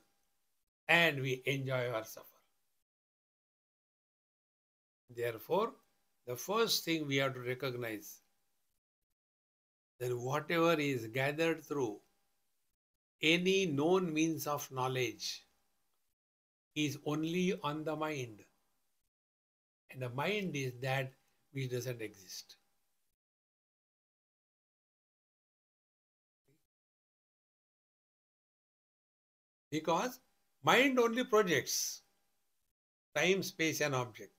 and 0.87 1.21
we 1.21 1.43
enjoy 1.45 1.91
our 1.91 2.03
suffer. 2.03 2.41
Therefore, 5.15 5.73
the 6.25 6.35
first 6.35 6.83
thing 6.83 7.05
we 7.05 7.17
have 7.17 7.35
to 7.35 7.41
recognize 7.41 8.21
then 9.99 10.19
whatever 10.21 10.73
is 10.73 11.07
gathered 11.07 11.63
through 11.63 11.99
any 13.21 13.65
known 13.65 14.13
means 14.13 14.45
of 14.45 14.69
knowledge 14.71 15.45
is 16.75 16.97
only 17.05 17.57
on 17.63 17.83
the 17.83 17.95
mind. 17.95 18.43
And 19.91 20.01
the 20.01 20.09
mind 20.09 20.55
is 20.55 20.73
that 20.81 21.13
which 21.53 21.71
doesn't 21.71 22.01
exist. 22.01 22.57
Because 29.71 30.19
mind 30.63 30.99
only 30.99 31.23
projects 31.23 32.01
time, 33.15 33.41
space, 33.43 33.79
and 33.81 33.95
object. 33.95 34.34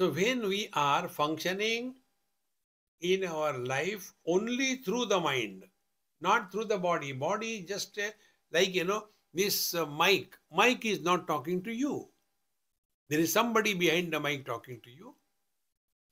So 0.00 0.08
when 0.10 0.48
we 0.48 0.70
are 0.72 1.08
functioning 1.08 1.94
in 3.02 3.22
our 3.22 3.58
life 3.58 4.14
only 4.26 4.76
through 4.76 5.04
the 5.06 5.20
mind, 5.20 5.64
not 6.22 6.50
through 6.50 6.64
the 6.64 6.78
body, 6.78 7.12
body 7.12 7.66
just 7.68 7.98
uh, 7.98 8.08
like 8.50 8.74
you 8.74 8.84
know 8.84 9.08
this 9.34 9.74
uh, 9.74 9.84
mic. 9.84 10.38
Mic 10.50 10.86
is 10.86 11.02
not 11.02 11.26
talking 11.26 11.62
to 11.64 11.70
you. 11.70 12.08
There 13.10 13.20
is 13.20 13.30
somebody 13.30 13.74
behind 13.74 14.10
the 14.10 14.20
mic 14.20 14.46
talking 14.46 14.80
to 14.84 14.90
you. 14.90 15.16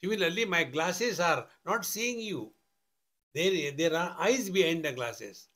Similarly, 0.05 0.45
my 0.45 0.65
glasses 0.65 1.19
are 1.19 1.47
not 1.65 1.87
seeing 1.87 2.21
you. 2.21 2.53
There, 3.35 3.73
there 3.73 3.95
are 3.95 4.15
eyes 4.21 4.51
behind 4.51 4.85
the 4.85 4.93
glasses. 4.93 5.49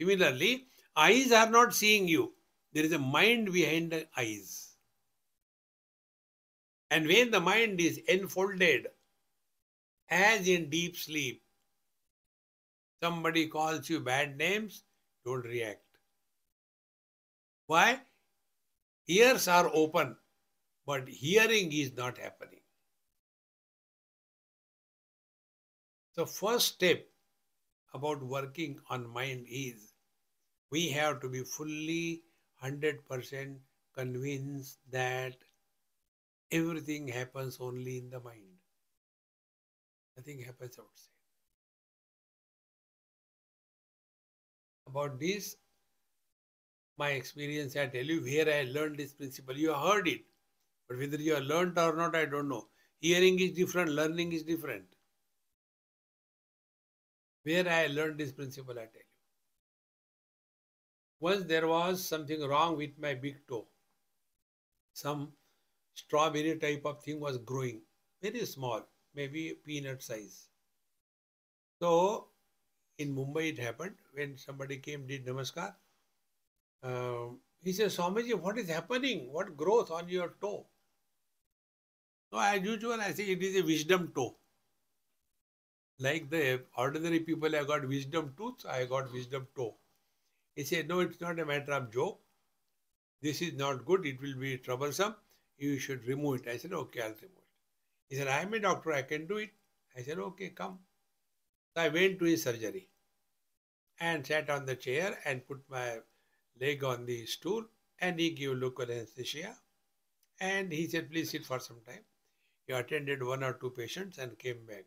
Similarly, 0.00 0.68
eyes 0.96 1.32
are 1.32 1.50
not 1.50 1.74
seeing 1.74 2.08
you. 2.08 2.32
There 2.72 2.84
is 2.86 2.92
a 2.92 2.98
mind 2.98 3.52
behind 3.52 3.92
the 3.92 4.06
eyes. 4.16 4.63
And 6.90 7.06
when 7.06 7.30
the 7.30 7.40
mind 7.40 7.80
is 7.80 7.98
enfolded, 8.08 8.88
as 10.08 10.46
in 10.46 10.70
deep 10.70 10.96
sleep, 10.96 11.42
somebody 13.02 13.48
calls 13.48 13.88
you 13.88 14.00
bad 14.00 14.36
names, 14.36 14.84
don't 15.24 15.44
react. 15.44 15.80
Why? 17.66 18.00
Ears 19.08 19.48
are 19.48 19.70
open, 19.72 20.16
but 20.86 21.08
hearing 21.08 21.72
is 21.72 21.96
not 21.96 22.18
happening. 22.18 22.60
The 26.14 26.26
first 26.26 26.74
step 26.74 27.06
about 27.92 28.22
working 28.22 28.78
on 28.88 29.08
mind 29.08 29.46
is 29.48 29.94
we 30.70 30.88
have 30.90 31.20
to 31.20 31.28
be 31.28 31.42
fully 31.42 32.22
100% 32.62 33.56
convinced 33.94 34.78
that 34.90 35.36
everything 36.50 37.08
happens 37.08 37.58
only 37.60 37.98
in 37.98 38.10
the 38.10 38.20
mind. 38.20 38.58
Nothing 40.16 40.40
happens 40.40 40.78
outside. 40.78 41.10
About 44.86 45.18
this, 45.18 45.56
my 46.96 47.10
experience, 47.10 47.74
I 47.76 47.86
tell 47.86 48.04
you 48.04 48.22
where 48.22 48.48
I 48.48 48.62
learned 48.70 48.98
this 48.98 49.12
principle. 49.12 49.56
You 49.56 49.74
heard 49.74 50.06
it, 50.06 50.20
but 50.88 50.98
whether 50.98 51.16
you 51.16 51.34
have 51.34 51.44
learned 51.44 51.78
or 51.78 51.96
not, 51.96 52.14
I 52.14 52.26
don't 52.26 52.48
know. 52.48 52.68
Hearing 53.00 53.40
is 53.40 53.52
different, 53.52 53.90
learning 53.90 54.32
is 54.32 54.44
different. 54.44 54.84
Where 57.42 57.68
I 57.68 57.88
learned 57.88 58.18
this 58.18 58.32
principle, 58.32 58.74
I 58.74 58.84
tell 58.84 58.92
you. 58.94 59.00
Once 61.20 61.44
there 61.44 61.66
was 61.66 62.06
something 62.06 62.40
wrong 62.42 62.76
with 62.76 62.98
my 62.98 63.14
big 63.14 63.46
toe. 63.48 63.66
Some 64.92 65.32
strawberry 65.94 66.56
type 66.58 66.82
of 66.84 67.02
thing 67.02 67.20
was 67.20 67.38
growing, 67.38 67.80
very 68.22 68.44
small, 68.44 68.86
maybe 69.14 69.54
peanut 69.64 70.02
size. 70.02 70.48
So 71.80 72.28
in 72.98 73.14
Mumbai 73.14 73.52
it 73.52 73.58
happened 73.58 73.94
when 74.12 74.36
somebody 74.36 74.78
came, 74.78 75.06
did 75.06 75.26
namaskar. 75.26 75.74
Uh, 76.82 77.34
he 77.62 77.72
says, 77.72 77.96
Swamiji, 77.96 78.34
what 78.34 78.58
is 78.58 78.68
happening? 78.68 79.32
What 79.32 79.56
growth 79.56 79.90
on 79.90 80.08
your 80.08 80.34
toe? 80.40 80.66
So 82.30 82.38
as 82.38 82.62
usual, 82.62 83.00
I 83.00 83.12
say 83.12 83.24
it 83.24 83.42
is 83.42 83.56
a 83.56 83.62
wisdom 83.62 84.12
toe. 84.14 84.36
Like 85.98 86.28
the 86.28 86.62
ordinary 86.76 87.20
people 87.20 87.50
have 87.52 87.68
got 87.68 87.86
wisdom 87.88 88.34
tooth, 88.36 88.66
I 88.68 88.84
got 88.84 89.12
wisdom 89.12 89.46
toe. 89.54 89.76
He 90.56 90.64
said, 90.64 90.88
No, 90.88 91.00
it's 91.00 91.20
not 91.20 91.38
a 91.38 91.46
matter 91.46 91.72
of 91.72 91.92
joke. 91.92 92.20
This 93.22 93.40
is 93.40 93.54
not 93.54 93.84
good, 93.86 94.04
it 94.04 94.20
will 94.20 94.36
be 94.36 94.58
troublesome. 94.58 95.14
You 95.56 95.78
should 95.80 96.06
remove 96.06 96.42
it. 96.42 96.48
I 96.48 96.58
said, 96.58 96.72
Okay, 96.72 97.00
I'll 97.00 97.08
remove 97.08 97.38
it. 97.38 97.48
He 98.08 98.16
said, 98.16 98.28
I 98.28 98.40
am 98.42 98.54
a 98.54 98.60
doctor, 98.60 98.92
I 98.92 99.02
can 99.02 99.26
do 99.26 99.38
it. 99.38 99.50
I 99.96 100.02
said, 100.02 100.18
Okay, 100.18 100.50
come. 100.50 100.80
So 101.74 101.82
I 101.82 101.88
went 101.88 102.18
to 102.20 102.26
his 102.26 102.42
surgery 102.44 102.88
and 103.98 104.24
sat 104.24 104.48
on 104.50 104.66
the 104.66 104.76
chair 104.76 105.18
and 105.24 105.44
put 105.48 105.68
my 105.68 105.98
leg 106.60 106.84
on 106.84 107.06
the 107.06 107.26
stool 107.26 107.64
and 107.98 108.20
he 108.20 108.30
gave 108.30 108.52
local 108.56 108.84
anesthesia. 108.84 109.58
And 110.40 110.72
he 110.72 110.88
said, 110.88 111.10
Please 111.10 111.30
sit 111.30 111.46
for 111.46 111.60
some 111.60 111.80
time. 111.86 112.04
He 112.66 112.74
attended 112.74 113.22
one 113.22 113.44
or 113.44 113.54
two 113.54 113.70
patients 113.70 114.18
and 114.18 114.38
came 114.38 114.66
back 114.66 114.86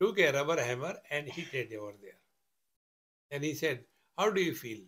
took 0.00 0.18
a 0.18 0.32
rubber 0.32 0.58
hammer 0.62 0.98
and 1.10 1.28
hit 1.28 1.52
it 1.52 1.76
over 1.76 1.92
there. 2.00 2.18
And 3.30 3.44
he 3.44 3.54
said, 3.54 3.86
How 4.18 4.30
do 4.30 4.40
you 4.42 4.52
feel? 4.52 4.80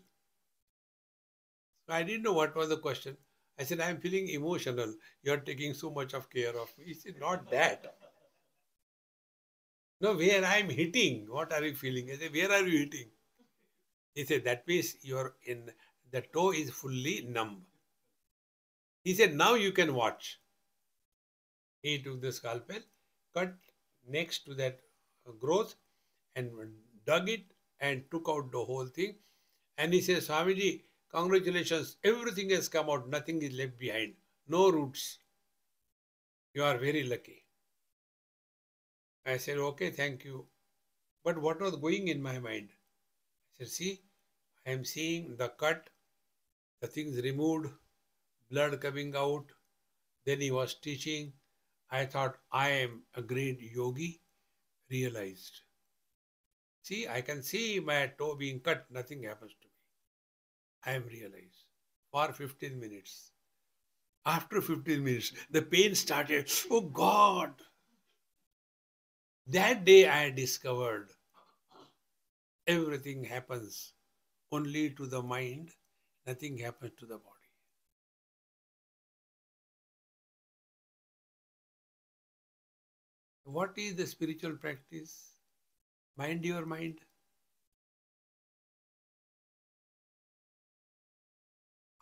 So 1.88 1.92
I 1.94 2.04
didn't 2.04 2.22
know 2.22 2.34
what 2.34 2.54
was 2.54 2.68
the 2.68 2.76
question. 2.76 3.16
I 3.58 3.64
said, 3.64 3.80
I'm 3.80 3.98
feeling 3.98 4.28
emotional. 4.28 4.94
You're 5.22 5.38
taking 5.38 5.74
so 5.74 5.90
much 5.90 6.14
of 6.14 6.30
care 6.30 6.56
of 6.56 6.72
me. 6.78 6.84
He 6.86 6.94
said, 6.94 7.14
Not 7.20 7.50
that. 7.50 7.94
No, 10.00 10.14
where 10.14 10.44
I'm 10.44 10.70
hitting. 10.70 11.26
What 11.28 11.52
are 11.52 11.64
you 11.64 11.74
feeling? 11.74 12.10
I 12.10 12.16
said, 12.16 12.32
Where 12.32 12.52
are 12.52 12.66
you 12.66 12.78
hitting? 12.78 13.10
He 14.14 14.24
said, 14.24 14.44
That 14.44 14.66
means 14.66 14.96
you're 15.02 15.34
in 15.46 15.70
the 16.10 16.22
toe 16.32 16.52
is 16.52 16.70
fully 16.70 17.26
numb. 17.28 17.62
He 19.02 19.14
said, 19.14 19.34
Now 19.34 19.54
you 19.54 19.72
can 19.72 19.94
watch. 19.94 20.38
He 21.82 21.98
took 22.02 22.20
the 22.20 22.32
scalpel, 22.32 22.80
cut 23.34 23.54
next 24.08 24.44
to 24.46 24.54
that 24.54 24.80
growth 25.38 25.74
and 26.36 26.50
dug 27.06 27.28
it 27.28 27.44
and 27.80 28.04
took 28.10 28.26
out 28.28 28.50
the 28.52 28.64
whole 28.64 28.86
thing. 28.86 29.16
And 29.76 29.92
he 29.92 30.00
says, 30.00 30.28
Swamiji, 30.28 30.82
congratulations, 31.10 31.96
everything 32.04 32.50
has 32.50 32.68
come 32.68 32.90
out, 32.90 33.08
nothing 33.08 33.42
is 33.42 33.52
left 33.52 33.78
behind, 33.78 34.14
no 34.46 34.70
roots. 34.70 35.18
You 36.54 36.64
are 36.64 36.78
very 36.78 37.04
lucky. 37.04 37.44
I 39.26 39.36
said, 39.36 39.58
okay, 39.58 39.90
thank 39.90 40.24
you. 40.24 40.46
But 41.24 41.38
what 41.38 41.60
was 41.60 41.76
going 41.76 42.08
in 42.08 42.22
my 42.22 42.38
mind? 42.38 42.70
I 42.72 43.58
said, 43.58 43.68
see, 43.68 44.00
I 44.66 44.70
am 44.70 44.84
seeing 44.84 45.36
the 45.36 45.48
cut, 45.48 45.90
the 46.80 46.86
things 46.86 47.22
removed, 47.22 47.68
blood 48.50 48.80
coming 48.80 49.14
out. 49.16 49.44
Then 50.24 50.40
he 50.40 50.50
was 50.50 50.74
teaching. 50.74 51.32
I 51.90 52.04
thought, 52.04 52.36
I 52.52 52.68
am 52.68 53.02
a 53.14 53.22
great 53.22 53.60
yogi 53.60 54.20
realized. 54.90 55.60
See, 56.82 57.06
I 57.08 57.20
can 57.20 57.42
see 57.42 57.80
my 57.80 58.12
toe 58.18 58.34
being 58.34 58.60
cut, 58.60 58.86
nothing 58.90 59.22
happens 59.22 59.52
to. 59.60 59.67
I 60.84 60.92
am 60.92 61.04
realized 61.06 61.64
for 62.10 62.32
15 62.32 62.78
minutes. 62.78 63.32
After 64.24 64.60
15 64.60 65.02
minutes, 65.02 65.32
the 65.50 65.62
pain 65.62 65.94
started. 65.94 66.50
Oh 66.70 66.82
God! 66.82 67.52
That 69.46 69.84
day 69.84 70.06
I 70.08 70.30
discovered 70.30 71.10
everything 72.66 73.24
happens 73.24 73.94
only 74.52 74.90
to 74.90 75.06
the 75.06 75.22
mind, 75.22 75.70
nothing 76.26 76.58
happens 76.58 76.92
to 76.98 77.06
the 77.06 77.16
body. 77.16 77.34
What 83.44 83.72
is 83.78 83.96
the 83.96 84.06
spiritual 84.06 84.56
practice? 84.56 85.32
Mind 86.18 86.44
your 86.44 86.66
mind. 86.66 86.98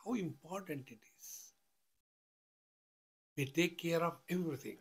How 0.06 0.14
important 0.14 0.88
it 0.88 1.00
is. 1.18 1.52
We 3.36 3.46
take 3.46 3.78
care 3.78 4.02
of 4.04 4.18
everything. 4.30 4.78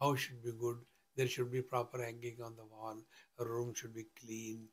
House 0.00 0.20
should 0.20 0.42
be 0.42 0.52
good. 0.52 0.78
There 1.16 1.26
should 1.26 1.50
be 1.50 1.62
proper 1.62 2.02
hanging 2.02 2.36
on 2.44 2.54
the 2.54 2.64
wall. 2.64 2.96
A 3.40 3.44
room 3.44 3.74
should 3.74 3.94
be 3.94 4.04
clean. 4.20 4.68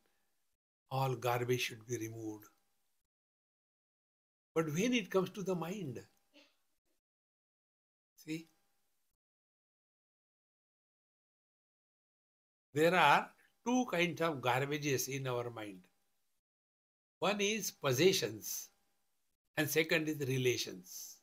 All 0.90 1.16
garbage 1.16 1.60
should 1.62 1.84
be 1.86 1.98
removed. 1.98 2.44
But 4.54 4.66
when 4.66 4.94
it 4.94 5.10
comes 5.10 5.30
to 5.30 5.42
the 5.42 5.56
mind, 5.56 5.98
see, 8.14 8.46
there 12.72 12.94
are 12.94 13.30
two 13.66 13.86
kinds 13.90 14.20
of 14.20 14.40
garbages 14.40 15.08
in 15.08 15.26
our 15.26 15.50
mind. 15.50 15.80
One 17.18 17.40
is 17.40 17.72
possessions, 17.72 18.68
and 19.56 19.68
second 19.68 20.08
is 20.08 20.20
relations. 20.28 21.16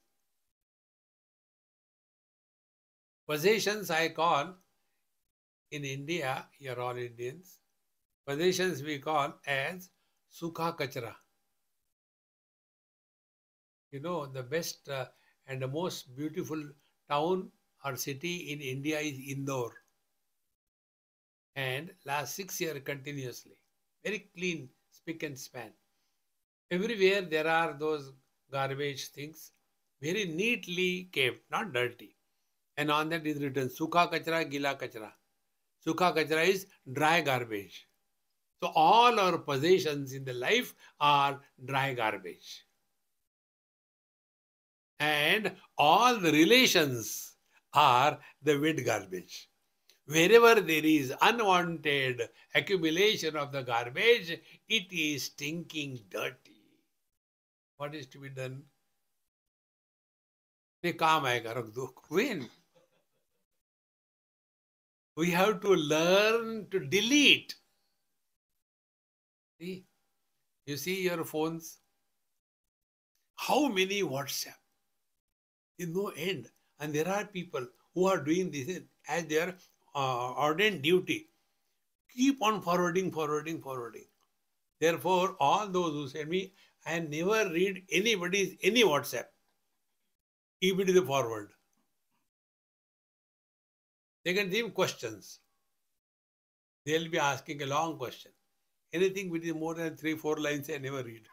Possessions 3.27 3.89
I 3.89 4.09
call 4.09 4.57
in 5.71 5.83
India, 5.83 6.47
you're 6.59 6.79
all 6.79 6.95
Indians, 6.95 7.59
possessions 8.25 8.83
we 8.83 8.99
call 8.99 9.33
as 9.45 9.89
Sukha 10.31 10.77
Kachra. 10.77 11.15
You 13.91 14.01
know, 14.01 14.25
the 14.25 14.43
best 14.43 14.89
uh, 14.89 15.05
and 15.47 15.61
the 15.61 15.67
most 15.69 16.13
beautiful 16.13 16.61
town 17.07 17.51
or 17.85 17.95
city 17.95 18.51
in 18.51 18.59
India 18.59 18.99
is 18.99 19.17
Indore. 19.17 19.73
and 21.55 21.91
last 22.05 22.35
six 22.35 22.59
years 22.61 22.81
continuously. 22.83 23.57
Very 24.03 24.19
clean, 24.35 24.69
spick 24.89 25.23
and 25.23 25.37
span. 25.39 25.71
Everywhere 26.71 27.21
there 27.21 27.47
are 27.47 27.73
those 27.77 28.13
garbage 28.51 29.07
things, 29.07 29.51
very 30.01 30.25
neatly 30.25 31.09
kept, 31.11 31.49
not 31.51 31.73
dirty. 31.73 32.15
And 32.77 32.91
on 32.91 33.09
that 33.09 33.25
is 33.25 33.41
written 33.41 33.69
Sukha 33.69 34.11
Kachra, 34.11 34.49
Gila 34.49 34.75
Kachra. 34.75 35.11
Sukha 35.85 36.15
Kachra 36.15 36.47
is 36.47 36.67
dry 36.91 37.21
garbage. 37.21 37.87
So 38.61 38.71
all 38.75 39.19
our 39.19 39.39
possessions 39.39 40.13
in 40.13 40.23
the 40.23 40.33
life 40.33 40.73
are 40.99 41.39
dry 41.65 41.93
garbage. 41.93 42.65
And 44.99 45.53
all 45.77 46.17
the 46.17 46.31
relations 46.31 47.35
are 47.73 48.19
the 48.43 48.59
wet 48.59 48.85
garbage. 48.85 49.49
Wherever 50.05 50.59
there 50.61 50.85
is 50.85 51.13
unwanted 51.21 52.21
accumulation 52.53 53.35
of 53.35 53.51
the 53.51 53.63
garbage, 53.63 54.39
it 54.67 54.91
is 54.91 55.23
stinking 55.23 55.99
dirty 56.09 56.50
What 57.80 57.94
is 57.94 58.06
to 58.08 58.20
be 58.20 58.30
done? 58.30 58.62
ये 60.84 60.92
काम 60.92 61.24
आएगा 61.26 61.52
रख 61.52 61.70
दो 61.74 61.86
when 62.08 62.48
we 65.16 65.30
have 65.30 65.60
to 65.60 65.74
learn 65.92 66.68
to 66.70 66.80
delete 66.94 67.54
see 69.58 69.86
you 70.66 70.76
see 70.76 70.96
your 71.02 71.24
phones 71.24 71.70
how 73.46 73.60
many 73.78 74.02
whatsapp 74.02 74.60
is 75.78 75.88
no 75.88 76.08
end 76.28 76.50
and 76.78 76.94
there 76.94 77.08
are 77.08 77.24
people 77.24 77.66
who 77.94 78.06
are 78.06 78.22
doing 78.22 78.50
this 78.50 78.80
as 79.08 79.24
their 79.26 79.56
uh, 79.94 80.32
ordained 80.32 80.82
duty. 80.82 81.30
Keep 82.14 82.42
on 82.42 82.60
forwarding, 82.60 83.10
forwarding, 83.10 83.60
forwarding. 83.60 84.04
Therefore, 84.80 85.36
all 85.40 85.66
those 85.66 85.92
who 85.92 86.08
send 86.08 86.28
me, 86.28 86.52
I 86.85 86.99
never 86.99 87.49
read 87.49 87.83
anybody's 87.91 88.57
any 88.63 88.83
WhatsApp. 88.83 89.25
Keep 90.61 90.79
it 90.81 90.93
the 90.93 91.01
forward. 91.01 91.49
They 94.23 94.33
can 94.33 94.49
give 94.49 94.73
questions. 94.73 95.39
They'll 96.85 97.09
be 97.09 97.19
asking 97.19 97.61
a 97.61 97.67
long 97.67 97.97
question. 97.97 98.31
Anything 98.93 99.29
which 99.29 99.43
is 99.43 99.53
more 99.53 99.75
than 99.75 99.95
three, 99.95 100.15
four 100.15 100.37
lines, 100.37 100.69
I 100.69 100.77
never 100.77 101.03
read. 101.03 101.23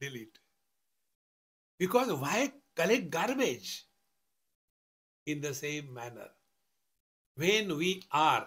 Delete. 0.00 0.38
Because 1.78 2.12
why 2.12 2.52
collect 2.76 3.10
garbage? 3.10 3.86
In 5.26 5.40
the 5.40 5.54
same 5.54 5.92
manner 5.92 6.28
when 7.36 7.76
we 7.76 8.02
are 8.12 8.46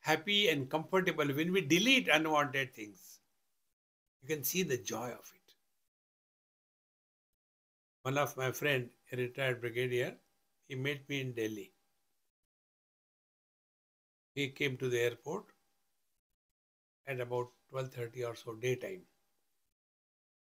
happy 0.00 0.48
and 0.48 0.68
comfortable, 0.68 1.26
when 1.26 1.52
we 1.52 1.60
delete 1.60 2.08
unwanted 2.08 2.74
things, 2.74 3.20
you 4.22 4.28
can 4.28 4.44
see 4.44 4.62
the 4.62 4.78
joy 4.78 5.08
of 5.08 5.32
it. 5.34 5.35
One 8.06 8.18
of 8.18 8.36
my 8.36 8.52
friend, 8.52 8.88
a 9.10 9.16
retired 9.16 9.60
brigadier, 9.60 10.14
he 10.68 10.76
met 10.76 11.08
me 11.08 11.22
in 11.22 11.32
Delhi. 11.32 11.72
He 14.32 14.50
came 14.50 14.76
to 14.76 14.88
the 14.88 15.00
airport 15.00 15.46
at 17.08 17.18
about 17.18 17.48
12.30 17.72 18.28
or 18.28 18.36
so 18.36 18.54
daytime. 18.54 19.02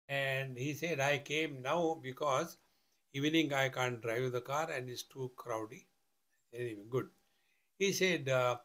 And 0.08 0.58
he 0.58 0.74
said, 0.74 0.98
I 0.98 1.18
came 1.18 1.62
now 1.62 2.00
because 2.02 2.56
evening 3.12 3.52
I 3.52 3.68
can't 3.68 4.02
drive 4.02 4.32
the 4.32 4.40
car 4.40 4.68
and 4.68 4.90
it's 4.90 5.04
too 5.04 5.30
crowdy. 5.36 5.84
Anyway, 6.52 6.82
good. 6.90 7.10
He 7.78 7.92
said, 7.92 8.28
uh, 8.28 8.56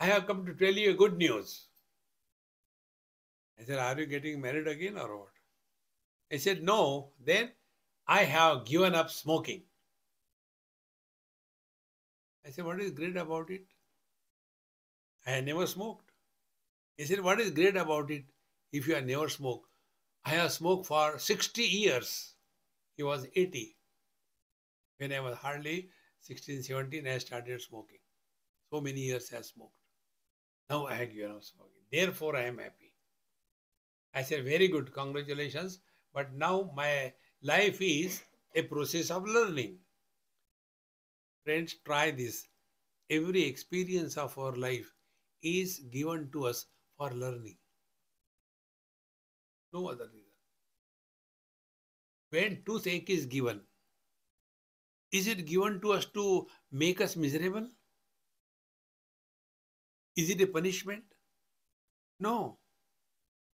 I 0.00 0.06
have 0.06 0.26
come 0.26 0.46
to 0.46 0.54
tell 0.54 0.72
you 0.72 0.94
good 0.94 1.18
news. 1.18 1.66
I 3.60 3.64
said, 3.64 3.78
Are 3.78 4.00
you 4.00 4.06
getting 4.06 4.40
married 4.40 4.68
again 4.68 4.96
or 4.96 5.18
what? 5.18 5.32
He 6.30 6.38
said, 6.38 6.62
No. 6.62 7.10
Then 7.22 7.50
I 8.08 8.22
have 8.24 8.64
given 8.64 8.94
up 8.94 9.10
smoking. 9.10 9.62
I 12.46 12.50
said, 12.50 12.64
What 12.64 12.80
is 12.80 12.92
great 12.92 13.16
about 13.16 13.50
it? 13.50 13.64
I 15.26 15.30
have 15.30 15.44
never 15.44 15.66
smoked. 15.66 16.12
He 16.96 17.04
said, 17.04 17.20
What 17.20 17.40
is 17.40 17.50
great 17.50 17.76
about 17.76 18.10
it 18.10 18.24
if 18.72 18.86
you 18.86 18.94
have 18.94 19.06
never 19.06 19.28
smoked? 19.28 19.68
I 20.24 20.30
have 20.30 20.52
smoked 20.52 20.86
for 20.86 21.18
60 21.18 21.62
years. 21.62 22.34
He 22.96 23.02
was 23.02 23.26
80. 23.34 23.76
When 24.98 25.12
I 25.12 25.20
was 25.20 25.36
hardly 25.36 25.90
16, 26.20 26.62
17, 26.62 27.06
I 27.06 27.18
started 27.18 27.60
smoking. 27.60 27.98
So 28.72 28.80
many 28.80 29.00
years 29.00 29.32
I 29.36 29.42
smoked. 29.42 29.74
Now 30.70 30.86
I 30.86 30.94
have 30.94 31.12
given 31.12 31.32
up 31.32 31.44
smoking. 31.44 31.82
Therefore, 31.92 32.36
I 32.36 32.42
am 32.42 32.58
happy. 32.58 32.94
I 34.14 34.22
said, 34.22 34.44
Very 34.44 34.68
good, 34.68 34.92
congratulations. 34.92 35.80
But 36.14 36.32
now 36.32 36.72
my 36.74 37.12
life 37.46 37.80
is 37.80 38.22
a 38.56 38.62
process 38.62 39.10
of 39.10 39.24
learning. 39.24 39.78
Friends, 41.44 41.76
try 41.84 42.10
this. 42.10 42.48
Every 43.08 43.44
experience 43.44 44.16
of 44.16 44.36
our 44.36 44.56
life 44.56 44.92
is 45.42 45.78
given 45.92 46.28
to 46.32 46.46
us 46.46 46.66
for 46.98 47.10
learning. 47.10 47.56
No 49.72 49.88
other 49.90 50.08
reason. 50.12 50.32
When 52.30 52.62
toothache 52.66 53.10
is 53.10 53.26
given, 53.26 53.60
is 55.12 55.28
it 55.28 55.46
given 55.46 55.80
to 55.82 55.92
us 55.92 56.06
to 56.06 56.48
make 56.72 57.00
us 57.00 57.14
miserable? 57.14 57.68
Is 60.16 60.30
it 60.30 60.40
a 60.40 60.46
punishment? 60.48 61.04
No. 62.18 62.58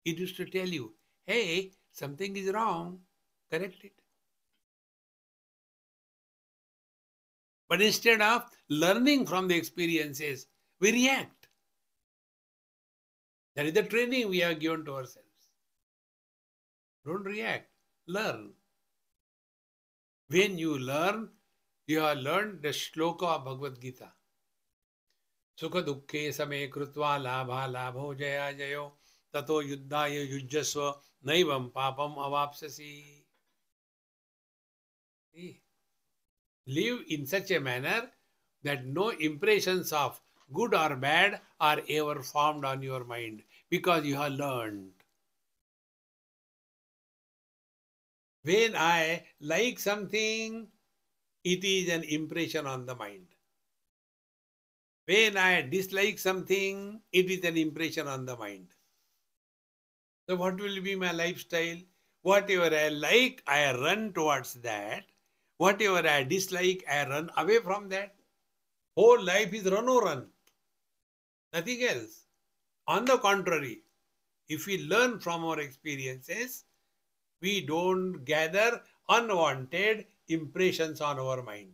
It 0.04 0.18
is 0.18 0.32
to 0.34 0.44
tell 0.46 0.66
you, 0.66 0.94
hey, 1.26 1.72
something 1.92 2.36
is 2.36 2.52
wrong, 2.52 3.00
correct 3.51 3.83
it. 3.83 3.93
But 7.69 7.81
instead 7.81 8.21
of 8.21 8.45
learning 8.69 9.25
from 9.25 9.47
the 9.47 9.55
experiences, 9.55 10.47
we 10.79 10.91
react. 10.91 11.47
That 13.55 13.65
is 13.65 13.73
the 13.73 13.83
training 13.83 14.29
we 14.29 14.39
have 14.39 14.59
given 14.59 14.85
to 14.85 14.95
ourselves. 14.95 15.27
Don't 17.05 17.23
react, 17.23 17.69
learn. 18.07 18.49
When 20.29 20.57
you 20.57 20.77
learn, 20.77 21.29
you 21.87 21.99
have 21.99 22.17
learned 22.17 22.61
the 22.61 22.69
shloka 22.69 23.23
of 23.23 23.45
Bhagavad 23.45 23.79
Gita. 23.81 24.11
सुख 25.61 25.75
दुखे 25.85 26.31
समय 26.31 26.67
कृत्वा 26.73 27.17
लाभा 27.17 27.65
लाभो 27.67 28.13
जया 28.15 28.51
जयो 28.51 28.87
ततो 29.33 29.61
युद्धाय 29.61 30.17
युजस्व 30.31 30.81
नैवम 31.27 31.67
पापम 31.75 32.15
अवापसी 32.25 33.14
live 36.66 37.04
in 37.08 37.26
such 37.26 37.50
a 37.50 37.60
manner 37.60 38.10
that 38.62 38.86
no 38.86 39.10
impressions 39.10 39.92
of 39.92 40.20
good 40.52 40.74
or 40.74 40.96
bad 40.96 41.40
are 41.60 41.80
ever 41.88 42.22
formed 42.22 42.64
on 42.64 42.82
your 42.82 43.04
mind 43.04 43.42
because 43.70 44.04
you 44.04 44.16
have 44.16 44.32
learned. 44.32 44.92
When 48.42 48.76
I 48.76 49.24
like 49.40 49.78
something, 49.78 50.68
it 51.44 51.64
is 51.64 51.88
an 51.88 52.04
impression 52.04 52.66
on 52.66 52.86
the 52.86 52.94
mind. 52.94 53.26
When 55.06 55.36
I 55.36 55.62
dislike 55.62 56.18
something, 56.18 57.00
it 57.12 57.30
is 57.30 57.44
an 57.44 57.56
impression 57.56 58.08
on 58.08 58.26
the 58.26 58.36
mind. 58.36 58.68
So, 60.28 60.36
what 60.36 60.60
will 60.60 60.80
be 60.80 60.96
my 60.96 61.12
lifestyle? 61.12 61.78
Whatever 62.22 62.74
I 62.74 62.88
like, 62.88 63.42
I 63.46 63.72
run 63.72 64.12
towards 64.12 64.54
that. 64.54 65.04
Whatever 65.58 66.06
I 66.06 66.22
dislike, 66.22 66.84
I 66.90 67.08
run 67.08 67.30
away 67.36 67.58
from 67.58 67.88
that. 67.88 68.14
Whole 68.96 69.22
life 69.22 69.52
is 69.54 69.64
run 69.64 69.88
or 69.88 70.02
run. 70.02 70.26
Nothing 71.52 71.82
else. 71.82 72.26
On 72.86 73.04
the 73.04 73.18
contrary, 73.18 73.82
if 74.48 74.66
we 74.66 74.84
learn 74.84 75.18
from 75.18 75.44
our 75.44 75.60
experiences, 75.60 76.64
we 77.40 77.60
don't 77.60 78.24
gather 78.24 78.82
unwanted 79.08 80.06
impressions 80.28 81.00
on 81.00 81.18
our 81.18 81.42
mind. 81.42 81.72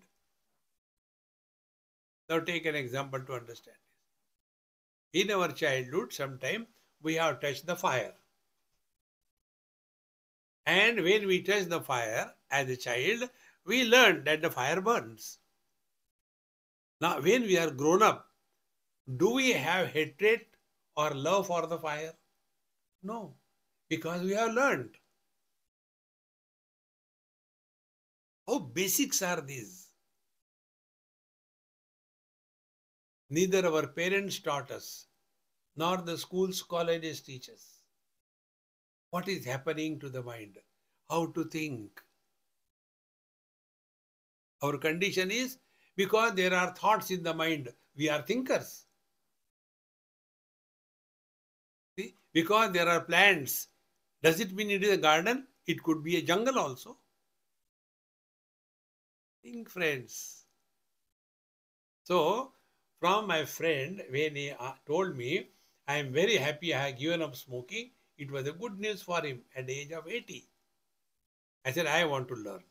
Now 2.29 2.41
take 2.41 2.67
an 2.67 2.75
example 2.75 3.21
to 3.21 3.35
understand. 3.35 3.77
In 5.13 5.31
our 5.31 5.49
childhood, 5.53 6.13
sometime 6.13 6.67
we 7.03 7.15
have 7.15 7.41
touched 7.41 7.67
the 7.67 7.77
fire. 7.77 8.15
And 10.65 11.03
when 11.03 11.27
we 11.27 11.43
touch 11.43 11.65
the 11.65 11.81
fire 11.81 12.33
as 12.51 12.71
a 12.71 12.77
child, 12.77 13.29
we 13.65 13.85
learn 13.85 14.25
that 14.25 14.43
the 14.43 14.51
fire 14.51 14.81
burns. 14.81 15.39
Now, 17.01 17.21
when 17.21 17.43
we 17.43 17.59
are 17.59 17.71
grown 17.71 18.03
up, 18.03 18.27
do 19.17 19.31
we 19.31 19.53
have 19.53 19.89
hatred 19.89 20.41
or 20.97 21.11
love 21.11 21.49
for 21.49 21.67
the 21.67 21.79
fire? 21.79 22.13
No, 23.03 23.35
because 23.89 24.23
we 24.23 24.33
have 24.33 24.53
learned. 24.53 24.97
How 28.47 28.59
basics 28.59 29.23
are 29.23 29.41
these? 29.41 29.89
Neither 33.31 33.67
our 33.67 33.87
parents 33.87 34.39
taught 34.41 34.71
us, 34.71 35.07
nor 35.75 35.97
the 35.99 36.19
schools, 36.19 36.63
colleges 36.63 37.21
teach 37.21 37.49
us. 37.49 37.83
What 39.11 39.27
is 39.29 39.45
happening 39.45 39.99
to 40.01 40.09
the 40.09 40.23
mind? 40.23 40.59
How 41.09 41.27
to 41.27 41.45
think? 41.45 42.01
Our 44.63 44.79
condition 44.79 45.31
is 45.31 45.59
because 45.97 46.35
there 46.35 46.55
are 46.55 46.75
thoughts 46.75 47.11
in 47.11 47.23
the 47.23 47.35
mind, 47.35 47.69
we 47.97 48.09
are 48.09 48.23
thinkers. 48.23 48.85
See? 51.99 52.15
Because 52.33 52.73
there 52.73 52.89
are 52.89 53.01
plants, 53.01 53.69
does 54.23 54.41
it 54.41 54.53
mean 54.53 54.71
it 54.71 54.85
is 54.85 54.93
a 54.93 54.97
garden? 54.97 55.47
It 55.67 55.83
could 55.83 56.03
be 56.03 56.17
a 56.17 56.23
jungle 56.23 56.59
also. 56.59 56.97
Think, 59.43 59.69
friends. 59.69 60.45
So, 62.05 62.53
from 63.01 63.27
my 63.27 63.45
friend, 63.45 64.03
when 64.11 64.37
he 64.37 64.53
uh, 64.53 64.73
told 64.87 65.17
me, 65.17 65.49
I 65.87 65.97
am 65.97 66.13
very 66.13 66.37
happy 66.37 66.75
I 66.75 66.87
have 66.87 66.99
given 66.99 67.23
up 67.23 67.35
smoking, 67.35 67.91
it 68.17 68.31
was 68.31 68.47
a 68.47 68.53
good 68.53 68.79
news 68.79 69.03
for 69.03 69.21
him 69.21 69.43
at 69.57 69.67
the 69.67 69.81
age 69.81 69.91
of 69.91 70.07
80. 70.07 70.49
I 71.65 71.73
said, 71.73 71.87
I 71.87 72.05
want 72.05 72.29
to 72.29 72.35
learn. 72.35 72.63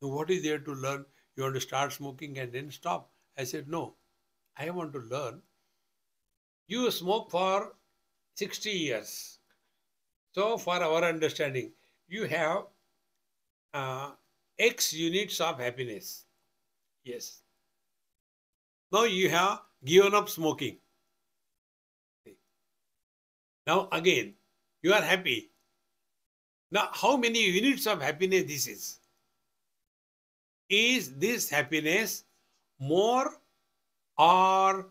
So, 0.00 0.08
what 0.08 0.30
is 0.30 0.42
there 0.42 0.58
to 0.58 0.72
learn? 0.72 1.04
You 1.36 1.42
want 1.44 1.54
to 1.54 1.60
start 1.60 1.92
smoking 1.92 2.38
and 2.38 2.52
then 2.52 2.70
stop? 2.70 3.10
I 3.38 3.44
said, 3.44 3.68
No, 3.68 3.96
I 4.56 4.70
want 4.70 4.92
to 4.94 5.00
learn. 5.00 5.42
You 6.66 6.90
smoke 6.90 7.30
for 7.30 7.74
60 8.34 8.70
years. 8.70 9.38
So, 10.32 10.58
for 10.58 10.74
our 10.82 11.04
understanding, 11.04 11.72
you 12.08 12.26
have 12.26 12.64
uh, 13.72 14.10
X 14.58 14.92
units 14.92 15.40
of 15.40 15.58
happiness. 15.58 16.24
Yes. 17.04 17.42
Now 18.92 19.04
you 19.04 19.28
have 19.30 19.60
given 19.84 20.14
up 20.14 20.28
smoking. 20.28 20.78
Now 23.66 23.88
again, 23.92 24.34
you 24.82 24.92
are 24.92 25.02
happy. 25.02 25.50
Now, 26.70 26.88
how 26.92 27.16
many 27.16 27.40
units 27.40 27.86
of 27.86 28.02
happiness 28.02 28.44
this 28.44 28.66
is? 28.66 28.98
Is 30.68 31.14
this 31.14 31.48
happiness 31.48 32.24
more 32.78 33.30
or 34.18 34.90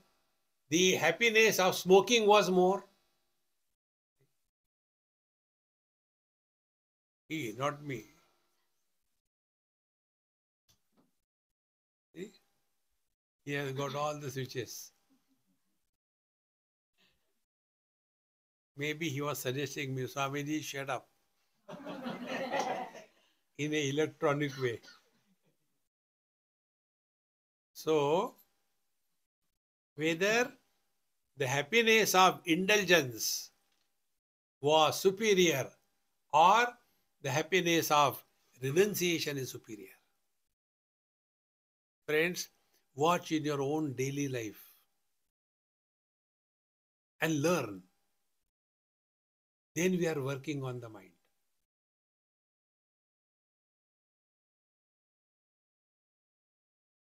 the 0.69 0.95
happiness 0.95 1.59
of 1.59 1.75
smoking 1.75 2.25
was 2.25 2.49
more? 2.49 2.85
He, 7.27 7.55
not 7.57 7.83
me. 7.83 8.05
See? 12.15 12.31
He 13.43 13.53
has 13.53 13.71
got 13.73 13.95
all 13.95 14.19
the 14.19 14.31
switches. 14.31 14.91
Maybe 18.77 19.09
he 19.09 19.21
was 19.21 19.39
suggesting 19.39 19.95
me, 19.95 20.03
Swamiji, 20.03 20.61
shut 20.63 20.89
up. 20.89 21.07
In 23.57 23.73
an 23.73 23.79
electronic 23.79 24.61
way. 24.61 24.81
So, 27.75 28.35
whether 29.95 30.49
the 31.35 31.45
happiness 31.45 32.15
of 32.15 32.39
indulgence 32.45 33.51
was 34.61 34.97
superior 34.97 35.69
or 36.31 36.67
the 37.21 37.29
happiness 37.29 37.91
of 37.91 38.23
renunciation 38.61 39.37
is 39.37 39.51
superior. 39.51 39.97
Friends, 42.07 42.47
watch 42.95 43.33
in 43.33 43.43
your 43.43 43.61
own 43.61 43.91
daily 43.91 44.29
life 44.29 44.71
and 47.19 47.41
learn. 47.41 47.83
Then 49.75 49.97
we 49.97 50.07
are 50.07 50.21
working 50.21 50.63
on 50.63 50.79
the 50.79 50.87
mind. 50.87 51.14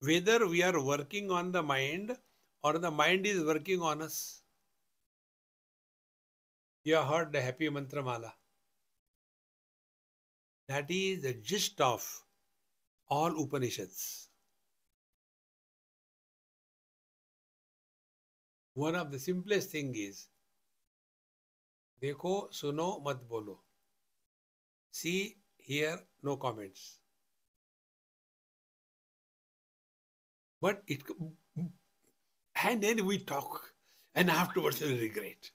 Whether 0.00 0.46
we 0.48 0.62
are 0.62 0.82
working 0.82 1.30
on 1.30 1.52
the 1.52 1.62
mind 1.62 2.16
or 2.62 2.78
the 2.78 2.90
mind 2.90 3.26
is 3.26 3.44
working 3.44 3.80
on 3.80 4.02
us. 4.02 4.42
You 6.84 6.96
have 6.96 7.06
heard 7.06 7.32
the 7.32 7.40
happy 7.40 7.68
mantra 7.68 8.02
mala. 8.02 8.34
That 10.68 10.90
is 10.90 11.22
the 11.22 11.34
gist 11.34 11.80
of 11.80 12.24
all 13.08 13.42
Upanishads. 13.42 14.28
One 18.74 18.94
of 18.96 19.10
the 19.12 19.18
simplest 19.18 19.70
thing 19.70 19.94
is 19.94 20.28
देखो 22.02 22.32
सुनो 22.52 22.86
मत 23.06 23.20
बोलो 23.30 23.58
see 25.00 25.36
hear 25.66 25.92
no 26.28 26.36
comments 26.36 26.98
But 30.61 30.83
it 30.87 31.01
and 32.63 32.81
then 32.81 33.05
we 33.05 33.17
talk 33.19 33.73
and 34.15 34.29
afterwards 34.29 34.81
we 34.81 34.99
regret 34.99 35.51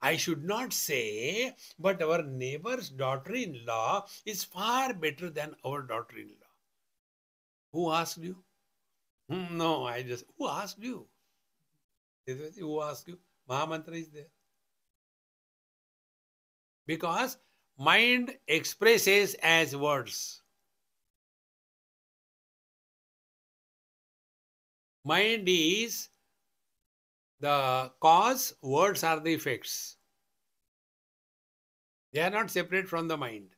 I 0.00 0.16
should 0.16 0.44
not 0.44 0.72
say, 0.72 1.54
but 1.78 2.02
our 2.02 2.22
neighbor's 2.22 2.90
daughter 2.90 3.34
in 3.34 3.64
law 3.66 4.06
is 4.24 4.44
far 4.44 4.92
better 4.94 5.30
than 5.30 5.56
our 5.64 5.82
daughter 5.82 6.18
in 6.18 6.28
law. 6.28 6.52
Who 7.72 7.92
asked 7.92 8.18
you? 8.18 8.36
Hmm, 9.28 9.56
no, 9.56 9.84
I 9.84 10.02
just, 10.02 10.24
who 10.38 10.48
asked 10.48 10.78
you? 10.78 11.06
Who 12.26 12.82
asked 12.82 13.08
you? 13.08 13.18
Mahamantra 13.48 13.94
is 13.94 14.08
there. 14.10 14.28
Because 16.86 17.38
mind 17.78 18.36
expresses 18.46 19.34
as 19.42 19.74
words. 19.74 20.42
Mind 25.06 25.44
is 25.46 26.08
the 27.38 27.92
cause, 28.00 28.54
words 28.60 29.04
are 29.04 29.20
the 29.20 29.34
effects. 29.34 29.98
They 32.12 32.22
are 32.22 32.30
not 32.30 32.50
separate 32.50 32.88
from 32.88 33.06
the 33.06 33.16
mind. 33.16 33.50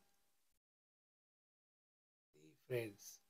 Friends, 2.69 3.21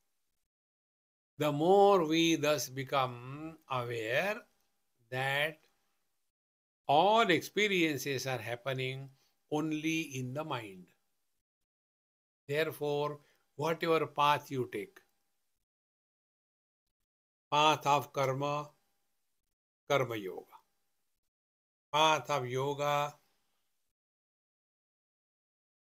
the 1.37 1.53
more 1.53 2.05
we 2.05 2.35
thus 2.35 2.67
become 2.67 3.57
aware 3.71 4.41
that 5.09 5.59
all 6.87 7.29
experiences 7.29 8.27
are 8.27 8.37
happening 8.37 9.09
only 9.49 10.01
in 10.19 10.33
the 10.33 10.43
mind. 10.43 10.87
Therefore, 12.49 13.21
whatever 13.55 14.05
path 14.07 14.51
you 14.51 14.69
take, 14.73 14.99
path 17.51 17.85
of 17.87 18.13
karma, 18.13 18.69
karma 19.87 20.15
yoga. 20.15 20.57
Path 21.91 22.29
of 22.29 22.47
yoga, 22.47 23.15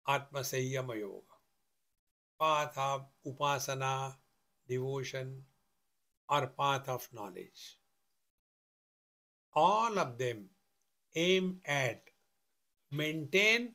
atma 0.07 0.39
sanyama 0.39 0.99
yoga. 0.99 1.35
Path 2.39 2.77
of 2.77 3.05
upasana, 3.25 4.15
devotion, 4.67 5.43
or 6.29 6.47
path 6.47 6.87
of 6.87 7.07
knowledge. 7.13 7.77
All 9.53 9.99
of 9.99 10.17
them 10.17 10.45
aim 11.15 11.59
at 11.65 12.01
maintain 12.91 13.73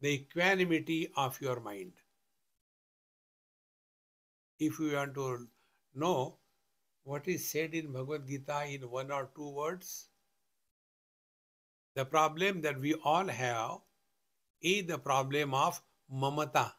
the 0.00 0.08
equanimity 0.08 1.12
of 1.16 1.38
your 1.42 1.60
mind. 1.60 1.92
If 4.58 4.78
you 4.78 4.94
want 4.94 5.14
to 5.14 5.48
know 5.94 6.39
what 7.10 7.26
is 7.26 7.50
said 7.50 7.74
in 7.74 7.92
Bhagavad 7.92 8.26
Gita 8.26 8.64
in 8.72 8.82
one 8.88 9.10
or 9.10 9.30
two 9.34 9.50
words? 9.52 10.08
The 11.96 12.04
problem 12.04 12.60
that 12.62 12.78
we 12.80 12.94
all 13.04 13.26
have 13.26 13.78
is 14.62 14.86
the 14.86 14.98
problem 14.98 15.52
of 15.52 15.80
mamata. 16.22 16.72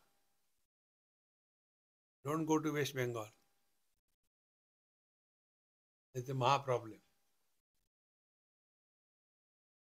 Don't 2.23 2.45
go 2.45 2.59
to 2.59 2.71
West 2.71 2.95
Bengal. 2.95 3.27
It's 6.13 6.29
a 6.29 6.33
maha 6.33 6.59
problem. 6.59 6.99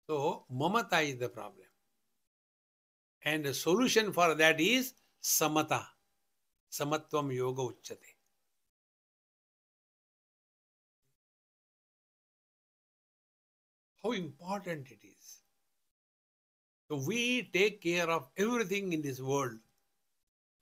So, 0.09 0.45
mamata 0.51 1.03
is 1.03 1.17
the 1.17 1.29
problem. 1.29 1.67
And 3.23 3.45
the 3.45 3.53
solution 3.53 4.11
for 4.11 4.34
that 4.34 4.59
is 4.59 4.93
samata. 5.21 5.86
Samatvam 6.71 7.34
yoga 7.36 7.61
uchyate. 7.61 8.12
How 14.03 14.11
important 14.11 14.87
it 14.91 14.99
is. 15.07 15.39
So 16.89 16.97
we 16.97 17.49
take 17.53 17.81
care 17.81 18.09
of 18.09 18.27
everything 18.37 18.93
in 18.93 19.01
this 19.01 19.21
world. 19.21 19.57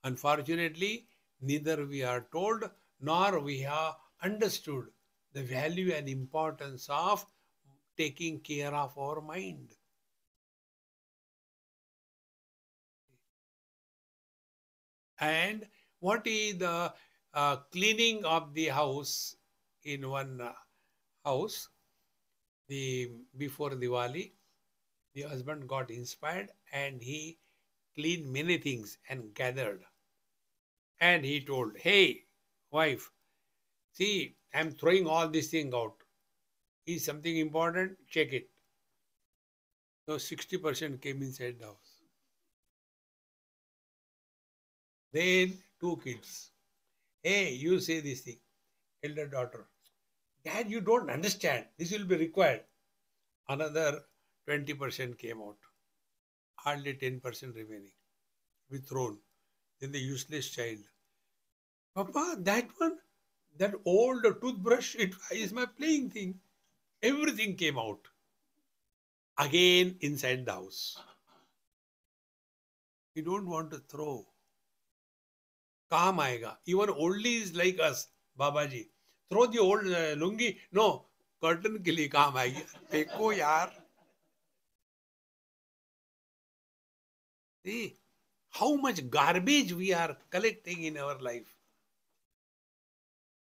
Unfortunately, 0.04 1.08
neither 1.42 1.86
we 1.86 2.04
are 2.04 2.28
told 2.32 2.70
nor 3.00 3.40
we 3.40 3.60
have 3.62 3.96
understood 4.24 4.86
the 5.34 5.44
value 5.44 5.92
and 5.94 6.08
importance 6.08 6.88
of 6.90 7.26
taking 7.98 8.40
care 8.40 8.74
of 8.74 8.98
our 8.98 9.22
mind. 9.22 9.70
And 15.20 15.68
what 16.00 16.26
is 16.26 16.58
the 16.58 16.94
uh, 17.34 17.56
cleaning 17.72 18.26
of 18.26 18.54
the 18.54 18.68
house 18.68 19.36
in 19.84 20.10
one 20.10 20.42
uh, 20.42 20.54
house? 21.24 21.70
The 22.72 23.12
before 23.38 23.72
Diwali, 23.72 24.32
the 25.14 25.24
husband 25.24 25.68
got 25.68 25.92
inspired 25.92 26.52
and 26.72 27.04
he 27.04 27.38
cleaned 27.96 28.32
many 28.32 28.58
things 28.58 28.98
and 29.10 29.34
gathered. 29.36 29.84
And 31.02 31.26
he 31.26 31.42
told, 31.42 31.78
Hey, 31.78 32.24
wife, 32.72 33.12
see, 33.92 34.38
I'm 34.54 34.72
throwing 34.72 35.06
all 35.08 35.28
this 35.28 35.50
thing 35.50 35.74
out. 35.76 35.96
Is 36.86 37.04
something 37.04 37.38
important? 37.38 37.98
Check 38.08 38.34
it. 38.34 38.50
So 40.08 40.16
60% 40.16 41.02
came 41.02 41.22
inside 41.24 41.60
the 41.60 41.66
house. 41.66 42.02
Then 45.14 45.60
two 45.80 46.00
kids. 46.04 46.52
Hey, 47.24 47.54
you 47.54 47.80
say 47.82 48.02
this 48.02 48.22
thing. 48.22 48.40
Elder 49.04 49.28
daughter. 49.28 49.71
Dad, 50.44 50.72
you 50.72 50.82
don't 50.82 51.10
understand. 51.10 51.66
This 51.78 51.92
will 51.92 52.06
be 52.06 52.18
required. 52.18 52.64
Another 53.48 54.02
20% 54.50 55.18
came 55.18 55.42
out. 55.42 55.58
Hardly 56.56 56.94
10% 56.94 57.56
remaining. 57.56 57.92
Withdrawn. 58.70 59.20
Then 59.80 59.92
the 59.92 60.00
useless 60.00 60.50
child. 60.50 60.80
Papa, 61.96 62.38
that 62.40 62.68
one, 62.78 62.98
that 63.58 63.74
old 63.86 64.24
toothbrush, 64.42 64.96
it 64.96 65.14
is 65.32 65.52
my 65.52 65.66
playing 65.66 66.10
thing. 66.10 66.40
Everything 67.04 67.56
came 67.56 67.78
out. 67.78 68.00
Again 69.38 69.98
inside 70.02 70.46
the 70.46 70.54
house. 70.54 70.98
We 73.16 73.22
don't 73.22 73.48
want 73.48 73.72
to 73.72 73.80
throw. 73.80 74.26
Calm 75.90 76.20
aega. 76.20 76.58
Even 76.66 76.90
only 76.90 77.36
is 77.36 77.54
like 77.56 77.80
us, 77.80 78.08
Babaji. 78.40 78.88
Ji 79.32 79.36
throw 79.36 79.46
the 79.48 79.58
old 79.58 79.88
lungi 80.20 80.50
no 80.76 80.90
curtain 81.44 81.78
के 81.84 81.92
लिए 81.92 82.08
काम 82.16 82.38
आएगी 82.38 82.62
देखो 82.92 83.32
यार 83.34 83.80
See 87.66 87.98
how 88.60 88.76
much 88.84 89.00
garbage 89.12 89.72
we 89.80 89.94
are 89.94 90.18
collecting 90.32 90.84
in 90.84 90.98
our 90.98 91.20
life. 91.26 91.50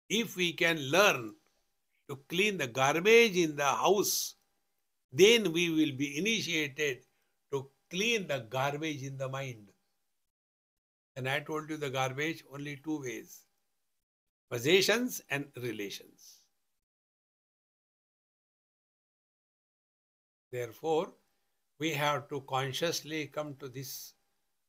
If 0.09 0.35
we 0.37 0.53
can 0.53 0.81
learn 0.95 1.37
to 2.09 2.17
clean 2.29 2.59
the 2.59 2.67
garbage 2.67 3.37
in 3.37 3.55
the 3.55 3.69
house, 3.83 4.35
then 5.13 5.53
we 5.53 5.71
will 5.71 5.93
be 6.01 6.19
initiated 6.19 7.07
to 7.53 7.71
clean 7.89 8.27
the 8.27 8.41
garbage 8.41 9.05
in 9.05 9.17
the 9.17 9.29
mind. 9.29 9.71
And 11.15 11.29
I 11.29 11.39
told 11.39 11.71
you 11.71 11.77
the 11.77 11.91
garbage 11.91 12.43
only 12.53 12.77
two 12.89 13.01
ways 13.03 13.47
possessions 14.51 15.23
and 15.31 15.47
relations. 15.57 16.41
Therefore, 20.51 21.13
we 21.79 21.93
have 21.93 22.29
to 22.29 22.41
consciously 22.43 23.27
come 23.27 23.55
to 23.61 23.69
this 23.69 24.15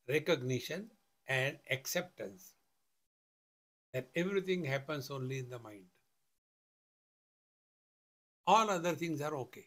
recognition 0.08 0.92
and 1.28 1.58
acceptance 1.70 2.54
that 3.94 4.10
everything 4.16 4.64
happens 4.64 5.10
only 5.10 5.40
in 5.40 5.50
the 5.50 5.60
mind. 5.60 5.86
All 8.46 8.70
other 8.70 8.94
things 8.94 9.22
are 9.22 9.36
okay. 9.36 9.66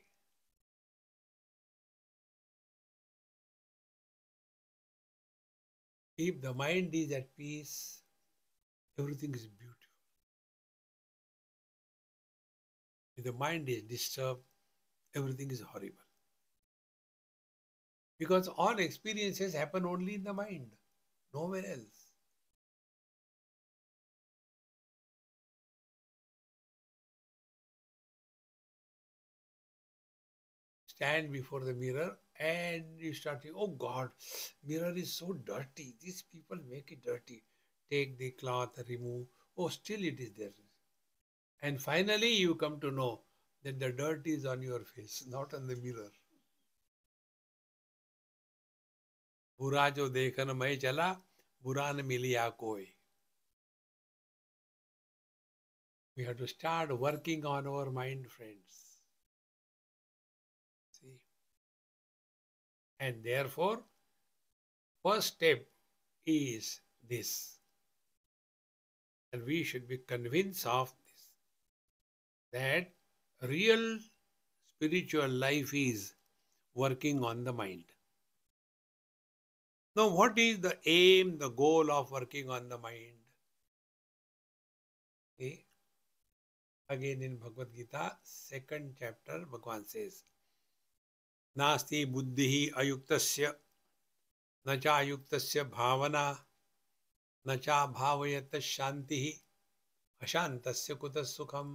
If 6.16 6.40
the 6.40 6.54
mind 6.54 6.94
is 6.94 7.10
at 7.12 7.36
peace, 7.36 8.02
everything 8.98 9.34
is 9.34 9.46
beautiful. 9.46 9.73
If 13.16 13.24
the 13.24 13.32
mind 13.32 13.68
is 13.68 13.82
disturbed, 13.82 14.42
everything 15.14 15.50
is 15.50 15.60
horrible. 15.60 15.98
Because 18.18 18.48
all 18.48 18.78
experiences 18.78 19.54
happen 19.54 19.86
only 19.86 20.14
in 20.16 20.24
the 20.24 20.32
mind, 20.32 20.70
nowhere 21.32 21.64
else. 21.66 22.12
Stand 30.86 31.32
before 31.32 31.60
the 31.60 31.74
mirror 31.74 32.16
and 32.38 32.84
you 32.98 33.12
start 33.12 33.42
thinking, 33.42 33.60
oh 33.60 33.68
God, 33.68 34.10
mirror 34.64 34.92
is 34.96 35.12
so 35.12 35.32
dirty. 35.32 35.94
These 36.00 36.22
people 36.22 36.56
make 36.70 36.92
it 36.92 37.04
dirty. 37.04 37.42
Take 37.90 38.16
the 38.18 38.30
cloth, 38.30 38.78
remove. 38.88 39.26
Oh, 39.58 39.68
still 39.68 40.02
it 40.02 40.20
is 40.20 40.32
there. 40.32 40.52
And 41.61 41.81
finally, 41.81 42.33
you 42.33 42.55
come 42.55 42.79
to 42.79 42.91
know 42.91 43.21
that 43.63 43.79
the 43.79 43.91
dirt 43.91 44.25
is 44.25 44.45
on 44.45 44.61
your 44.61 44.79
face, 44.79 45.25
not 45.27 45.53
on 45.53 45.67
the 45.67 45.75
mirror. 45.75 46.11
बुरा 49.59 49.89
जो 49.95 50.07
देखन 50.09 50.51
मैं 50.55 50.75
चला 50.79 51.11
बुरा 51.63 51.91
न 51.91 52.05
मिलिया 52.05 52.49
कोई 52.63 52.87
we 56.15 56.25
have 56.25 56.37
to 56.37 56.47
start 56.47 56.91
working 57.01 57.45
on 57.45 57.67
our 57.71 57.91
mind 57.97 58.25
friends 58.31 58.79
see 60.95 61.13
and 62.99 63.23
therefore 63.23 63.77
first 65.05 65.35
step 65.35 65.65
is 66.25 66.81
this 67.13 67.59
and 69.31 69.45
we 69.45 69.63
should 69.63 69.87
be 69.87 69.97
convinced 69.97 70.65
of 70.65 70.91
this 71.02 71.02
that 72.58 72.92
real 73.42 73.84
spiritual 74.74 75.28
life 75.46 75.74
is 75.74 76.14
working 76.74 77.22
on 77.32 77.44
the 77.44 77.52
mind 77.52 77.94
now, 79.96 80.08
what 80.08 80.36
is 80.38 80.58
the 80.58 80.76
aim, 80.86 81.38
the 81.38 81.50
goal 81.50 81.88
of 81.92 82.10
working 82.10 82.50
on 82.50 82.68
the 82.68 82.76
mind? 82.78 83.14
Okay. 85.38 85.64
Again 86.88 87.22
in 87.22 87.36
Bhagavad 87.36 87.72
Gita, 87.72 88.16
second 88.24 88.96
chapter, 88.98 89.44
Bhagavan 89.50 89.86
says, 89.86 90.24
Nasti 91.56 92.10
buddhi 92.10 92.72
ayuktasya, 92.72 93.54
युक्तस्य 94.66 95.62
भावना 95.70 96.26
न 97.46 97.56
चा 97.56 97.84
भावयत 97.86 98.56
शांति 98.56 99.40
अशांतस्य 100.22 100.94
कुत 100.94 101.18
सुखम 101.18 101.68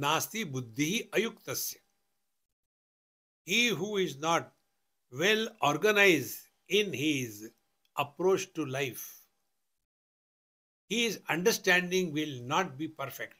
नास्ति 0.00 0.44
बुद्धि 0.44 1.10
अयुक्तस्य 1.14 1.76
he 3.46 3.68
who 3.68 3.96
is 3.96 4.18
not 4.18 4.52
well 5.12 5.48
organized 5.62 6.40
in 6.68 6.92
his 6.92 7.48
approach 7.96 8.52
to 8.54 8.66
life, 8.66 9.22
his 10.88 11.20
understanding 11.28 12.12
will 12.12 12.42
not 12.42 12.76
be 12.76 12.88
perfect. 12.88 13.36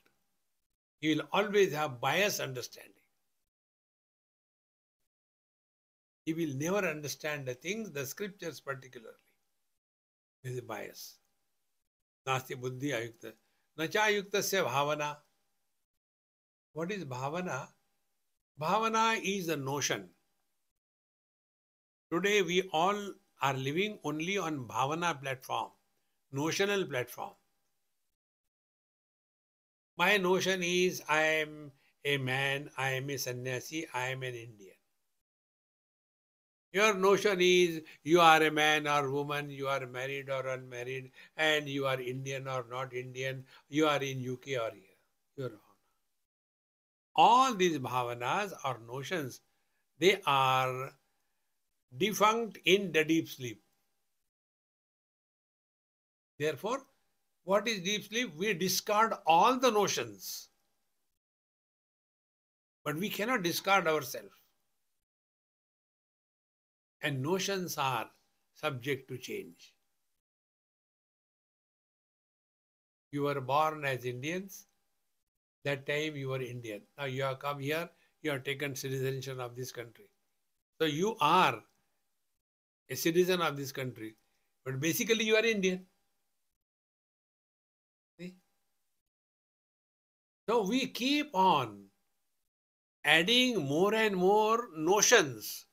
He 1.00 1.14
will 1.14 1.24
always 1.32 1.74
have 1.74 2.00
bias 2.00 2.40
understanding. 2.40 2.92
He 6.24 6.34
will 6.34 6.54
never 6.56 6.88
understand 6.88 7.46
the 7.46 7.54
things, 7.54 7.90
the 7.90 8.06
scriptures 8.06 8.60
particularly. 8.60 9.14
This 10.42 10.54
is 10.54 10.60
bias. 10.60 11.18
Nasti 12.26 12.60
buddhi 12.60 12.90
ayukta. 12.90 13.32
Nacha 13.78 14.00
ayuktasya 14.08 14.64
bhavana. 14.66 15.16
What 16.76 16.92
is 16.92 17.06
bhavana? 17.06 17.68
Bhavana 18.60 19.18
is 19.24 19.48
a 19.48 19.56
notion 19.56 20.10
Today 22.12 22.42
we 22.42 22.68
all 22.70 23.14
are 23.40 23.54
living 23.54 23.98
only 24.04 24.36
on 24.36 24.68
Bhavana 24.68 25.18
platform, 25.20 25.70
notional 26.32 26.84
platform. 26.84 27.32
My 29.96 30.18
notion 30.18 30.62
is 30.62 31.02
I 31.08 31.22
am 31.22 31.72
a 32.04 32.18
man, 32.18 32.70
I 32.76 32.90
am 32.90 33.08
a 33.08 33.16
sannyasi, 33.16 33.86
I 33.94 34.08
am 34.08 34.22
an 34.22 34.34
Indian. 34.34 34.76
Your 36.72 36.92
notion 36.92 37.38
is 37.40 37.80
you 38.04 38.20
are 38.20 38.42
a 38.42 38.50
man 38.50 38.86
or 38.86 39.10
woman, 39.10 39.48
you 39.48 39.66
are 39.68 39.86
married 39.86 40.28
or 40.28 40.46
unmarried, 40.46 41.10
and 41.38 41.70
you 41.70 41.86
are 41.86 41.98
Indian 41.98 42.46
or 42.46 42.66
not 42.70 42.92
Indian, 42.92 43.46
you 43.70 43.88
are 43.88 44.02
in 44.02 44.28
UK 44.30 44.60
or 44.60 44.74
here. 44.74 44.98
Your 45.36 45.52
All 47.16 47.54
these 47.54 47.78
bhavanas 47.78 48.52
or 48.64 48.78
notions, 48.86 49.40
they 49.98 50.20
are 50.26 50.92
defunct 51.96 52.58
in 52.64 52.92
the 52.92 53.04
deep 53.04 53.28
sleep. 53.28 53.62
Therefore, 56.38 56.82
what 57.44 57.66
is 57.66 57.80
deep 57.80 58.04
sleep? 58.04 58.36
We 58.36 58.52
discard 58.52 59.14
all 59.26 59.58
the 59.58 59.70
notions. 59.70 60.48
But 62.84 62.96
we 62.96 63.08
cannot 63.08 63.42
discard 63.42 63.88
ourselves. 63.88 64.28
And 67.00 67.22
notions 67.22 67.78
are 67.78 68.10
subject 68.54 69.08
to 69.08 69.16
change. 69.16 69.72
You 73.10 73.22
were 73.22 73.40
born 73.40 73.84
as 73.84 74.04
Indians. 74.04 74.66
That 75.66 75.84
time 75.84 76.14
you 76.14 76.28
were 76.28 76.40
Indian. 76.40 76.82
Now 76.96 77.06
you 77.06 77.24
have 77.24 77.40
come 77.40 77.58
here, 77.58 77.90
you 78.22 78.30
have 78.30 78.44
taken 78.44 78.76
citizenship 78.76 79.40
of 79.40 79.56
this 79.56 79.72
country. 79.72 80.04
So 80.80 80.86
you 80.86 81.16
are 81.20 81.60
a 82.88 82.94
citizen 82.94 83.40
of 83.40 83.56
this 83.56 83.72
country. 83.72 84.14
But 84.64 84.78
basically 84.78 85.24
you 85.24 85.34
are 85.34 85.44
Indian. 85.44 85.84
See? 88.20 88.36
So 90.48 90.62
we 90.68 90.86
keep 90.86 91.34
on 91.34 91.86
adding 93.04 93.66
more 93.66 93.92
and 93.94 94.16
more 94.16 94.68
notions. 94.76 95.66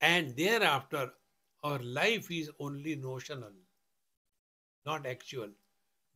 And 0.00 0.36
thereafter, 0.36 1.10
our 1.64 1.80
life 1.80 2.30
is 2.30 2.52
only 2.60 2.94
notional, 2.94 3.50
not 4.84 5.06
actual. 5.06 5.48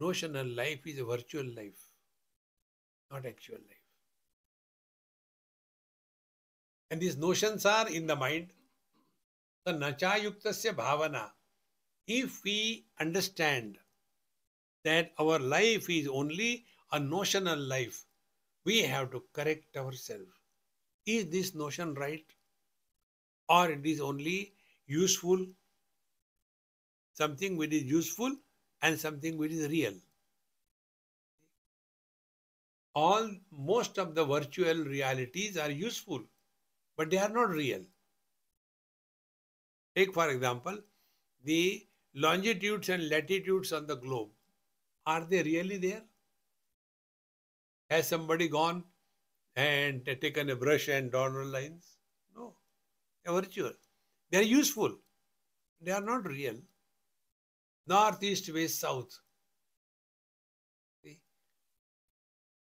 Notional 0.00 0.46
life 0.46 0.86
is 0.86 1.00
a 1.00 1.04
virtual 1.04 1.46
life, 1.56 1.89
not 3.10 3.26
actual 3.26 3.56
life. 3.56 3.86
And 6.90 7.00
these 7.00 7.16
notions 7.16 7.66
are 7.66 7.88
in 7.88 8.06
the 8.06 8.16
mind. 8.16 8.48
The 9.64 9.72
nachayuktasya 9.72 10.74
bhavana. 10.74 11.30
If 12.06 12.42
we 12.44 12.86
understand 12.98 13.78
that 14.84 15.12
our 15.18 15.38
life 15.38 15.88
is 15.88 16.08
only 16.08 16.64
a 16.92 16.98
notional 16.98 17.58
life, 17.58 18.04
we 18.64 18.82
have 18.82 19.10
to 19.12 19.22
correct 19.32 19.76
ourselves. 19.76 20.26
Is 21.06 21.26
this 21.26 21.54
notion 21.54 21.94
right? 21.94 22.24
Or 23.48 23.70
it 23.70 23.84
is 23.84 24.00
only 24.00 24.52
useful? 24.86 25.46
Something 27.14 27.56
which 27.56 27.72
is 27.72 27.84
useful 27.84 28.34
and 28.82 28.98
something 28.98 29.36
which 29.36 29.52
is 29.52 29.68
real. 29.68 29.94
All 32.94 33.30
most 33.52 33.98
of 33.98 34.14
the 34.14 34.24
virtual 34.24 34.84
realities 34.84 35.56
are 35.56 35.70
useful, 35.70 36.24
but 36.96 37.10
they 37.10 37.18
are 37.18 37.28
not 37.28 37.50
real. 37.50 37.84
Take 39.94 40.12
for 40.12 40.28
example, 40.28 40.78
the 41.44 41.86
longitudes 42.14 42.88
and 42.88 43.08
latitudes 43.08 43.72
on 43.72 43.86
the 43.86 43.96
globe. 43.96 44.30
Are 45.06 45.24
they 45.24 45.42
really 45.42 45.78
there? 45.78 46.02
Has 47.88 48.08
somebody 48.08 48.48
gone 48.48 48.84
and 49.56 50.04
taken 50.20 50.50
a 50.50 50.56
brush 50.56 50.88
and 50.88 51.10
drawn 51.10 51.50
lines? 51.50 51.96
No. 52.36 52.54
They 53.24 53.30
are 53.30 53.40
virtual. 53.40 53.72
They 54.30 54.38
are 54.38 54.42
useful. 54.42 54.96
They 55.80 55.92
are 55.92 56.00
not 56.00 56.26
real. 56.26 56.56
North, 57.86 58.22
east, 58.22 58.52
west, 58.52 58.80
south. 58.80 59.18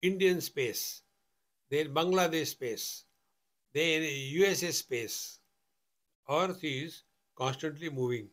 Indian 0.03 0.41
space. 0.41 1.03
Then 1.71 1.95
Bangladesh 1.95 2.49
space. 2.49 3.05
Then 3.73 4.03
USA 4.03 4.71
space. 4.73 5.39
Earth 6.29 6.63
is 6.63 7.05
constantly 7.37 7.89
moving. 7.89 8.29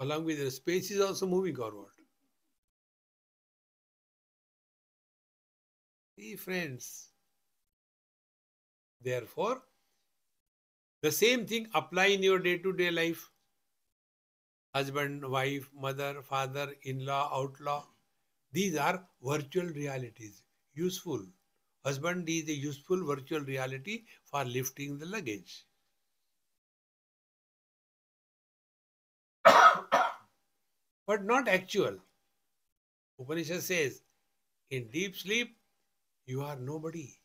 Along 0.00 0.24
with 0.24 0.38
the 0.38 0.50
space 0.50 0.90
is 0.90 1.00
also 1.00 1.26
moving 1.26 1.54
forward. 1.54 1.92
See, 6.18 6.36
friends. 6.36 7.10
Therefore, 9.02 9.62
the 11.02 11.12
same 11.12 11.44
thing 11.44 11.68
apply 11.74 12.06
in 12.06 12.22
your 12.22 12.38
day-to-day 12.38 12.90
life. 12.90 13.30
Husband, 14.74 15.28
wife, 15.28 15.68
mother, 15.78 16.22
father, 16.22 16.74
in-law, 16.84 17.30
outlaw. 17.34 17.84
These 18.52 18.76
are 18.76 19.06
virtual 19.22 19.66
realities. 19.66 20.43
Useful. 20.74 21.24
Husband 21.84 22.28
is 22.28 22.48
a 22.48 22.54
useful 22.54 23.04
virtual 23.04 23.40
reality 23.40 24.04
for 24.24 24.44
lifting 24.44 24.98
the 24.98 25.06
luggage. 25.06 25.64
but 31.06 31.24
not 31.24 31.46
actual. 31.46 31.98
Upanishad 33.18 33.62
says, 33.62 34.02
in 34.70 34.88
deep 34.88 35.14
sleep, 35.16 35.56
you 36.26 36.42
are 36.42 36.56
nobody. 36.56 37.18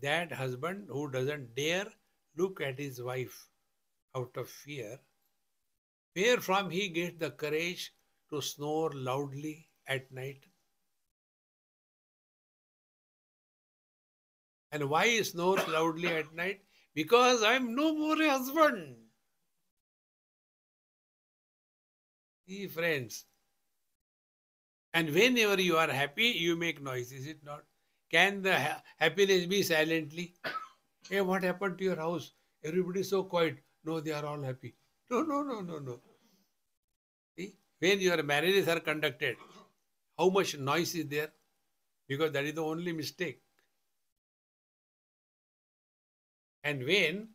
That 0.00 0.30
husband 0.30 0.88
who 0.90 1.10
doesn't 1.10 1.54
dare 1.56 1.86
look 2.36 2.60
at 2.60 2.78
his 2.78 3.02
wife 3.02 3.48
out 4.14 4.36
of 4.36 4.48
fear, 4.48 5.00
where 6.12 6.40
from 6.40 6.70
he 6.70 6.88
gets 6.88 7.18
the 7.18 7.30
courage 7.30 7.92
to 8.30 8.42
snore 8.42 8.90
loudly 8.92 9.67
at 9.88 10.12
night? 10.12 10.44
And 14.70 14.88
why 14.90 15.08
he 15.08 15.22
snores 15.24 15.66
loudly 15.66 16.08
at 16.08 16.34
night? 16.34 16.60
Because 16.94 17.42
I'm 17.42 17.74
no 17.74 17.94
more 17.94 18.20
a 18.20 18.30
husband. 18.30 18.96
See, 22.46 22.66
friends, 22.66 23.24
and 24.94 25.10
whenever 25.10 25.60
you 25.60 25.76
are 25.76 25.88
happy, 25.88 26.28
you 26.28 26.56
make 26.56 26.82
noise, 26.82 27.12
is 27.12 27.26
it 27.26 27.44
not? 27.44 27.62
Can 28.10 28.42
the 28.42 28.58
ha 28.58 28.82
happiness 28.96 29.46
be 29.46 29.62
silently? 29.62 30.34
hey, 31.10 31.20
what 31.20 31.42
happened 31.42 31.78
to 31.78 31.84
your 31.84 31.96
house? 31.96 32.32
Everybody 32.64 33.02
so 33.02 33.22
quiet. 33.24 33.58
No, 33.84 34.00
they 34.00 34.12
are 34.12 34.24
all 34.24 34.42
happy. 34.42 34.74
No, 35.10 35.22
no, 35.22 35.42
no, 35.42 35.60
no, 35.60 35.78
no. 35.78 36.00
See, 37.36 37.54
when 37.78 38.00
your 38.00 38.22
marriages 38.22 38.66
are 38.68 38.80
conducted, 38.80 39.36
how 40.18 40.28
much 40.28 40.58
noise 40.58 40.94
is 40.94 41.06
there? 41.06 41.32
Because 42.08 42.32
that 42.32 42.44
is 42.44 42.54
the 42.54 42.62
only 42.62 42.92
mistake. 42.92 43.40
And 46.64 46.84
when 46.84 47.28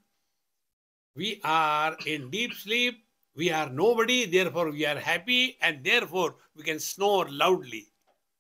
we 1.16 1.40
are 1.44 1.96
in 2.06 2.30
deep 2.30 2.54
sleep, 2.54 3.06
we 3.36 3.50
are 3.52 3.70
nobody, 3.70 4.26
therefore 4.26 4.72
we 4.72 4.86
are 4.86 5.00
happy, 5.00 5.58
and 5.62 5.84
therefore 5.84 6.36
we 6.56 6.64
can 6.64 6.80
snore 6.80 7.28
loudly. 7.30 7.88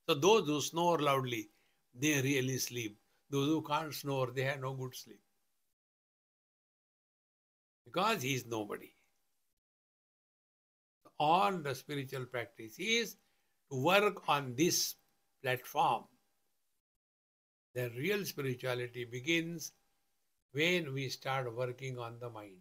So 0.08 0.16
those 0.16 0.46
who 0.46 0.62
snore 0.62 1.00
loudly, 1.00 1.50
they 1.96 2.22
really 2.22 2.58
sleep. 2.58 3.00
Those 3.30 3.48
who 3.48 3.62
can't 3.64 3.94
snore, 3.94 4.32
they 4.32 4.44
have 4.44 4.60
no 4.60 4.74
good 4.74 4.96
sleep. 4.96 5.20
Because 7.86 8.22
he 8.22 8.36
is 8.36 8.46
nobody. 8.46 8.94
All 11.20 11.54
the 11.58 11.74
spiritual 11.74 12.26
practice 12.26 12.76
is 12.78 13.16
work 13.74 14.30
on 14.30 14.54
this 14.56 14.96
platform. 15.42 16.04
The 17.74 17.90
real 17.98 18.24
spirituality 18.26 19.06
begins 19.06 19.72
when 20.52 20.94
we 20.94 21.10
start 21.10 21.54
working 21.56 21.98
on 21.98 22.20
the 22.20 22.30
mind. 22.30 22.58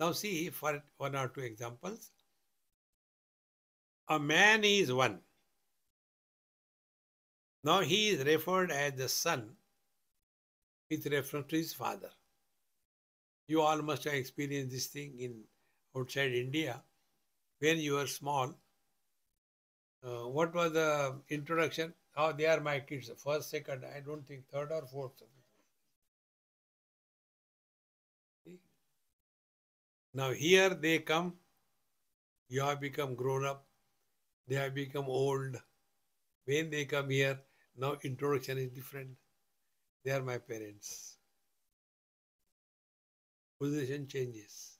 Now 0.00 0.12
see 0.12 0.50
for 0.50 0.82
one 0.96 1.16
or 1.16 1.28
two 1.28 1.40
examples. 1.40 2.10
A 4.08 4.18
man 4.18 4.64
is 4.64 4.92
one. 4.92 5.20
Now 7.64 7.80
he 7.80 8.10
is 8.10 8.24
referred 8.24 8.70
as 8.70 8.94
the 8.94 9.08
son 9.08 9.50
with 10.90 11.06
reference 11.06 11.48
to 11.48 11.56
his 11.56 11.74
father. 11.74 12.10
You 13.48 13.62
all 13.62 13.80
must 13.82 14.04
have 14.04 14.14
experienced 14.14 14.72
this 14.72 14.86
thing 14.86 15.18
in 15.18 15.42
outside 15.96 16.32
India. 16.32 16.82
When 17.60 17.78
you 17.78 17.94
were 17.94 18.06
small, 18.06 18.54
uh, 20.04 20.28
what 20.28 20.54
was 20.54 20.72
the 20.72 21.20
introduction? 21.30 21.94
Oh, 22.16 22.32
they 22.32 22.46
are 22.46 22.60
my 22.60 22.80
kids. 22.80 23.10
First, 23.16 23.50
second, 23.50 23.84
I 23.84 24.00
don't 24.00 24.26
think 24.26 24.48
third 24.48 24.70
or 24.70 24.86
fourth. 24.86 25.22
Now 30.14 30.32
here 30.32 30.70
they 30.70 30.98
come, 30.98 31.34
you 32.48 32.62
have 32.62 32.80
become 32.80 33.14
grown 33.14 33.44
up, 33.44 33.66
they 34.46 34.56
have 34.56 34.74
become 34.74 35.04
old. 35.08 35.56
When 36.44 36.70
they 36.70 36.86
come 36.86 37.10
here, 37.10 37.38
now 37.76 37.96
introduction 38.02 38.58
is 38.58 38.70
different. 38.70 39.10
They 40.04 40.10
are 40.10 40.22
my 40.22 40.38
parents. 40.38 41.17
Position 43.60 44.06
changes. 44.06 44.78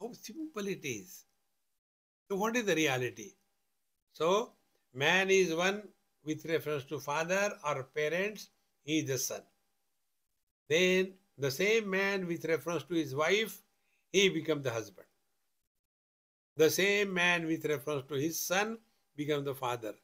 How 0.00 0.12
simple 0.12 0.66
it 0.66 0.80
is. 0.82 1.24
So 2.28 2.36
what 2.36 2.56
is 2.56 2.64
the 2.64 2.74
reality? 2.74 3.32
So 4.12 4.52
man 4.94 5.30
is 5.30 5.54
one 5.54 5.82
with 6.24 6.44
reference 6.46 6.84
to 6.84 7.00
father 7.00 7.52
or 7.66 7.84
parents, 7.94 8.48
he 8.82 9.00
is 9.00 9.06
the 9.06 9.18
son. 9.18 9.42
Then 10.68 11.14
the 11.36 11.50
same 11.50 11.90
man 11.90 12.26
with 12.26 12.44
reference 12.44 12.84
to 12.84 12.94
his 12.94 13.14
wife, 13.14 13.62
he 14.12 14.28
become 14.28 14.62
the 14.62 14.70
husband. 14.70 15.06
The 16.56 16.70
same 16.70 17.14
man 17.14 17.46
with 17.46 17.64
reference 17.64 18.06
to 18.08 18.14
his 18.14 18.40
son 18.40 18.78
become 19.16 19.44
the 19.44 19.54
father. 19.54 19.94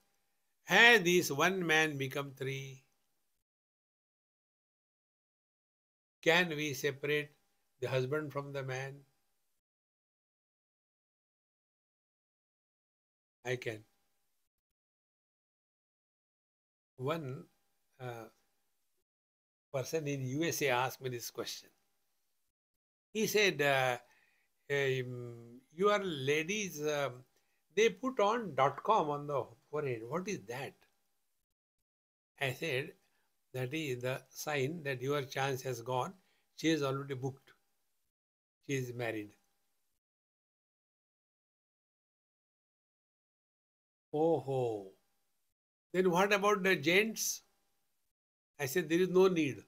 Has 0.65 1.03
this 1.03 1.31
one 1.31 1.65
man 1.67 1.97
become 1.97 2.33
three? 2.37 2.86
Can 6.27 6.51
we 6.51 6.75
separate 6.75 7.31
the 7.81 7.89
husband 7.89 8.31
from 8.31 8.53
the 8.53 8.63
man? 8.63 8.97
I 13.47 13.57
can. 13.57 13.85
One 16.99 17.47
uh, 18.01 18.29
person 19.73 20.09
in 20.09 20.23
USA 20.27 20.71
asked 20.71 21.01
me 21.01 21.09
this 21.11 21.31
question. 21.31 21.69
He 23.13 23.27
said, 23.27 23.61
uh, 23.63 23.99
um, 24.71 25.61
"Your 25.75 25.99
ladies, 26.05 26.81
um, 26.87 27.25
they 27.75 27.91
put 27.91 28.21
on 28.21 28.55
com 28.85 29.11
on 29.11 29.27
the 29.27 29.45
forehead. 29.71 30.03
What 30.05 30.29
is 30.29 30.41
that?" 30.49 30.75
I 32.41 32.55
said, 32.55 32.95
"That 33.53 33.73
is 33.73 34.03
the 34.03 34.23
sign 34.29 34.83
that 34.83 35.01
your 35.01 35.23
chance 35.23 35.63
has 35.63 35.81
gone. 35.81 36.15
She 36.57 36.71
is 36.71 36.83
already 36.83 37.15
booked. 37.15 37.53
She 38.67 38.77
is 38.77 38.93
married." 38.93 39.31
Oh, 44.13 44.41
ho. 44.41 44.93
Then 45.93 46.11
what 46.11 46.33
about 46.33 46.63
the 46.63 46.77
gents? 46.77 47.43
I 48.59 48.67
said, 48.67 48.89
there 48.89 49.01
is 49.01 49.11
no 49.11 49.29
need. 49.29 49.63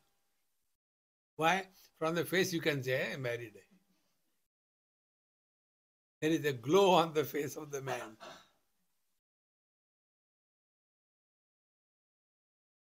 Why? 1.36 1.66
From 1.98 2.14
the 2.14 2.24
face 2.24 2.52
you 2.52 2.60
can 2.60 2.82
say, 2.82 3.10
I 3.10 3.14
am 3.14 3.22
married. 3.22 3.52
There 6.20 6.30
is 6.30 6.44
a 6.44 6.52
glow 6.52 6.90
on 6.92 7.12
the 7.12 7.24
face 7.24 7.56
of 7.56 7.70
the 7.70 7.82
man. 7.82 8.16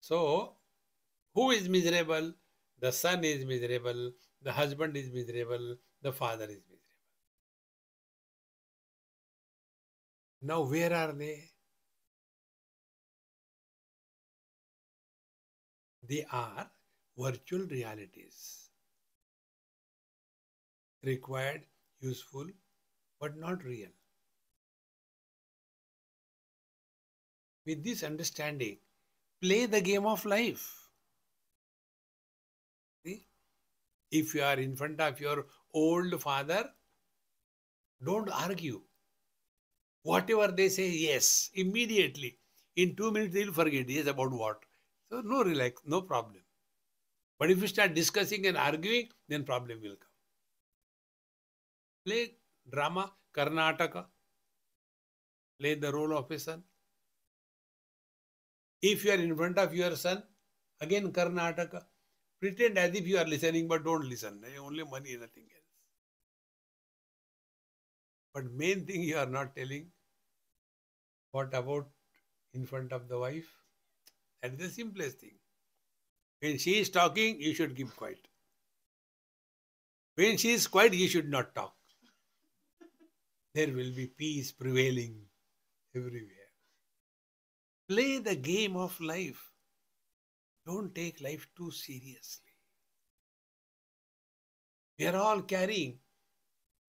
So, 0.00 0.53
who 1.34 1.50
is 1.50 1.68
miserable? 1.68 2.32
The 2.80 2.92
son 2.92 3.24
is 3.24 3.44
miserable, 3.44 4.12
the 4.42 4.52
husband 4.52 4.96
is 4.96 5.10
miserable, 5.10 5.76
the 6.02 6.12
father 6.12 6.44
is 6.44 6.50
miserable. 6.50 6.74
Now, 10.42 10.60
where 10.62 10.92
are 10.92 11.12
they? 11.12 11.50
They 16.06 16.26
are 16.30 16.70
virtual 17.16 17.66
realities. 17.66 18.68
Required, 21.02 21.62
useful, 22.00 22.46
but 23.18 23.38
not 23.38 23.64
real. 23.64 23.88
With 27.64 27.82
this 27.82 28.02
understanding, 28.02 28.76
play 29.40 29.64
the 29.64 29.80
game 29.80 30.04
of 30.04 30.26
life. 30.26 30.83
If 34.18 34.32
you 34.34 34.42
are 34.44 34.58
in 34.64 34.76
front 34.76 35.00
of 35.00 35.20
your 35.20 35.46
old 35.72 36.20
father, 36.22 36.70
don't 38.08 38.30
argue. 38.30 38.80
Whatever 40.02 40.48
they 40.52 40.68
say, 40.68 40.88
yes, 40.88 41.50
immediately. 41.54 42.38
In 42.76 42.94
two 42.94 43.10
minutes, 43.10 43.34
they'll 43.34 43.52
forget. 43.52 43.88
Yes, 43.88 44.06
about 44.06 44.30
what? 44.30 44.58
So 45.10 45.20
no 45.20 45.42
relax, 45.42 45.82
no 45.84 46.02
problem. 46.02 46.42
But 47.38 47.50
if 47.50 47.60
you 47.60 47.66
start 47.66 47.94
discussing 47.94 48.46
and 48.46 48.56
arguing, 48.56 49.08
then 49.28 49.44
problem 49.44 49.80
will 49.82 49.96
come. 49.96 50.14
Play 52.06 52.34
drama, 52.70 53.12
Karnataka. 53.36 54.04
Play 55.58 55.74
the 55.74 55.92
role 55.92 56.16
of 56.16 56.30
a 56.30 56.38
son. 56.38 56.62
If 58.80 59.04
you 59.04 59.10
are 59.10 59.22
in 59.26 59.36
front 59.36 59.58
of 59.58 59.74
your 59.74 59.96
son, 59.96 60.22
again 60.80 61.10
Karnataka. 61.12 61.82
Pretend 62.44 62.76
as 62.76 62.94
if 62.94 63.06
you 63.06 63.16
are 63.16 63.24
listening, 63.24 63.68
but 63.68 63.84
don't 63.84 64.06
listen. 64.06 64.42
Eh, 64.44 64.58
only 64.58 64.84
money, 64.84 65.16
nothing 65.16 65.44
else. 65.44 65.70
But 68.34 68.52
main 68.52 68.84
thing 68.84 69.02
you 69.02 69.16
are 69.16 69.24
not 69.24 69.56
telling. 69.56 69.86
What 71.30 71.54
about 71.54 71.88
in 72.52 72.66
front 72.66 72.92
of 72.92 73.08
the 73.08 73.18
wife? 73.18 73.48
That 74.42 74.52
is 74.52 74.58
the 74.58 74.68
simplest 74.68 75.20
thing. 75.20 75.38
When 76.40 76.58
she 76.58 76.80
is 76.80 76.90
talking, 76.90 77.40
you 77.40 77.54
should 77.54 77.74
keep 77.74 77.96
quiet. 77.96 78.28
When 80.16 80.36
she 80.36 80.52
is 80.52 80.66
quiet, 80.66 80.92
you 80.92 81.08
should 81.08 81.30
not 81.30 81.54
talk. 81.54 81.74
There 83.54 83.68
will 83.68 83.94
be 83.94 84.06
peace 84.06 84.52
prevailing 84.52 85.16
everywhere. 85.96 86.50
Play 87.88 88.18
the 88.18 88.36
game 88.36 88.76
of 88.76 89.00
life. 89.00 89.53
Don't 90.66 90.94
take 90.94 91.20
life 91.20 91.46
too 91.56 91.70
seriously. 91.70 92.52
We 94.98 95.06
are 95.06 95.16
all 95.16 95.42
carrying 95.42 95.98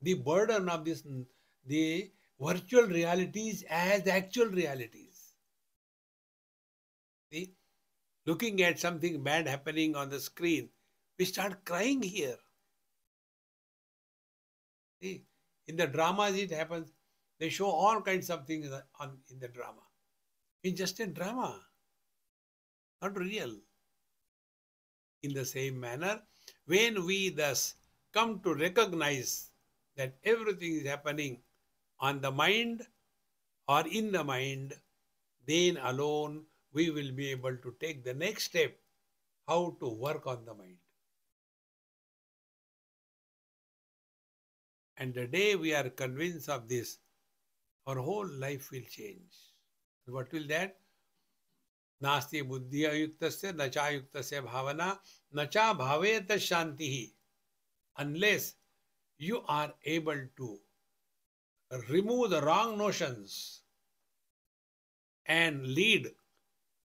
the 0.02 0.14
burden 0.14 0.70
of 0.70 0.86
this, 0.86 1.04
the 1.66 2.12
virtual 2.40 2.84
realities 2.84 3.64
as 3.70 4.08
actual 4.08 4.48
realities. 4.48 5.34
See, 7.32 7.54
looking 8.26 8.62
at 8.62 8.80
something 8.80 9.24
bad 9.24 9.48
happening 9.48 9.96
on 9.96 10.10
the 10.10 10.20
screen, 10.20 10.70
we 11.18 11.26
start 11.26 11.66
crying 11.66 12.02
here. 12.02 12.38
See, 15.02 15.26
in 15.68 15.76
the 15.76 15.88
dramas 15.88 16.36
it 16.36 16.52
happens. 16.52 16.92
They 17.40 17.50
show 17.50 17.70
all 17.70 18.02
kinds 18.02 18.30
of 18.30 18.46
things 18.46 18.70
on 19.00 19.18
in 19.30 19.40
the 19.40 19.48
drama. 19.50 19.82
It's 20.64 20.78
just 20.78 21.00
a 21.00 21.08
drama, 21.08 21.60
not 23.02 23.18
real. 23.18 23.58
In 25.26 25.34
the 25.34 25.46
same 25.46 25.80
manner, 25.80 26.22
when 26.66 27.04
we 27.06 27.30
thus 27.30 27.76
come 28.14 28.40
to 28.42 28.54
recognize 28.54 29.50
that 29.98 30.14
everything 30.24 30.74
is 30.82 30.88
happening 30.88 31.40
on 32.00 32.22
the 32.22 32.32
mind 32.32 32.86
or 33.68 33.84
in 33.88 34.12
the 34.12 34.24
mind, 34.24 34.76
then 35.48 35.78
alone 35.78 36.46
we 36.74 36.92
will 36.92 37.12
be 37.12 37.32
able 37.32 37.58
to 37.58 37.76
take 37.80 38.04
the 38.04 38.14
next 38.14 38.44
step 38.52 38.78
how 39.48 39.76
to 39.80 39.90
work 39.90 40.28
on 40.28 40.46
the 40.46 40.54
mind. 40.54 40.78
And 44.98 45.14
the 45.14 45.28
day 45.28 45.56
we 45.56 45.74
are 45.74 45.90
convinced 45.90 46.50
of 46.50 46.68
this, 46.70 47.00
our 47.88 47.98
whole 47.98 48.28
life 48.28 48.70
will 48.72 48.88
change. 48.90 49.34
What 50.06 50.32
will 50.32 50.48
that? 50.50 50.78
नास्ति 52.02 52.42
बुद्धि 52.42 52.84
अयुक्त 52.84 53.24
से 53.32 53.52
नचायुक्त 53.54 54.18
से 54.22 54.42
भावना 54.42 54.88
नचा 55.34 55.72
भावे 55.74 56.38
शांति 56.40 56.90
ही 56.90 57.06
unless 57.96 58.56
you 59.20 59.38
are 59.50 59.74
able 59.88 60.26
to 60.38 60.54
remove 61.72 62.28
the 62.30 62.44
wrong 62.44 62.78
notions 62.78 63.36
and 65.26 65.66
lead 65.66 66.08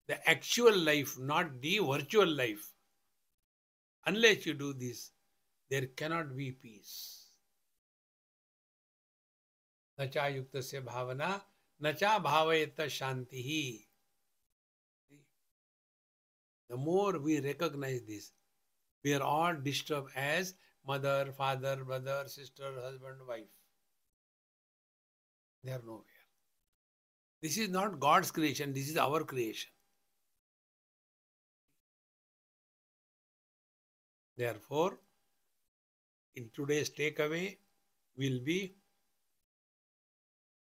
the 0.08 0.22
actual 0.28 0.84
life 0.84 1.14
not 1.18 1.50
the 1.61 1.78
virtual 1.78 2.36
life 2.36 2.72
unless 4.06 4.46
you 4.46 4.54
do 4.58 4.72
this 4.72 5.06
there 5.70 5.84
cannot 5.98 6.26
be 6.36 6.50
peace 6.62 6.96
नचायुक्त 9.98 10.56
से 10.62 10.80
भावना 10.80 11.28
नचा 11.80 12.18
भावे 12.18 12.88
शांति 12.90 13.42
ही 13.42 13.62
The 16.70 16.76
more 16.76 17.18
we 17.18 17.40
recognize 17.40 18.02
this, 18.06 18.30
we 19.02 19.12
are 19.14 19.22
all 19.22 19.54
disturbed 19.54 20.12
as 20.14 20.54
mother, 20.86 21.32
father, 21.36 21.84
brother, 21.84 22.22
sister, 22.28 22.72
husband, 22.80 23.16
wife. 23.26 23.50
They 25.64 25.72
are 25.72 25.82
nowhere. 25.84 26.04
This 27.42 27.58
is 27.58 27.70
not 27.70 27.98
God's 27.98 28.30
creation, 28.30 28.72
this 28.72 28.88
is 28.88 28.96
our 28.96 29.24
creation. 29.24 29.70
Therefore, 34.36 34.98
in 36.36 36.50
today's 36.54 36.90
takeaway 36.90 37.56
will 38.16 38.38
be 38.44 38.76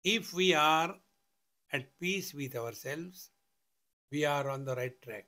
if 0.03 0.33
we 0.33 0.53
are 0.53 0.95
at 1.73 1.99
peace 1.99 2.33
with 2.33 2.55
ourselves, 2.55 3.31
we 4.11 4.23
are 4.23 4.49
on 4.49 4.65
the 4.65 4.75
right 4.75 5.01
track. 5.01 5.25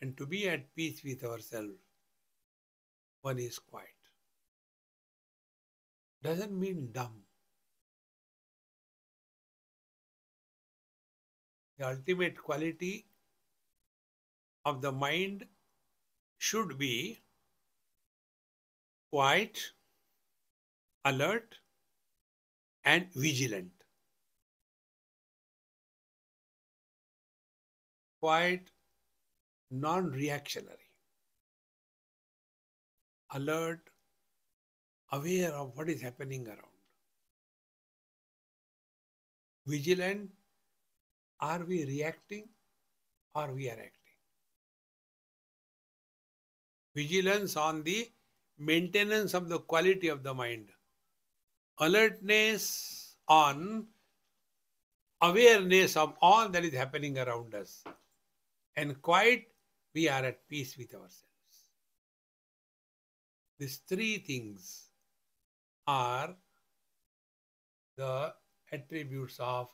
And 0.00 0.16
to 0.16 0.26
be 0.26 0.48
at 0.48 0.74
peace 0.74 1.02
with 1.04 1.24
ourselves, 1.24 1.74
one 3.22 3.38
is 3.38 3.58
quiet. 3.58 3.88
Doesn't 6.22 6.58
mean 6.58 6.90
dumb. 6.92 7.22
The 11.78 11.88
ultimate 11.88 12.42
quality 12.42 13.06
of 14.64 14.82
the 14.82 14.92
mind 14.92 15.46
should 16.38 16.78
be 16.78 17.20
quiet, 19.10 19.72
alert, 21.04 21.56
and 22.84 23.12
vigilant. 23.14 23.72
Quiet, 28.20 28.70
non 29.70 30.10
reactionary, 30.10 30.90
alert, 33.32 33.80
aware 35.12 35.52
of 35.52 35.76
what 35.76 35.88
is 35.88 36.00
happening 36.00 36.46
around. 36.46 36.58
Vigilant, 39.66 40.30
are 41.40 41.64
we 41.64 41.84
reacting 41.84 42.48
or 43.34 43.52
we 43.52 43.68
are 43.68 43.72
acting? 43.72 43.92
Vigilance 46.94 47.56
on 47.56 47.82
the 47.84 48.10
maintenance 48.58 49.34
of 49.34 49.48
the 49.48 49.58
quality 49.58 50.08
of 50.08 50.22
the 50.22 50.34
mind. 50.34 50.68
Alertness 51.78 53.16
on 53.28 53.86
awareness 55.22 55.96
of 55.96 56.14
all 56.20 56.48
that 56.48 56.64
is 56.64 56.74
happening 56.74 57.18
around 57.18 57.54
us. 57.54 57.84
And 58.76 59.00
quiet, 59.02 59.46
we 59.94 60.08
are 60.08 60.24
at 60.24 60.48
peace 60.48 60.76
with 60.76 60.94
ourselves. 60.94 61.24
These 63.58 63.78
three 63.88 64.18
things 64.18 64.88
are 65.86 66.34
the 67.96 68.34
attributes 68.72 69.36
of 69.38 69.68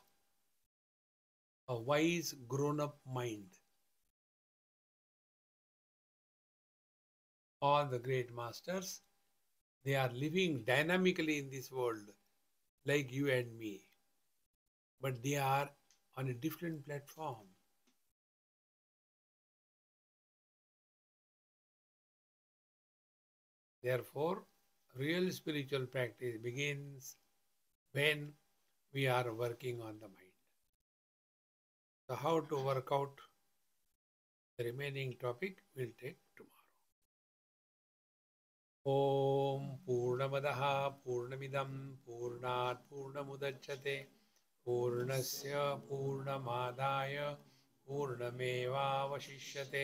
a 1.69 1.79
wise 1.79 2.33
grown 2.47 2.79
up 2.79 2.99
mind. 3.05 3.47
All 7.61 7.85
the 7.85 7.99
great 7.99 8.33
masters, 8.35 9.01
they 9.83 9.95
are 9.95 10.09
living 10.13 10.63
dynamically 10.65 11.39
in 11.39 11.49
this 11.49 11.71
world 11.71 12.07
like 12.85 13.11
you 13.11 13.29
and 13.29 13.57
me, 13.57 13.87
but 15.01 15.21
they 15.23 15.35
are 15.37 15.69
on 16.17 16.29
a 16.29 16.33
different 16.33 16.85
platform. 16.85 17.47
Therefore, 23.83 24.43
real 24.95 25.31
spiritual 25.31 25.85
practice 25.85 26.37
begins 26.41 27.15
when 27.93 28.33
we 28.93 29.07
are 29.07 29.33
working 29.33 29.81
on 29.81 29.99
the 29.99 30.07
mind. 30.07 30.37
So, 32.09 32.15
how 32.15 32.39
to 32.39 32.55
work 32.57 32.89
out 32.91 33.19
the 34.57 34.65
remaining 34.65 35.15
topic 35.19 35.57
we'll 35.75 35.95
take 36.01 36.17
tomorrow. 36.35 36.57
ॐ 38.87 39.65
पूर्णमदः 39.85 40.61
पूर्णमिदं 41.05 41.71
पूर्णात् 42.05 42.85
पूर्णमुदच्छते 42.89 43.95
पूर्णस्य 44.65 45.53
पूर्णमादाय 45.89 47.17
पूर्णमेवावशिष्यते 47.87 49.83